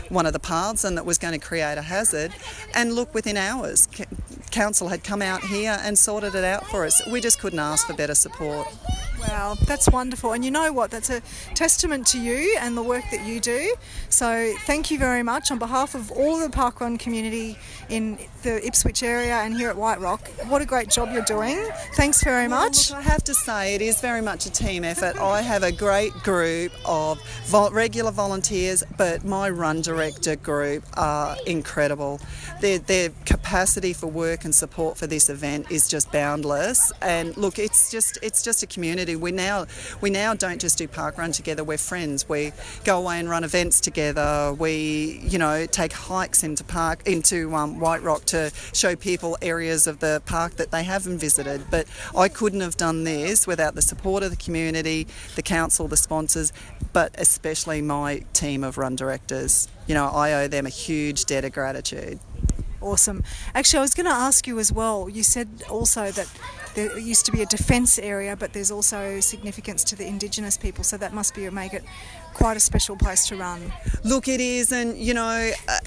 one 0.10 0.26
of 0.26 0.34
the 0.34 0.40
paths 0.40 0.84
and 0.84 0.98
that 0.98 1.06
was 1.06 1.18
going 1.18 1.40
to 1.40 1.46
create 1.46 1.78
a 1.78 1.82
hazard. 1.82 2.32
And 2.74 2.94
look, 2.94 3.14
within 3.14 3.38
hours, 3.38 3.88
council 4.52 4.88
had 4.88 5.04
come 5.04 5.22
out 5.22 5.44
here 5.44 5.78
and 5.82 5.98
sorted 5.98 6.36
it 6.36 6.44
out 6.44 6.66
for 6.68 6.86
us. 6.86 7.06
We 7.08 7.22
just 7.22 7.40
couldn't 7.40 7.60
ask 7.60 7.88
for 7.88 7.94
better 7.94 8.16
support. 8.16 8.68
Wow, 9.28 9.56
that's 9.66 9.90
wonderful. 9.90 10.34
And 10.34 10.46
you 10.46 10.52
know 10.52 10.72
what? 10.72 10.92
That's 10.92 11.10
a 11.10 11.22
testament 11.54 12.08
to 12.08 12.20
you 12.20 12.58
and 12.60 12.78
the 12.78 12.84
work 12.84 13.04
that 13.12 13.26
you 13.26 13.40
do. 13.40 13.76
So 14.10 14.54
thank 14.66 14.92
you 14.92 14.98
very 14.98 15.24
much 15.24 15.52
on 15.52 15.60
behalf 15.60 15.96
of 15.96 16.12
all 16.12 16.40
the 16.40 16.48
parkrun 16.48 16.98
community 17.00 17.58
in 17.90 18.18
the 18.44 18.66
Ipswich 18.66 19.04
area 19.04 19.36
and 19.36 19.56
here 19.56 19.70
at 19.70 19.76
White 19.76 20.00
Rock. 20.00 20.28
What 20.48 20.62
a 20.62 20.66
great 20.66 20.90
job 20.90 21.10
you're 21.12 21.24
doing. 21.24 21.58
Thanks 21.96 22.24
very 22.24 22.48
much. 22.48 22.92
Well, 22.92 23.00
I 23.00 23.04
have 23.04 23.24
to 23.26 23.34
say, 23.34 23.76
it 23.76 23.82
is 23.82 24.00
very 24.00 24.22
much 24.22 24.46
a 24.46 24.52
team 24.52 24.84
effort. 24.84 25.18
I 25.20 25.42
have 25.42 25.64
a 25.64 25.72
great 25.72 26.14
group 26.24 26.72
of 26.86 27.22
vol- 27.46 27.72
regular 27.72 28.12
volunteers, 28.12 28.84
but 28.98 29.26
my 29.26 29.50
run 29.50 29.82
director 29.82 30.36
group 30.36 30.84
are 30.96 31.36
incredible. 31.46 32.20
Their, 32.62 32.80
their 32.80 33.10
capacity 33.26 33.94
for 33.94 34.08
work 34.08 34.46
and 34.46 34.56
support 34.56 34.98
for 34.98 35.08
this 35.08 35.30
event 35.30 35.70
is 35.70 35.88
just 35.88 36.12
boundless. 36.12 36.92
And 37.02 37.36
look, 37.38 37.60
it's 37.60 37.92
just 37.92 38.18
it's 38.22 38.42
just 38.42 38.64
a 38.64 38.68
community. 38.68 39.09
We 39.16 39.32
now 39.32 39.66
we 40.02 40.10
now 40.10 40.34
don't 40.34 40.60
just 40.60 40.78
do 40.78 40.88
park 40.88 41.18
run 41.18 41.32
together. 41.32 41.64
We're 41.64 41.78
friends. 41.78 42.28
We 42.28 42.52
go 42.84 43.00
away 43.00 43.20
and 43.20 43.30
run 43.30 43.44
events 43.44 43.80
together. 43.80 44.56
We 44.58 45.20
you 45.24 45.38
know 45.38 45.66
take 45.66 45.94
hikes 45.94 46.44
into 46.44 46.64
park 46.64 47.08
into 47.08 47.54
um, 47.56 47.80
White 47.80 48.02
Rock 48.02 48.26
to 48.26 48.52
show 48.74 48.96
people 48.96 49.38
areas 49.42 49.88
of 49.88 50.00
the 50.00 50.22
park 50.26 50.56
that 50.56 50.72
they 50.72 50.84
haven't 50.84 51.20
visited. 51.20 51.66
But 51.70 51.88
I 52.16 52.28
couldn't 52.30 52.62
have 52.62 52.78
done 52.78 53.04
this 53.04 53.48
without 53.48 53.76
the 53.76 53.82
support 53.82 54.24
of 54.24 54.32
the 54.32 54.38
community, 54.38 55.08
the 55.36 55.44
council, 55.44 55.88
the 55.88 55.98
sponsors, 55.98 56.54
but 56.94 57.14
especially 57.18 57.82
my 57.82 58.24
team 58.34 58.64
of 58.64 58.78
run 58.78 58.96
directors. 58.96 59.68
You 59.88 59.96
know, 59.96 60.08
I 60.08 60.34
owe 60.34 60.48
them 60.48 60.66
a 60.66 60.70
huge 60.70 61.26
debt 61.26 61.46
of 61.46 61.52
gratitude. 61.52 62.20
Awesome. 62.82 63.24
Actually, 63.54 63.80
I 63.80 63.82
was 63.82 63.94
going 63.94 64.06
to 64.06 64.12
ask 64.12 64.48
you 64.48 64.60
as 64.60 64.72
well. 64.72 65.10
You 65.10 65.24
said 65.24 65.48
also 65.70 66.12
that 66.12 66.28
there 66.76 66.98
used 66.98 67.26
to 67.26 67.32
be 67.32 67.42
a 67.42 67.46
defence 67.46 68.00
area, 68.00 68.36
but 68.36 68.54
there's 68.54 68.72
also 68.72 69.20
significance 69.20 69.84
to 69.86 69.96
the 69.96 70.08
Indigenous 70.08 70.58
people, 70.58 70.84
so 70.84 70.98
that 70.98 71.14
must 71.14 71.36
be 71.36 71.50
make 71.50 71.74
it 71.74 71.84
quite 72.34 72.56
a 72.56 72.60
special 72.60 72.96
place 72.96 73.28
to 73.28 73.36
run. 73.36 73.74
Look, 74.04 74.28
it 74.28 74.40
is, 74.40 74.72
and 74.72 74.98
you 74.98 75.14
know, 75.14 75.52
uh, 75.68 75.78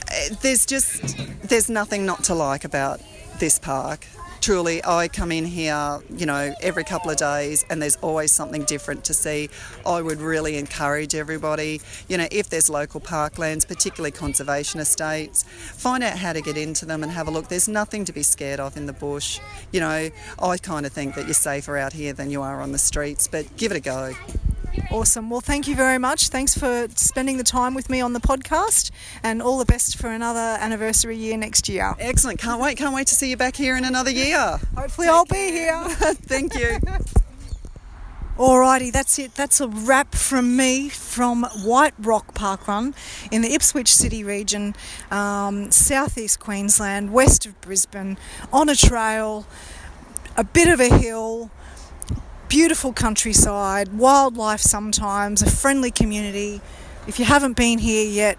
there's 0.42 0.66
just 0.66 1.16
there's 1.42 1.70
nothing 1.70 2.04
not 2.04 2.24
to 2.24 2.34
like 2.34 2.64
about 2.64 3.00
this 3.38 3.58
park 3.58 4.06
truly, 4.42 4.84
I 4.84 5.06
come 5.06 5.30
in 5.30 5.44
here, 5.44 6.00
you 6.10 6.26
know, 6.26 6.52
every 6.60 6.82
couple 6.82 7.10
of 7.12 7.16
days 7.16 7.64
and 7.70 7.80
there's 7.80 7.94
always 7.96 8.32
something 8.32 8.64
different 8.64 9.04
to 9.04 9.14
see. 9.14 9.48
I 9.86 10.02
would 10.02 10.20
really 10.20 10.56
encourage 10.56 11.14
everybody, 11.14 11.80
you 12.08 12.18
know, 12.18 12.26
if 12.32 12.50
there's 12.50 12.68
local 12.68 13.00
parklands, 13.00 13.66
particularly 13.66 14.10
conservation 14.10 14.80
estates, 14.80 15.44
find 15.44 16.02
out 16.02 16.18
how 16.18 16.32
to 16.32 16.42
get 16.42 16.56
into 16.56 16.84
them 16.84 17.04
and 17.04 17.12
have 17.12 17.28
a 17.28 17.30
look. 17.30 17.48
There's 17.48 17.68
nothing 17.68 18.04
to 18.04 18.12
be 18.12 18.24
scared 18.24 18.58
of 18.58 18.76
in 18.76 18.86
the 18.86 18.92
bush. 18.92 19.38
You 19.70 19.78
know, 19.78 20.10
I 20.40 20.58
kind 20.58 20.86
of 20.86 20.92
think 20.92 21.14
that 21.14 21.26
you're 21.26 21.34
safer 21.34 21.78
out 21.78 21.92
here 21.92 22.12
than 22.12 22.28
you 22.30 22.42
are 22.42 22.60
on 22.60 22.72
the 22.72 22.78
streets, 22.78 23.28
but 23.28 23.56
give 23.56 23.70
it 23.70 23.76
a 23.76 23.80
go. 23.80 24.12
Awesome. 24.90 25.30
Well, 25.30 25.40
thank 25.40 25.68
you 25.68 25.74
very 25.76 25.98
much. 25.98 26.28
Thanks 26.28 26.56
for 26.56 26.86
spending 26.96 27.36
the 27.36 27.44
time 27.44 27.74
with 27.74 27.88
me 27.90 28.00
on 28.00 28.12
the 28.12 28.20
podcast 28.20 28.90
and 29.22 29.42
all 29.42 29.58
the 29.58 29.64
best 29.64 29.96
for 29.98 30.08
another 30.08 30.56
anniversary 30.60 31.16
year 31.16 31.36
next 31.36 31.68
year. 31.68 31.94
Excellent. 31.98 32.38
Can't 32.38 32.60
wait. 32.60 32.76
Can't 32.78 32.94
wait 32.94 33.06
to 33.08 33.14
see 33.14 33.30
you 33.30 33.36
back 33.36 33.56
here 33.56 33.76
in 33.76 33.84
another 33.84 34.10
year. 34.10 34.58
Hopefully, 34.76 35.06
Take 35.06 35.14
I'll 35.14 35.24
care. 35.24 35.50
be 35.50 35.52
here. 35.56 35.84
thank 36.14 36.54
you. 36.54 36.78
Alrighty, 38.38 38.90
that's 38.90 39.18
it. 39.18 39.34
That's 39.34 39.60
a 39.60 39.68
wrap 39.68 40.14
from 40.14 40.56
me 40.56 40.88
from 40.88 41.44
White 41.62 41.92
Rock 41.98 42.34
Park 42.34 42.66
Run 42.66 42.94
in 43.30 43.42
the 43.42 43.52
Ipswich 43.54 43.94
City 43.94 44.24
region, 44.24 44.74
um, 45.10 45.70
southeast 45.70 46.40
Queensland, 46.40 47.12
west 47.12 47.44
of 47.44 47.60
Brisbane, 47.60 48.16
on 48.50 48.70
a 48.70 48.74
trail, 48.74 49.46
a 50.34 50.44
bit 50.44 50.68
of 50.68 50.80
a 50.80 50.88
hill 50.88 51.50
beautiful 52.52 52.92
countryside, 52.92 53.88
wildlife 53.94 54.60
sometimes, 54.60 55.40
a 55.40 55.50
friendly 55.50 55.90
community. 55.90 56.60
If 57.06 57.18
you 57.18 57.24
haven't 57.24 57.56
been 57.56 57.78
here 57.78 58.06
yet, 58.06 58.36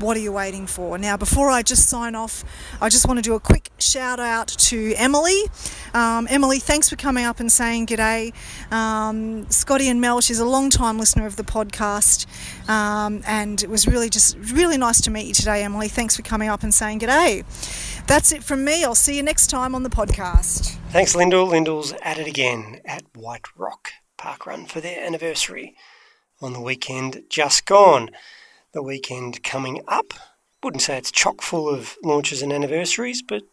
what 0.00 0.16
are 0.16 0.20
you 0.20 0.32
waiting 0.32 0.66
for? 0.66 0.98
Now, 0.98 1.16
before 1.16 1.48
I 1.48 1.62
just 1.62 1.88
sign 1.88 2.16
off, 2.16 2.42
I 2.80 2.88
just 2.88 3.06
want 3.06 3.18
to 3.18 3.22
do 3.22 3.34
a 3.34 3.40
quick 3.40 3.70
shout 3.78 4.18
out 4.18 4.48
to 4.48 4.94
Emily. 4.94 5.44
Um, 5.94 6.26
Emily, 6.28 6.58
thanks 6.58 6.88
for 6.88 6.96
coming 6.96 7.24
up 7.24 7.38
and 7.38 7.52
saying 7.52 7.86
g'day. 7.86 8.32
Um, 8.72 9.48
Scotty 9.48 9.88
and 9.88 10.00
Mel, 10.00 10.20
she's 10.20 10.40
a 10.40 10.44
long 10.44 10.68
time 10.68 10.98
listener 10.98 11.26
of 11.26 11.36
the 11.36 11.44
podcast, 11.44 12.26
um, 12.68 13.22
and 13.28 13.62
it 13.62 13.70
was 13.70 13.86
really 13.86 14.10
just 14.10 14.36
really 14.52 14.76
nice 14.76 15.00
to 15.02 15.10
meet 15.12 15.26
you 15.26 15.34
today, 15.34 15.62
Emily. 15.62 15.86
Thanks 15.86 16.16
for 16.16 16.22
coming 16.22 16.48
up 16.48 16.64
and 16.64 16.74
saying 16.74 16.98
g'day. 16.98 17.44
That's 18.12 18.30
it 18.30 18.44
from 18.44 18.62
me. 18.62 18.84
I'll 18.84 18.94
see 18.94 19.16
you 19.16 19.22
next 19.22 19.46
time 19.46 19.74
on 19.74 19.84
the 19.84 19.88
podcast. 19.88 20.76
Thanks, 20.90 21.16
Lyndell. 21.16 21.48
Lyndell's 21.48 21.94
at 22.02 22.18
it 22.18 22.26
again 22.26 22.82
at 22.84 23.04
White 23.16 23.46
Rock 23.56 23.90
Park 24.18 24.44
Run 24.44 24.66
for 24.66 24.82
their 24.82 25.02
anniversary 25.02 25.74
on 26.42 26.52
the 26.52 26.60
weekend 26.60 27.22
just 27.30 27.64
gone 27.64 28.10
the 28.74 28.82
weekend 28.82 29.42
coming 29.42 29.82
up. 29.88 30.12
Wouldn't 30.62 30.82
say 30.82 30.98
it's 30.98 31.10
chock 31.10 31.40
full 31.40 31.70
of 31.70 31.96
launches 32.04 32.42
and 32.42 32.52
anniversaries, 32.52 33.22
but 33.22 33.44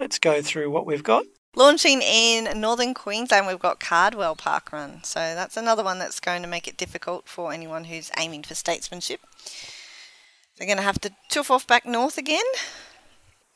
let's 0.00 0.18
go 0.18 0.42
through 0.42 0.72
what 0.72 0.86
we've 0.86 1.04
got. 1.04 1.26
Launching 1.54 2.02
in 2.02 2.60
northern 2.60 2.94
Queensland, 2.94 3.46
we've 3.46 3.60
got 3.60 3.78
Cardwell 3.78 4.34
Park 4.34 4.72
Run. 4.72 5.04
So 5.04 5.20
that's 5.20 5.56
another 5.56 5.84
one 5.84 6.00
that's 6.00 6.18
going 6.18 6.42
to 6.42 6.48
make 6.48 6.66
it 6.66 6.76
difficult 6.76 7.28
for 7.28 7.52
anyone 7.52 7.84
who's 7.84 8.10
aiming 8.18 8.42
for 8.42 8.56
statesmanship. 8.56 9.20
They're 10.58 10.66
going 10.66 10.78
to 10.78 10.82
have 10.82 11.00
to 11.02 11.12
chuff 11.28 11.48
off 11.48 11.64
back 11.64 11.86
north 11.86 12.18
again. 12.18 12.42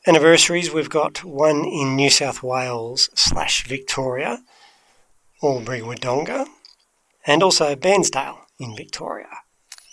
Anniversaries, 0.07 0.70
we've 0.70 0.90
got 0.90 1.24
one 1.24 1.64
in 1.64 1.96
New 1.96 2.11
South 2.11 2.42
Wales 2.42 3.09
slash 3.14 3.66
Victoria, 3.66 4.42
Albury 5.42 5.80
Wodonga, 5.80 6.46
and 7.26 7.42
also 7.42 7.74
Bairnsdale 7.74 8.40
in 8.59 8.76
Victoria. 8.76 9.28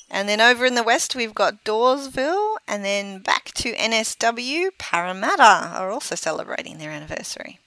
And 0.10 0.28
then 0.28 0.42
over 0.42 0.66
in 0.66 0.76
the 0.76 0.84
west, 0.84 1.16
we've 1.16 1.34
got 1.34 1.64
Dawesville, 1.64 2.58
and 2.68 2.84
then 2.84 3.20
back 3.20 3.54
to 3.54 3.74
NSW, 3.74 4.72
Parramatta 4.78 5.72
are 5.78 5.90
also 5.90 6.16
celebrating 6.16 6.78
their 6.78 6.92
anniversary. 6.92 7.60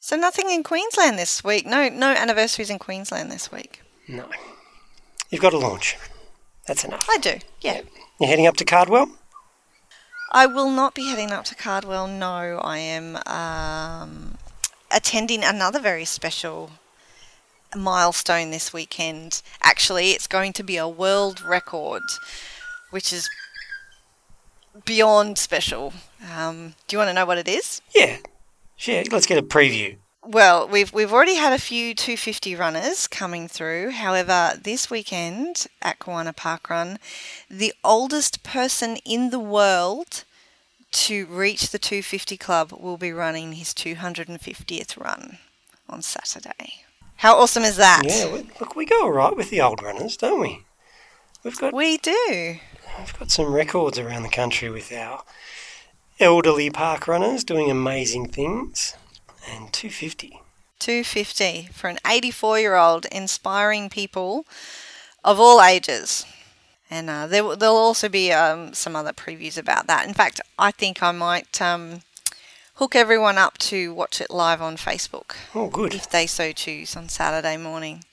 So 0.00 0.16
nothing 0.16 0.50
in 0.50 0.64
Queensland 0.64 1.16
this 1.16 1.44
week. 1.44 1.64
No, 1.64 1.88
no 1.88 2.08
anniversaries 2.08 2.70
in 2.70 2.80
Queensland 2.80 3.30
this 3.30 3.52
week. 3.52 3.80
No. 4.08 4.28
You've 5.30 5.40
got 5.40 5.54
a 5.54 5.58
launch. 5.58 5.96
That's 6.66 6.84
enough. 6.84 7.06
I 7.08 7.18
do. 7.18 7.38
Yeah. 7.60 7.82
You're 8.18 8.28
heading 8.28 8.48
up 8.48 8.56
to 8.56 8.64
Cardwell. 8.64 9.08
I 10.34 10.46
will 10.46 10.70
not 10.70 10.94
be 10.94 11.08
heading 11.08 11.30
up 11.30 11.44
to 11.44 11.54
Cardwell. 11.54 12.08
No, 12.08 12.58
I 12.64 12.78
am 12.78 13.18
um, 13.26 14.38
attending 14.90 15.44
another 15.44 15.78
very 15.78 16.06
special 16.06 16.70
milestone 17.76 18.50
this 18.50 18.72
weekend. 18.72 19.42
Actually, 19.62 20.12
it's 20.12 20.26
going 20.26 20.54
to 20.54 20.62
be 20.62 20.78
a 20.78 20.88
world 20.88 21.42
record, 21.42 22.02
which 22.90 23.12
is 23.12 23.28
beyond 24.86 25.36
special. 25.36 25.92
Um, 26.34 26.76
do 26.86 26.94
you 26.94 26.98
want 26.98 27.10
to 27.10 27.14
know 27.14 27.26
what 27.26 27.36
it 27.36 27.46
is? 27.46 27.82
Yeah. 27.94 28.16
Yeah, 28.78 29.04
let's 29.12 29.26
get 29.26 29.36
a 29.36 29.42
preview. 29.42 29.98
Well, 30.24 30.68
we've 30.68 30.92
we've 30.92 31.12
already 31.12 31.34
had 31.34 31.52
a 31.52 31.58
few 31.58 31.94
250 31.94 32.54
runners 32.54 33.08
coming 33.08 33.48
through. 33.48 33.90
However, 33.90 34.52
this 34.62 34.88
weekend 34.88 35.66
at 35.80 35.98
Kawana 35.98 36.34
Park 36.34 36.70
Run, 36.70 36.98
the 37.50 37.74
oldest 37.82 38.44
person 38.44 38.98
in 39.04 39.30
the 39.30 39.40
world 39.40 40.22
to 40.92 41.26
reach 41.26 41.70
the 41.70 41.78
250 41.78 42.36
club 42.36 42.72
will 42.72 42.96
be 42.96 43.10
running 43.10 43.54
his 43.54 43.68
250th 43.74 45.02
run 45.02 45.38
on 45.88 46.02
Saturday. 46.02 46.84
How 47.16 47.36
awesome 47.38 47.64
is 47.64 47.76
that? 47.76 48.02
Yeah, 48.04 48.42
look, 48.60 48.76
we 48.76 48.84
go 48.84 49.02
all 49.02 49.12
right 49.12 49.36
with 49.36 49.50
the 49.50 49.60
old 49.60 49.82
runners, 49.82 50.16
don't 50.16 50.40
we? 50.40 50.64
We've 51.42 51.58
got 51.58 51.74
we 51.74 51.96
do. 51.96 52.56
We've 52.98 53.18
got 53.18 53.30
some 53.32 53.52
records 53.52 53.98
around 53.98 54.22
the 54.22 54.28
country 54.28 54.70
with 54.70 54.92
our 54.92 55.24
elderly 56.20 56.70
park 56.70 57.08
runners 57.08 57.42
doing 57.42 57.70
amazing 57.70 58.28
things, 58.28 58.94
and 59.48 59.72
250. 59.72 60.40
250 60.78 61.68
for 61.72 61.88
an 61.88 61.98
84 62.06 62.58
year 62.60 62.74
old 62.76 63.06
inspiring 63.06 63.88
people 63.88 64.44
of 65.24 65.38
all 65.38 65.62
ages. 65.62 66.26
And 66.90 67.08
uh, 67.08 67.26
there, 67.26 67.44
will- 67.44 67.56
there'll 67.56 67.76
also 67.76 68.08
be 68.08 68.32
um, 68.32 68.74
some 68.74 68.96
other 68.96 69.12
previews 69.12 69.56
about 69.56 69.86
that. 69.86 70.06
In 70.06 70.14
fact, 70.14 70.40
I 70.58 70.70
think 70.72 71.02
I 71.02 71.12
might 71.12 71.62
um, 71.62 72.02
hook 72.74 72.94
everyone 72.96 73.38
up 73.38 73.56
to 73.58 73.94
watch 73.94 74.20
it 74.20 74.30
live 74.30 74.60
on 74.60 74.76
Facebook. 74.76 75.36
Oh, 75.54 75.68
good. 75.68 75.94
If 75.94 76.10
they 76.10 76.26
so 76.26 76.52
choose 76.52 76.96
on 76.96 77.08
Saturday 77.08 77.56
morning. 77.56 78.04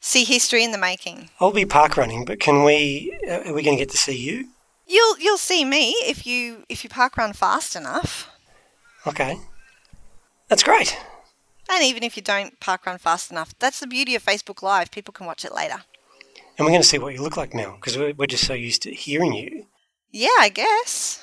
See 0.00 0.22
history 0.24 0.62
in 0.62 0.70
the 0.70 0.78
making. 0.78 1.30
I'll 1.40 1.50
be 1.50 1.64
park 1.66 1.96
running, 1.96 2.24
but 2.24 2.38
can 2.38 2.62
we? 2.62 3.18
Uh, 3.28 3.48
are 3.50 3.52
we 3.52 3.62
going 3.64 3.76
to 3.76 3.82
get 3.84 3.90
to 3.90 3.96
see 3.96 4.16
you? 4.16 4.48
You'll 4.86 5.18
you'll 5.18 5.36
see 5.38 5.64
me 5.64 5.90
if 6.06 6.24
you 6.24 6.62
if 6.68 6.84
you 6.84 6.88
park 6.88 7.16
run 7.16 7.32
fast 7.32 7.74
enough. 7.74 8.30
Okay, 9.08 9.38
that's 10.48 10.62
great. 10.62 10.98
And 11.70 11.84
even 11.84 12.02
if 12.02 12.16
you 12.16 12.22
don't 12.22 12.58
park 12.60 12.86
run 12.86 12.98
fast 12.98 13.30
enough, 13.30 13.54
that's 13.58 13.80
the 13.80 13.86
beauty 13.86 14.14
of 14.14 14.24
Facebook 14.24 14.62
Live. 14.62 14.90
People 14.90 15.12
can 15.12 15.26
watch 15.26 15.44
it 15.44 15.54
later. 15.54 15.82
And 16.56 16.64
we're 16.64 16.72
going 16.72 16.82
to 16.82 16.88
see 16.88 16.98
what 16.98 17.14
you 17.14 17.22
look 17.22 17.36
like 17.36 17.54
now 17.54 17.76
because 17.76 17.96
we're, 17.96 18.14
we're 18.14 18.26
just 18.26 18.46
so 18.46 18.54
used 18.54 18.82
to 18.82 18.90
hearing 18.92 19.34
you. 19.34 19.66
Yeah, 20.10 20.28
I 20.40 20.48
guess. 20.48 21.22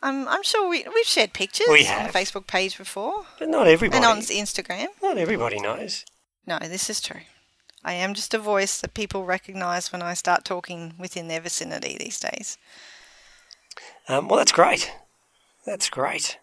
I'm 0.00 0.28
I'm 0.28 0.42
sure 0.44 0.68
we 0.68 0.84
we've 0.94 1.06
shared 1.06 1.32
pictures 1.32 1.66
We 1.68 1.88
on 1.88 2.04
the 2.04 2.12
Facebook 2.12 2.46
page 2.46 2.78
before. 2.78 3.24
But 3.38 3.48
not 3.48 3.66
everybody. 3.66 3.96
And 3.96 4.06
on 4.06 4.20
Instagram. 4.20 4.86
Not 5.02 5.18
everybody 5.18 5.58
knows. 5.58 6.04
No, 6.46 6.58
this 6.60 6.88
is 6.88 7.00
true. 7.00 7.22
I 7.84 7.94
am 7.94 8.14
just 8.14 8.34
a 8.34 8.38
voice 8.38 8.80
that 8.80 8.94
people 8.94 9.24
recognise 9.24 9.92
when 9.92 10.02
I 10.02 10.14
start 10.14 10.44
talking 10.44 10.94
within 10.98 11.28
their 11.28 11.40
vicinity 11.40 11.96
these 11.98 12.20
days. 12.20 12.58
Um, 14.08 14.28
well, 14.28 14.38
that's 14.38 14.52
great. 14.52 14.92
That's 15.64 15.88
great. 15.88 16.38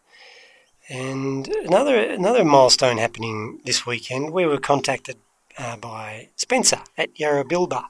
And 0.87 1.47
another 1.47 1.97
another 1.97 2.45
milestone 2.45 2.97
happening 2.97 3.59
this 3.65 3.85
weekend. 3.85 4.31
We 4.31 4.45
were 4.45 4.59
contacted 4.59 5.17
uh, 5.57 5.77
by 5.77 6.29
Spencer 6.35 6.81
at 6.97 7.15
Yarrabilba 7.15 7.85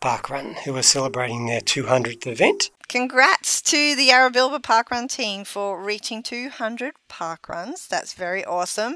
Park 0.00 0.28
Run, 0.28 0.54
who 0.64 0.76
are 0.76 0.82
celebrating 0.82 1.46
their 1.46 1.60
200th 1.60 2.26
event. 2.26 2.70
Congrats 2.88 3.60
to 3.62 3.96
the 3.96 4.10
Yarrabilba 4.10 4.60
Parkrun 4.62 5.08
team 5.08 5.44
for 5.44 5.82
reaching 5.82 6.22
200 6.22 6.94
parkruns. 7.08 7.88
That's 7.88 8.12
very 8.12 8.44
awesome. 8.44 8.92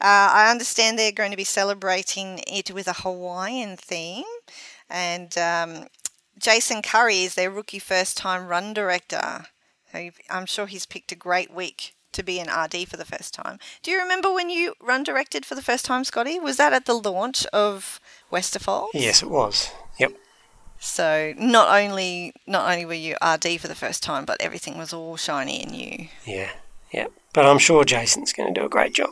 Uh, 0.00 0.32
I 0.32 0.50
understand 0.50 0.98
they're 0.98 1.12
going 1.12 1.30
to 1.30 1.36
be 1.36 1.44
celebrating 1.44 2.40
it 2.48 2.72
with 2.72 2.88
a 2.88 2.94
Hawaiian 2.94 3.76
theme. 3.76 4.24
And 4.90 5.38
um, 5.38 5.86
Jason 6.36 6.82
Curry 6.82 7.22
is 7.22 7.36
their 7.36 7.50
rookie 7.50 7.78
first 7.78 8.16
time 8.16 8.48
run 8.48 8.72
director. 8.72 9.46
I'm 10.28 10.46
sure 10.46 10.66
he's 10.66 10.86
picked 10.86 11.12
a 11.12 11.16
great 11.16 11.52
week 11.52 11.94
to 12.12 12.22
be 12.22 12.38
an 12.38 12.48
RD 12.48 12.88
for 12.88 12.96
the 12.96 13.04
first 13.04 13.34
time. 13.34 13.58
Do 13.82 13.90
you 13.90 13.98
remember 13.98 14.32
when 14.32 14.50
you 14.50 14.74
run 14.80 15.02
directed 15.02 15.44
for 15.44 15.54
the 15.54 15.62
first 15.62 15.84
time, 15.84 16.04
Scotty? 16.04 16.38
Was 16.38 16.56
that 16.56 16.72
at 16.72 16.86
the 16.86 16.94
launch 16.94 17.46
of 17.46 18.00
Westerfold? 18.32 18.88
Yes, 18.94 19.22
it 19.22 19.30
was. 19.30 19.70
Yep. 19.98 20.12
So 20.78 21.34
not 21.36 21.68
only 21.76 22.32
not 22.46 22.70
only 22.70 22.84
were 22.84 22.94
you 22.94 23.16
RD 23.22 23.60
for 23.60 23.68
the 23.68 23.74
first 23.74 24.02
time, 24.02 24.24
but 24.24 24.40
everything 24.40 24.78
was 24.78 24.92
all 24.92 25.16
shiny 25.16 25.62
and 25.62 25.72
new. 25.72 26.08
Yeah, 26.24 26.50
yeah. 26.92 27.08
But 27.32 27.46
I'm 27.46 27.58
sure 27.58 27.84
Jason's 27.84 28.32
going 28.32 28.52
to 28.52 28.60
do 28.60 28.64
a 28.66 28.68
great 28.68 28.94
job. 28.94 29.10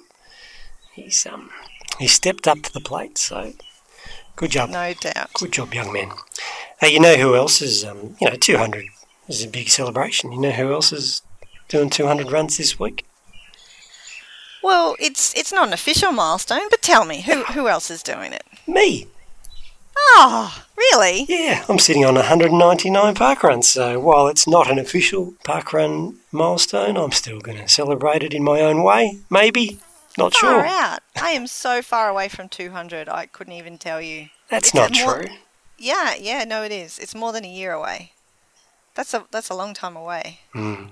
He's 0.92 1.26
um 1.26 1.50
he 1.98 2.06
stepped 2.06 2.46
up 2.46 2.62
to 2.62 2.72
the 2.72 2.80
plate, 2.80 3.18
so 3.18 3.52
good 4.36 4.52
job. 4.52 4.70
No 4.70 4.94
doubt. 4.94 5.32
Good 5.34 5.52
job, 5.52 5.74
young 5.74 5.92
man. 5.92 6.12
Hey, 6.80 6.92
you 6.92 7.00
know 7.00 7.16
who 7.16 7.34
else 7.34 7.60
is 7.60 7.84
um 7.84 8.16
you 8.20 8.30
know 8.30 8.36
200 8.36 8.86
is 9.28 9.42
a 9.44 9.48
big 9.48 9.68
celebration. 9.68 10.32
You 10.32 10.40
know 10.40 10.52
who 10.52 10.72
else 10.72 10.92
is 10.92 11.22
doing 11.68 11.90
200 11.90 12.30
runs 12.30 12.56
this 12.56 12.78
week? 12.78 13.04
Well, 14.62 14.96
it's 14.98 15.34
it's 15.34 15.52
not 15.52 15.68
an 15.68 15.72
official 15.72 16.12
milestone, 16.12 16.68
but 16.70 16.82
tell 16.82 17.04
me 17.04 17.20
who 17.22 17.44
who 17.44 17.68
else 17.68 17.90
is 17.90 18.02
doing 18.02 18.32
it? 18.32 18.42
Me. 18.66 19.06
Oh, 19.98 20.62
really? 20.76 21.24
Yeah, 21.28 21.64
I'm 21.68 21.78
sitting 21.78 22.04
on 22.04 22.14
199 22.16 23.14
park 23.14 23.42
runs. 23.42 23.68
So 23.68 23.98
while 24.00 24.26
it's 24.28 24.46
not 24.46 24.70
an 24.70 24.78
official 24.78 25.34
park 25.44 25.72
run 25.72 26.16
milestone, 26.32 26.96
I'm 26.96 27.12
still 27.12 27.40
going 27.40 27.58
to 27.58 27.68
celebrate 27.68 28.22
it 28.22 28.34
in 28.34 28.42
my 28.44 28.60
own 28.60 28.82
way. 28.82 29.18
Maybe, 29.30 29.78
not 30.18 30.34
Far 30.34 30.50
sure. 30.50 30.66
out. 30.66 31.00
I 31.20 31.30
am 31.30 31.46
so 31.46 31.80
far 31.80 32.08
away 32.10 32.28
from 32.28 32.48
200. 32.48 33.08
I 33.08 33.26
couldn't 33.26 33.54
even 33.54 33.78
tell 33.78 34.00
you. 34.02 34.28
That's 34.50 34.68
It's 34.68 34.74
not 34.74 34.92
more- 35.00 35.22
true. 35.22 35.34
Yeah, 35.78 36.14
yeah, 36.14 36.44
no, 36.44 36.62
it 36.62 36.72
is. 36.72 36.98
It's 36.98 37.14
more 37.14 37.32
than 37.32 37.44
a 37.44 37.48
year 37.48 37.72
away. 37.72 38.12
That's 38.94 39.12
a 39.14 39.26
that's 39.30 39.50
a 39.50 39.54
long 39.54 39.74
time 39.74 39.94
away. 39.96 40.40
Mm. 40.54 40.88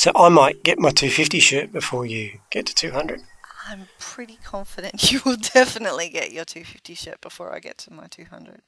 So 0.00 0.12
I 0.14 0.30
might 0.30 0.62
get 0.62 0.78
my 0.78 0.88
250 0.88 1.40
shirt 1.40 1.72
before 1.74 2.06
you 2.06 2.38
get 2.48 2.64
to 2.64 2.74
200. 2.74 3.20
I'm 3.68 3.86
pretty 3.98 4.38
confident 4.42 5.12
you 5.12 5.20
will 5.26 5.36
definitely 5.36 6.08
get 6.08 6.32
your 6.32 6.46
250 6.46 6.94
shirt 6.94 7.20
before 7.20 7.54
I 7.54 7.58
get 7.58 7.76
to 7.80 7.92
my 7.92 8.06
200. 8.06 8.62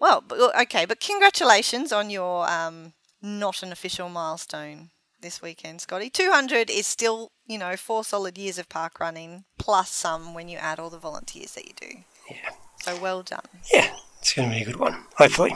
Well, 0.00 0.24
okay, 0.58 0.86
but 0.86 0.98
congratulations 0.98 1.92
on 1.92 2.08
your 2.08 2.50
um, 2.50 2.94
not 3.20 3.62
an 3.62 3.70
official 3.70 4.08
milestone 4.08 4.88
this 5.20 5.42
weekend, 5.42 5.82
Scotty. 5.82 6.08
200 6.08 6.70
is 6.70 6.86
still, 6.86 7.32
you 7.46 7.58
know, 7.58 7.76
four 7.76 8.02
solid 8.02 8.38
years 8.38 8.56
of 8.56 8.70
park 8.70 8.98
running, 8.98 9.44
plus 9.58 9.90
some 9.90 10.32
when 10.32 10.48
you 10.48 10.56
add 10.56 10.78
all 10.78 10.88
the 10.88 10.98
volunteers 10.98 11.52
that 11.52 11.66
you 11.66 11.74
do. 11.78 11.98
Yeah. 12.30 12.48
So 12.80 12.98
well 12.98 13.22
done. 13.22 13.44
Yeah, 13.74 13.94
it's 14.22 14.32
going 14.32 14.48
to 14.48 14.56
be 14.56 14.62
a 14.62 14.64
good 14.64 14.76
one, 14.76 15.04
hopefully. 15.18 15.54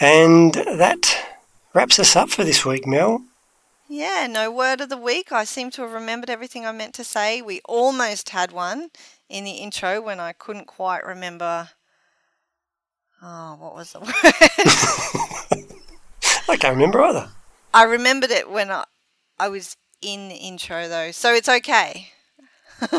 And 0.00 0.54
that 0.54 1.22
wraps 1.74 1.98
us 1.98 2.16
up 2.16 2.30
for 2.30 2.44
this 2.44 2.64
week, 2.64 2.86
Mel. 2.86 3.26
Yeah, 3.94 4.26
no 4.26 4.50
word 4.50 4.80
of 4.80 4.88
the 4.88 4.96
week. 4.96 5.32
I 5.32 5.44
seem 5.44 5.70
to 5.72 5.82
have 5.82 5.92
remembered 5.92 6.30
everything 6.30 6.64
I 6.64 6.72
meant 6.72 6.94
to 6.94 7.04
say. 7.04 7.42
We 7.42 7.60
almost 7.66 8.30
had 8.30 8.50
one 8.50 8.88
in 9.28 9.44
the 9.44 9.50
intro 9.50 10.00
when 10.00 10.18
I 10.18 10.32
couldn't 10.32 10.64
quite 10.64 11.04
remember. 11.04 11.68
Oh, 13.22 13.58
what 13.60 13.74
was 13.74 13.92
the 13.92 14.00
word? 14.00 14.08
I 16.48 16.56
can't 16.56 16.74
remember 16.74 17.02
either. 17.02 17.28
I 17.74 17.82
remembered 17.82 18.30
it 18.30 18.50
when 18.50 18.70
I, 18.70 18.84
I 19.38 19.50
was 19.50 19.76
in 20.00 20.30
the 20.30 20.36
intro 20.36 20.88
though, 20.88 21.10
so 21.10 21.34
it's 21.34 21.50
okay. 21.50 22.12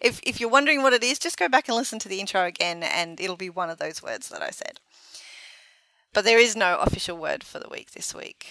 if 0.00 0.18
if 0.22 0.40
you're 0.40 0.48
wondering 0.48 0.82
what 0.82 0.94
it 0.94 1.04
is, 1.04 1.18
just 1.18 1.38
go 1.38 1.50
back 1.50 1.68
and 1.68 1.76
listen 1.76 1.98
to 1.98 2.08
the 2.08 2.20
intro 2.20 2.46
again, 2.46 2.82
and 2.82 3.20
it'll 3.20 3.36
be 3.36 3.50
one 3.50 3.68
of 3.68 3.76
those 3.76 4.02
words 4.02 4.30
that 4.30 4.40
I 4.40 4.48
said. 4.48 4.80
But 6.14 6.24
there 6.24 6.38
is 6.38 6.56
no 6.56 6.78
official 6.78 7.18
word 7.18 7.44
for 7.44 7.58
the 7.58 7.68
week 7.68 7.90
this 7.90 8.14
week. 8.14 8.46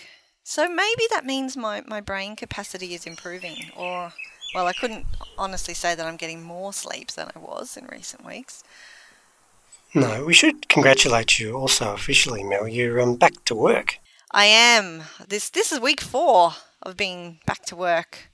So 0.48 0.70
maybe 0.70 1.06
that 1.10 1.26
means 1.26 1.58
my, 1.58 1.82
my 1.88 2.00
brain 2.00 2.36
capacity 2.36 2.94
is 2.94 3.08
improving, 3.08 3.72
or, 3.76 4.14
well, 4.54 4.68
I 4.68 4.74
couldn't 4.74 5.08
honestly 5.40 5.74
say 5.74 5.96
that 5.96 6.06
I'm 6.06 6.18
getting 6.18 6.44
more 6.44 6.72
sleep 6.72 7.12
than 7.14 7.30
I 7.36 7.40
was 7.40 7.76
in 7.76 7.88
recent 7.88 8.24
weeks. 8.24 8.64
No, 9.96 10.24
we 10.24 10.36
should 10.36 10.70
congratulate 10.70 11.40
you 11.40 11.56
also 11.56 11.94
officially, 11.94 12.44
Mel. 12.44 12.68
You're 12.68 13.02
um, 13.02 13.16
back 13.16 13.44
to 13.46 13.56
work. 13.56 13.98
I 14.30 14.46
am. 14.46 15.06
This 15.28 15.50
this 15.50 15.72
is 15.72 15.80
week 15.80 16.00
four 16.00 16.52
of 16.84 16.96
being 16.96 17.40
back 17.48 17.66
to 17.66 17.76
work. 17.76 18.30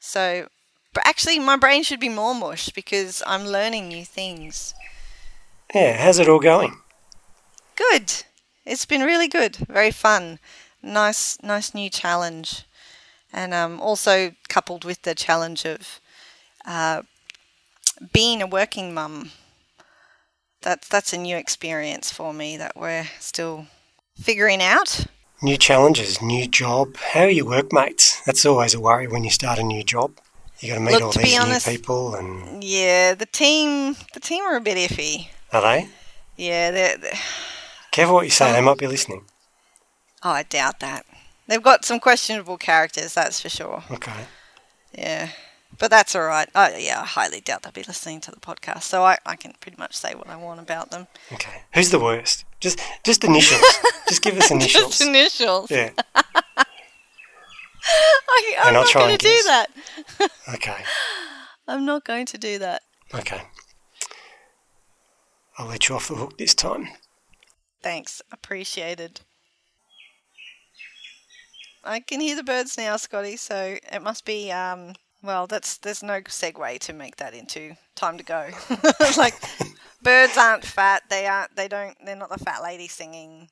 So, 0.00 0.48
but 0.94 1.06
actually, 1.06 1.38
my 1.40 1.58
brain 1.58 1.82
should 1.82 2.00
be 2.00 2.08
more 2.08 2.34
mush 2.34 2.70
because 2.70 3.22
I'm 3.26 3.44
learning 3.44 3.88
new 3.88 4.06
things. 4.06 4.72
Yeah, 5.74 6.02
how's 6.02 6.18
it 6.18 6.28
all 6.28 6.40
going? 6.40 6.80
Good. 7.76 8.24
It's 8.64 8.86
been 8.86 9.02
really 9.02 9.28
good. 9.28 9.56
Very 9.56 9.90
fun. 9.90 10.38
Nice, 10.84 11.38
nice 11.42 11.74
new 11.74 11.88
challenge, 11.88 12.64
and 13.32 13.54
um, 13.54 13.80
also 13.80 14.32
coupled 14.48 14.84
with 14.84 15.02
the 15.02 15.14
challenge 15.14 15.64
of 15.64 15.98
uh, 16.66 17.02
being 18.12 18.42
a 18.42 18.46
working 18.46 18.92
mum. 18.92 19.30
That's 20.60 20.86
that's 20.88 21.12
a 21.14 21.18
new 21.18 21.36
experience 21.36 22.12
for 22.12 22.34
me 22.34 22.58
that 22.58 22.76
we're 22.76 23.06
still 23.18 23.66
figuring 24.20 24.62
out. 24.62 25.06
New 25.42 25.56
challenges, 25.56 26.20
new 26.20 26.46
job. 26.46 26.96
How 26.96 27.22
are 27.24 27.28
your 27.28 27.46
workmates? 27.46 28.20
That's 28.26 28.44
always 28.44 28.74
a 28.74 28.80
worry 28.80 29.06
when 29.08 29.24
you 29.24 29.30
start 29.30 29.58
a 29.58 29.62
new 29.62 29.82
job. 29.82 30.18
You 30.60 30.68
got 30.68 30.74
to 30.74 30.80
meet 30.80 30.92
Look, 30.92 31.02
all 31.02 31.12
to 31.12 31.18
these 31.18 31.66
new 31.66 31.72
people, 31.72 32.14
and 32.14 32.62
Yeah, 32.62 33.14
the 33.14 33.26
team 33.26 33.96
the 34.12 34.20
team 34.20 34.44
are 34.44 34.56
a 34.56 34.60
bit 34.60 34.76
iffy. 34.76 35.28
are 35.52 35.62
they? 35.62 35.88
Yeah, 36.36 36.70
they're, 36.70 36.98
they're 36.98 37.18
Careful 37.90 38.16
what 38.16 38.24
you 38.24 38.30
say. 38.30 38.52
They 38.52 38.60
might 38.60 38.78
be 38.78 38.86
listening. 38.86 39.24
Oh, 40.24 40.30
I 40.30 40.42
doubt 40.42 40.80
that. 40.80 41.04
They've 41.46 41.62
got 41.62 41.84
some 41.84 42.00
questionable 42.00 42.56
characters, 42.56 43.14
that's 43.14 43.40
for 43.40 43.48
sure. 43.50 43.84
Okay. 43.90 44.24
Yeah. 44.96 45.28
But 45.78 45.90
that's 45.90 46.14
all 46.14 46.22
right. 46.24 46.48
Oh, 46.54 46.74
yeah, 46.76 47.00
I 47.02 47.04
highly 47.04 47.40
doubt 47.40 47.62
they'll 47.62 47.72
be 47.72 47.82
listening 47.82 48.20
to 48.22 48.30
the 48.30 48.38
podcast, 48.38 48.82
so 48.84 49.02
I, 49.04 49.18
I 49.26 49.34
can 49.36 49.52
pretty 49.60 49.76
much 49.76 49.94
say 49.96 50.14
what 50.14 50.28
I 50.28 50.36
want 50.36 50.60
about 50.60 50.90
them. 50.90 51.08
Okay. 51.32 51.62
Who's 51.74 51.90
the 51.90 51.98
worst? 51.98 52.44
Just 52.60 52.78
just 53.02 53.24
initials. 53.24 53.60
just 54.08 54.22
give 54.22 54.38
us 54.38 54.50
initials. 54.52 54.98
Just 54.98 55.02
initials. 55.02 55.70
Yeah. 55.70 55.90
I, 57.86 58.54
I'm 58.60 58.66
And 58.68 58.74
not 58.74 58.94
going 58.94 59.10
to 59.18 59.18
do 59.18 59.28
guess. 59.28 59.44
that. 59.46 59.70
Okay. 60.54 60.76
I'm 61.66 61.84
not 61.84 62.04
going 62.04 62.26
to 62.26 62.38
do 62.38 62.58
that. 62.58 62.82
Okay. 63.14 63.42
I'll 65.58 65.66
let 65.66 65.88
you 65.88 65.94
off 65.96 66.08
the 66.08 66.14
hook 66.14 66.38
this 66.38 66.54
time. 66.54 66.88
Thanks. 67.82 68.22
Appreciated. 68.32 69.20
I 71.84 72.00
can 72.00 72.20
hear 72.20 72.36
the 72.36 72.42
birds 72.42 72.76
now, 72.76 72.96
Scotty, 72.96 73.36
so 73.36 73.76
it 73.92 74.02
must 74.02 74.24
be 74.24 74.50
um, 74.50 74.94
Well, 75.22 75.46
that's 75.46 75.78
there's 75.78 76.02
no 76.02 76.20
segue 76.22 76.78
to 76.80 76.92
make 76.92 77.16
that 77.16 77.34
into 77.34 77.76
time 77.94 78.18
to 78.18 78.24
go. 78.24 78.50
like 79.16 79.34
birds 80.02 80.36
aren't 80.36 80.64
fat. 80.64 81.02
They 81.10 81.26
aren't. 81.26 81.56
They 81.56 81.68
don't. 81.68 81.96
They're 82.04 82.16
not 82.16 82.30
the 82.30 82.38
fat 82.38 82.62
lady 82.62 82.88
singing. 82.88 83.48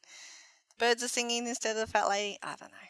Birds 0.79 1.03
are 1.03 1.09
singing 1.09 1.47
instead 1.47 1.77
of 1.77 1.87
the 1.87 1.93
fat 1.93 2.09
lady. 2.09 2.39
I 2.43 2.55
don't 2.59 2.71
know. 2.71 2.89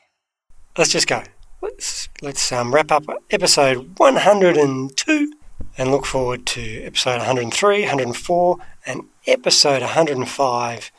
Let's 0.79 0.91
just 0.91 1.07
go. 1.07 1.23
Let's 1.61 2.09
let's 2.23 2.51
um, 2.53 2.73
wrap 2.75 2.91
up 2.91 3.05
episode 3.31 3.99
102 3.99 5.33
and 5.79 5.91
look 5.91 6.07
forward 6.07 6.47
to 6.47 6.83
episode 6.83 7.19
103, 7.19 7.81
104, 7.83 8.57
and 8.87 9.03
episode 9.27 9.83
105 9.83 10.93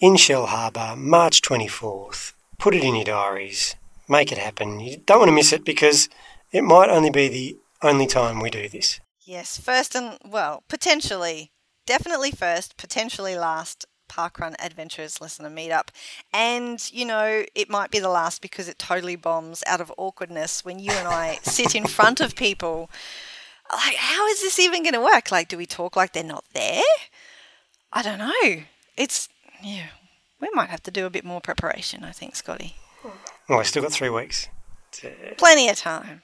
in 0.00 0.14
Shellharbour, 0.14 0.96
March 0.96 1.42
24th. 1.42 2.32
Put 2.58 2.74
it 2.74 2.84
in 2.84 2.94
your 2.94 3.04
diaries. 3.04 3.76
Make 4.08 4.32
it 4.32 4.38
happen. 4.38 4.80
You 4.80 4.98
don't 4.98 5.18
want 5.18 5.28
to 5.28 5.34
miss 5.34 5.52
it 5.52 5.64
because 5.64 6.08
it 6.52 6.62
might 6.62 6.88
only 6.88 7.10
be 7.10 7.28
the 7.28 7.58
only 7.82 8.06
time 8.06 8.40
we 8.40 8.50
do 8.50 8.68
this. 8.68 9.00
Yes, 9.24 9.58
first 9.58 9.96
and 9.96 10.18
well, 10.24 10.62
potentially, 10.68 11.50
definitely 11.86 12.30
first, 12.30 12.76
potentially 12.76 13.36
last 13.36 13.86
Parkrun 14.08 14.54
Adventurers 14.58 15.20
Listener 15.20 15.50
Meetup. 15.50 15.88
And, 16.32 16.80
you 16.92 17.04
know, 17.04 17.44
it 17.54 17.68
might 17.68 17.90
be 17.90 17.98
the 17.98 18.08
last 18.08 18.40
because 18.40 18.68
it 18.68 18.78
totally 18.78 19.16
bombs 19.16 19.62
out 19.66 19.80
of 19.80 19.92
awkwardness 19.96 20.64
when 20.64 20.78
you 20.78 20.92
and 20.92 21.08
I 21.08 21.38
sit 21.42 21.74
in 21.74 21.86
front 21.86 22.20
of 22.20 22.36
people. 22.36 22.90
Like, 23.70 23.96
how 23.96 24.26
is 24.28 24.40
this 24.40 24.58
even 24.58 24.82
going 24.82 24.94
to 24.94 25.00
work? 25.00 25.32
Like, 25.32 25.48
do 25.48 25.56
we 25.56 25.66
talk 25.66 25.96
like 25.96 26.12
they're 26.12 26.22
not 26.22 26.44
there? 26.54 26.82
I 27.92 28.02
don't 28.02 28.18
know. 28.18 28.62
It's, 28.96 29.28
yeah, 29.62 29.88
we 30.40 30.48
might 30.54 30.70
have 30.70 30.82
to 30.84 30.90
do 30.90 31.06
a 31.06 31.10
bit 31.10 31.24
more 31.24 31.40
preparation, 31.40 32.04
I 32.04 32.12
think, 32.12 32.36
Scotty. 32.36 32.76
Well, 33.48 33.58
we've 33.58 33.66
still 33.66 33.82
got 33.82 33.92
three 33.92 34.10
weeks 34.10 34.48
Plenty 35.36 35.68
of 35.68 35.76
time. 35.76 36.22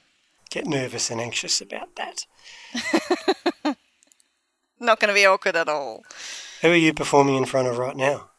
get 0.49 0.65
nervous 0.65 1.09
and 1.11 1.21
anxious 1.21 1.61
about 1.61 1.95
that. 1.95 2.25
Not 4.79 4.99
going 4.99 5.09
to 5.09 5.13
be 5.13 5.25
awkward 5.25 5.55
at 5.55 5.69
all. 5.69 6.03
Who 6.61 6.69
are 6.69 6.75
you 6.75 6.93
performing 6.93 7.35
in 7.35 7.45
front 7.45 7.67
of 7.67 7.77
right 7.77 7.95
now? 7.95 8.29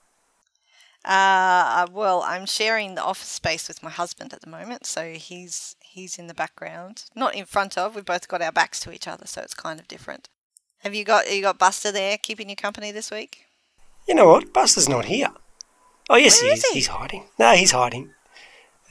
Uh, 1.05 1.87
well, 1.93 2.23
I'm 2.23 2.47
sharing 2.47 2.95
the 2.95 3.03
office 3.05 3.29
space 3.29 3.69
with 3.69 3.83
my 3.83 3.91
husband 3.91 4.33
at 4.33 4.41
the 4.41 4.49
moment, 4.51 4.87
so 4.87 5.13
he's 5.13 5.77
he's 5.81 6.19
in 6.19 6.27
the 6.29 6.35
background, 6.35 7.05
not 7.15 7.35
in 7.35 7.45
front 7.45 7.77
of. 7.77 7.95
We've 7.95 8.05
both 8.05 8.27
got 8.27 8.41
our 8.41 8.53
backs 8.53 8.81
to 8.81 8.93
each 8.93 9.07
other, 9.07 9.27
so 9.27 9.43
it's 9.43 9.53
kind 9.55 9.79
of 9.79 9.87
different. 9.87 10.29
Have 10.79 10.95
you 10.95 11.05
got 11.05 11.31
you 11.31 11.43
got 11.43 11.59
Buster 11.59 11.93
there 11.93 12.17
keeping 12.17 12.49
you 12.49 12.57
company 12.57 12.91
this 12.91 13.11
week? 13.11 13.45
You 14.09 14.15
know 14.15 14.29
what? 14.29 14.53
Buster's 14.55 14.89
not 14.89 15.05
here. 15.05 15.29
Oh 16.11 16.17
yes, 16.17 16.41
Where 16.43 16.51
he 16.51 16.59
is 16.59 16.65
he? 16.67 16.75
He's 16.75 16.87
hiding. 16.89 17.25
No, 17.39 17.53
he's 17.53 17.73
hiding. 17.73 18.11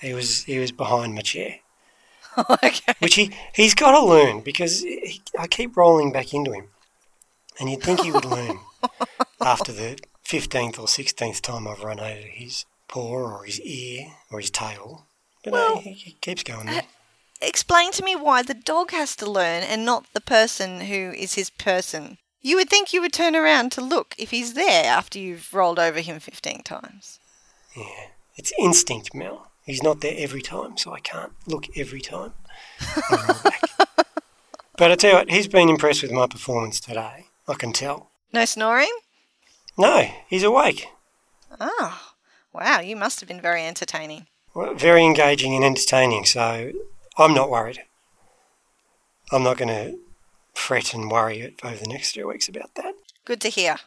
He 0.01 0.13
was 0.13 0.43
he 0.43 0.59
was 0.59 0.71
behind 0.71 1.15
my 1.15 1.21
chair. 1.21 1.59
okay. 2.49 2.93
Which 2.99 3.15
he 3.15 3.31
he's 3.53 3.75
got 3.75 3.91
to 3.91 4.05
learn 4.05 4.41
because 4.41 4.81
he, 4.81 5.21
I 5.37 5.47
keep 5.47 5.77
rolling 5.77 6.11
back 6.11 6.33
into 6.33 6.51
him, 6.51 6.69
and 7.59 7.69
you'd 7.69 7.83
think 7.83 8.01
he 8.01 8.11
would 8.11 8.25
learn 8.25 8.59
after 9.41 9.71
the 9.71 9.99
fifteenth 10.23 10.79
or 10.79 10.87
sixteenth 10.87 11.41
time 11.41 11.67
I've 11.67 11.83
run 11.83 11.99
over 11.99 12.27
his 12.27 12.65
paw 12.87 13.37
or 13.39 13.45
his 13.45 13.61
ear 13.61 14.07
or 14.31 14.39
his 14.39 14.49
tail. 14.49 15.05
But 15.43 15.53
no, 15.53 15.77
he, 15.77 15.91
he 15.91 16.11
keeps 16.21 16.43
going 16.43 16.67
there. 16.67 16.83
Explain 17.41 17.91
to 17.91 18.03
me 18.03 18.15
why 18.15 18.41
the 18.41 18.53
dog 18.53 18.91
has 18.91 19.15
to 19.17 19.29
learn 19.29 19.63
and 19.63 19.85
not 19.85 20.05
the 20.13 20.21
person 20.21 20.81
who 20.81 21.11
is 21.11 21.35
his 21.35 21.49
person. 21.49 22.17
You 22.45 22.57
would 22.57 22.69
think 22.69 22.91
you 22.91 22.99
would 22.99 23.13
turn 23.13 23.37
around 23.37 23.71
to 23.71 23.81
look 23.81 24.15
if 24.17 24.31
he's 24.31 24.53
there 24.53 24.85
after 24.85 25.17
you've 25.17 25.53
rolled 25.53 25.79
over 25.79 26.01
him 26.01 26.19
15 26.19 26.61
times. 26.63 27.19
Yeah, 27.75 28.09
it's 28.35 28.51
instinct, 28.59 29.15
Mel. 29.15 29.49
He's 29.65 29.81
not 29.81 30.01
there 30.01 30.15
every 30.17 30.41
time, 30.41 30.77
so 30.77 30.91
I 30.93 30.99
can't 30.99 31.31
look 31.47 31.67
every 31.77 32.01
time. 32.01 32.33
I 32.81 33.25
roll 33.29 33.43
back. 33.43 33.61
but 34.77 34.91
I 34.91 34.95
tell 34.95 35.11
you 35.11 35.15
what, 35.15 35.31
he's 35.31 35.47
been 35.47 35.69
impressed 35.69 36.03
with 36.03 36.11
my 36.11 36.27
performance 36.27 36.81
today. 36.81 37.27
I 37.47 37.53
can 37.53 37.71
tell. 37.71 38.11
No 38.33 38.43
snoring? 38.43 38.91
No, 39.77 40.09
he's 40.27 40.43
awake. 40.43 40.87
Oh, 41.61 42.11
wow, 42.51 42.81
you 42.81 42.97
must 42.97 43.21
have 43.21 43.29
been 43.29 43.39
very 43.39 43.65
entertaining. 43.65 44.27
Well, 44.53 44.73
very 44.73 45.05
engaging 45.05 45.55
and 45.55 45.63
entertaining, 45.63 46.25
so 46.25 46.73
I'm 47.17 47.33
not 47.33 47.49
worried. 47.49 47.83
I'm 49.31 49.43
not 49.43 49.57
going 49.57 49.69
to 49.69 49.97
fret 50.53 50.93
and 50.93 51.11
worry 51.11 51.55
over 51.63 51.75
the 51.77 51.87
next 51.87 52.13
few 52.13 52.27
weeks 52.27 52.47
about 52.47 52.75
that. 52.75 52.93
Good 53.25 53.41
to 53.41 53.49
hear. 53.49 53.77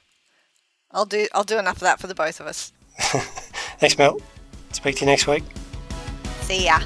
I'll 0.91 1.07
do 1.07 1.27
I'll 1.35 1.45
do 1.45 1.59
enough 1.59 1.77
of 1.77 1.81
that 1.81 2.01
for 2.01 2.07
the 2.07 2.14
both 2.14 2.41
of 2.41 2.47
us. 2.47 2.73
Thanks, 3.79 3.99
Mel. 3.99 4.21
Speak 4.73 4.97
to 4.97 5.01
you 5.01 5.07
next 5.07 5.27
week. 5.27 5.45
See 6.43 6.64
ya. 6.64 6.81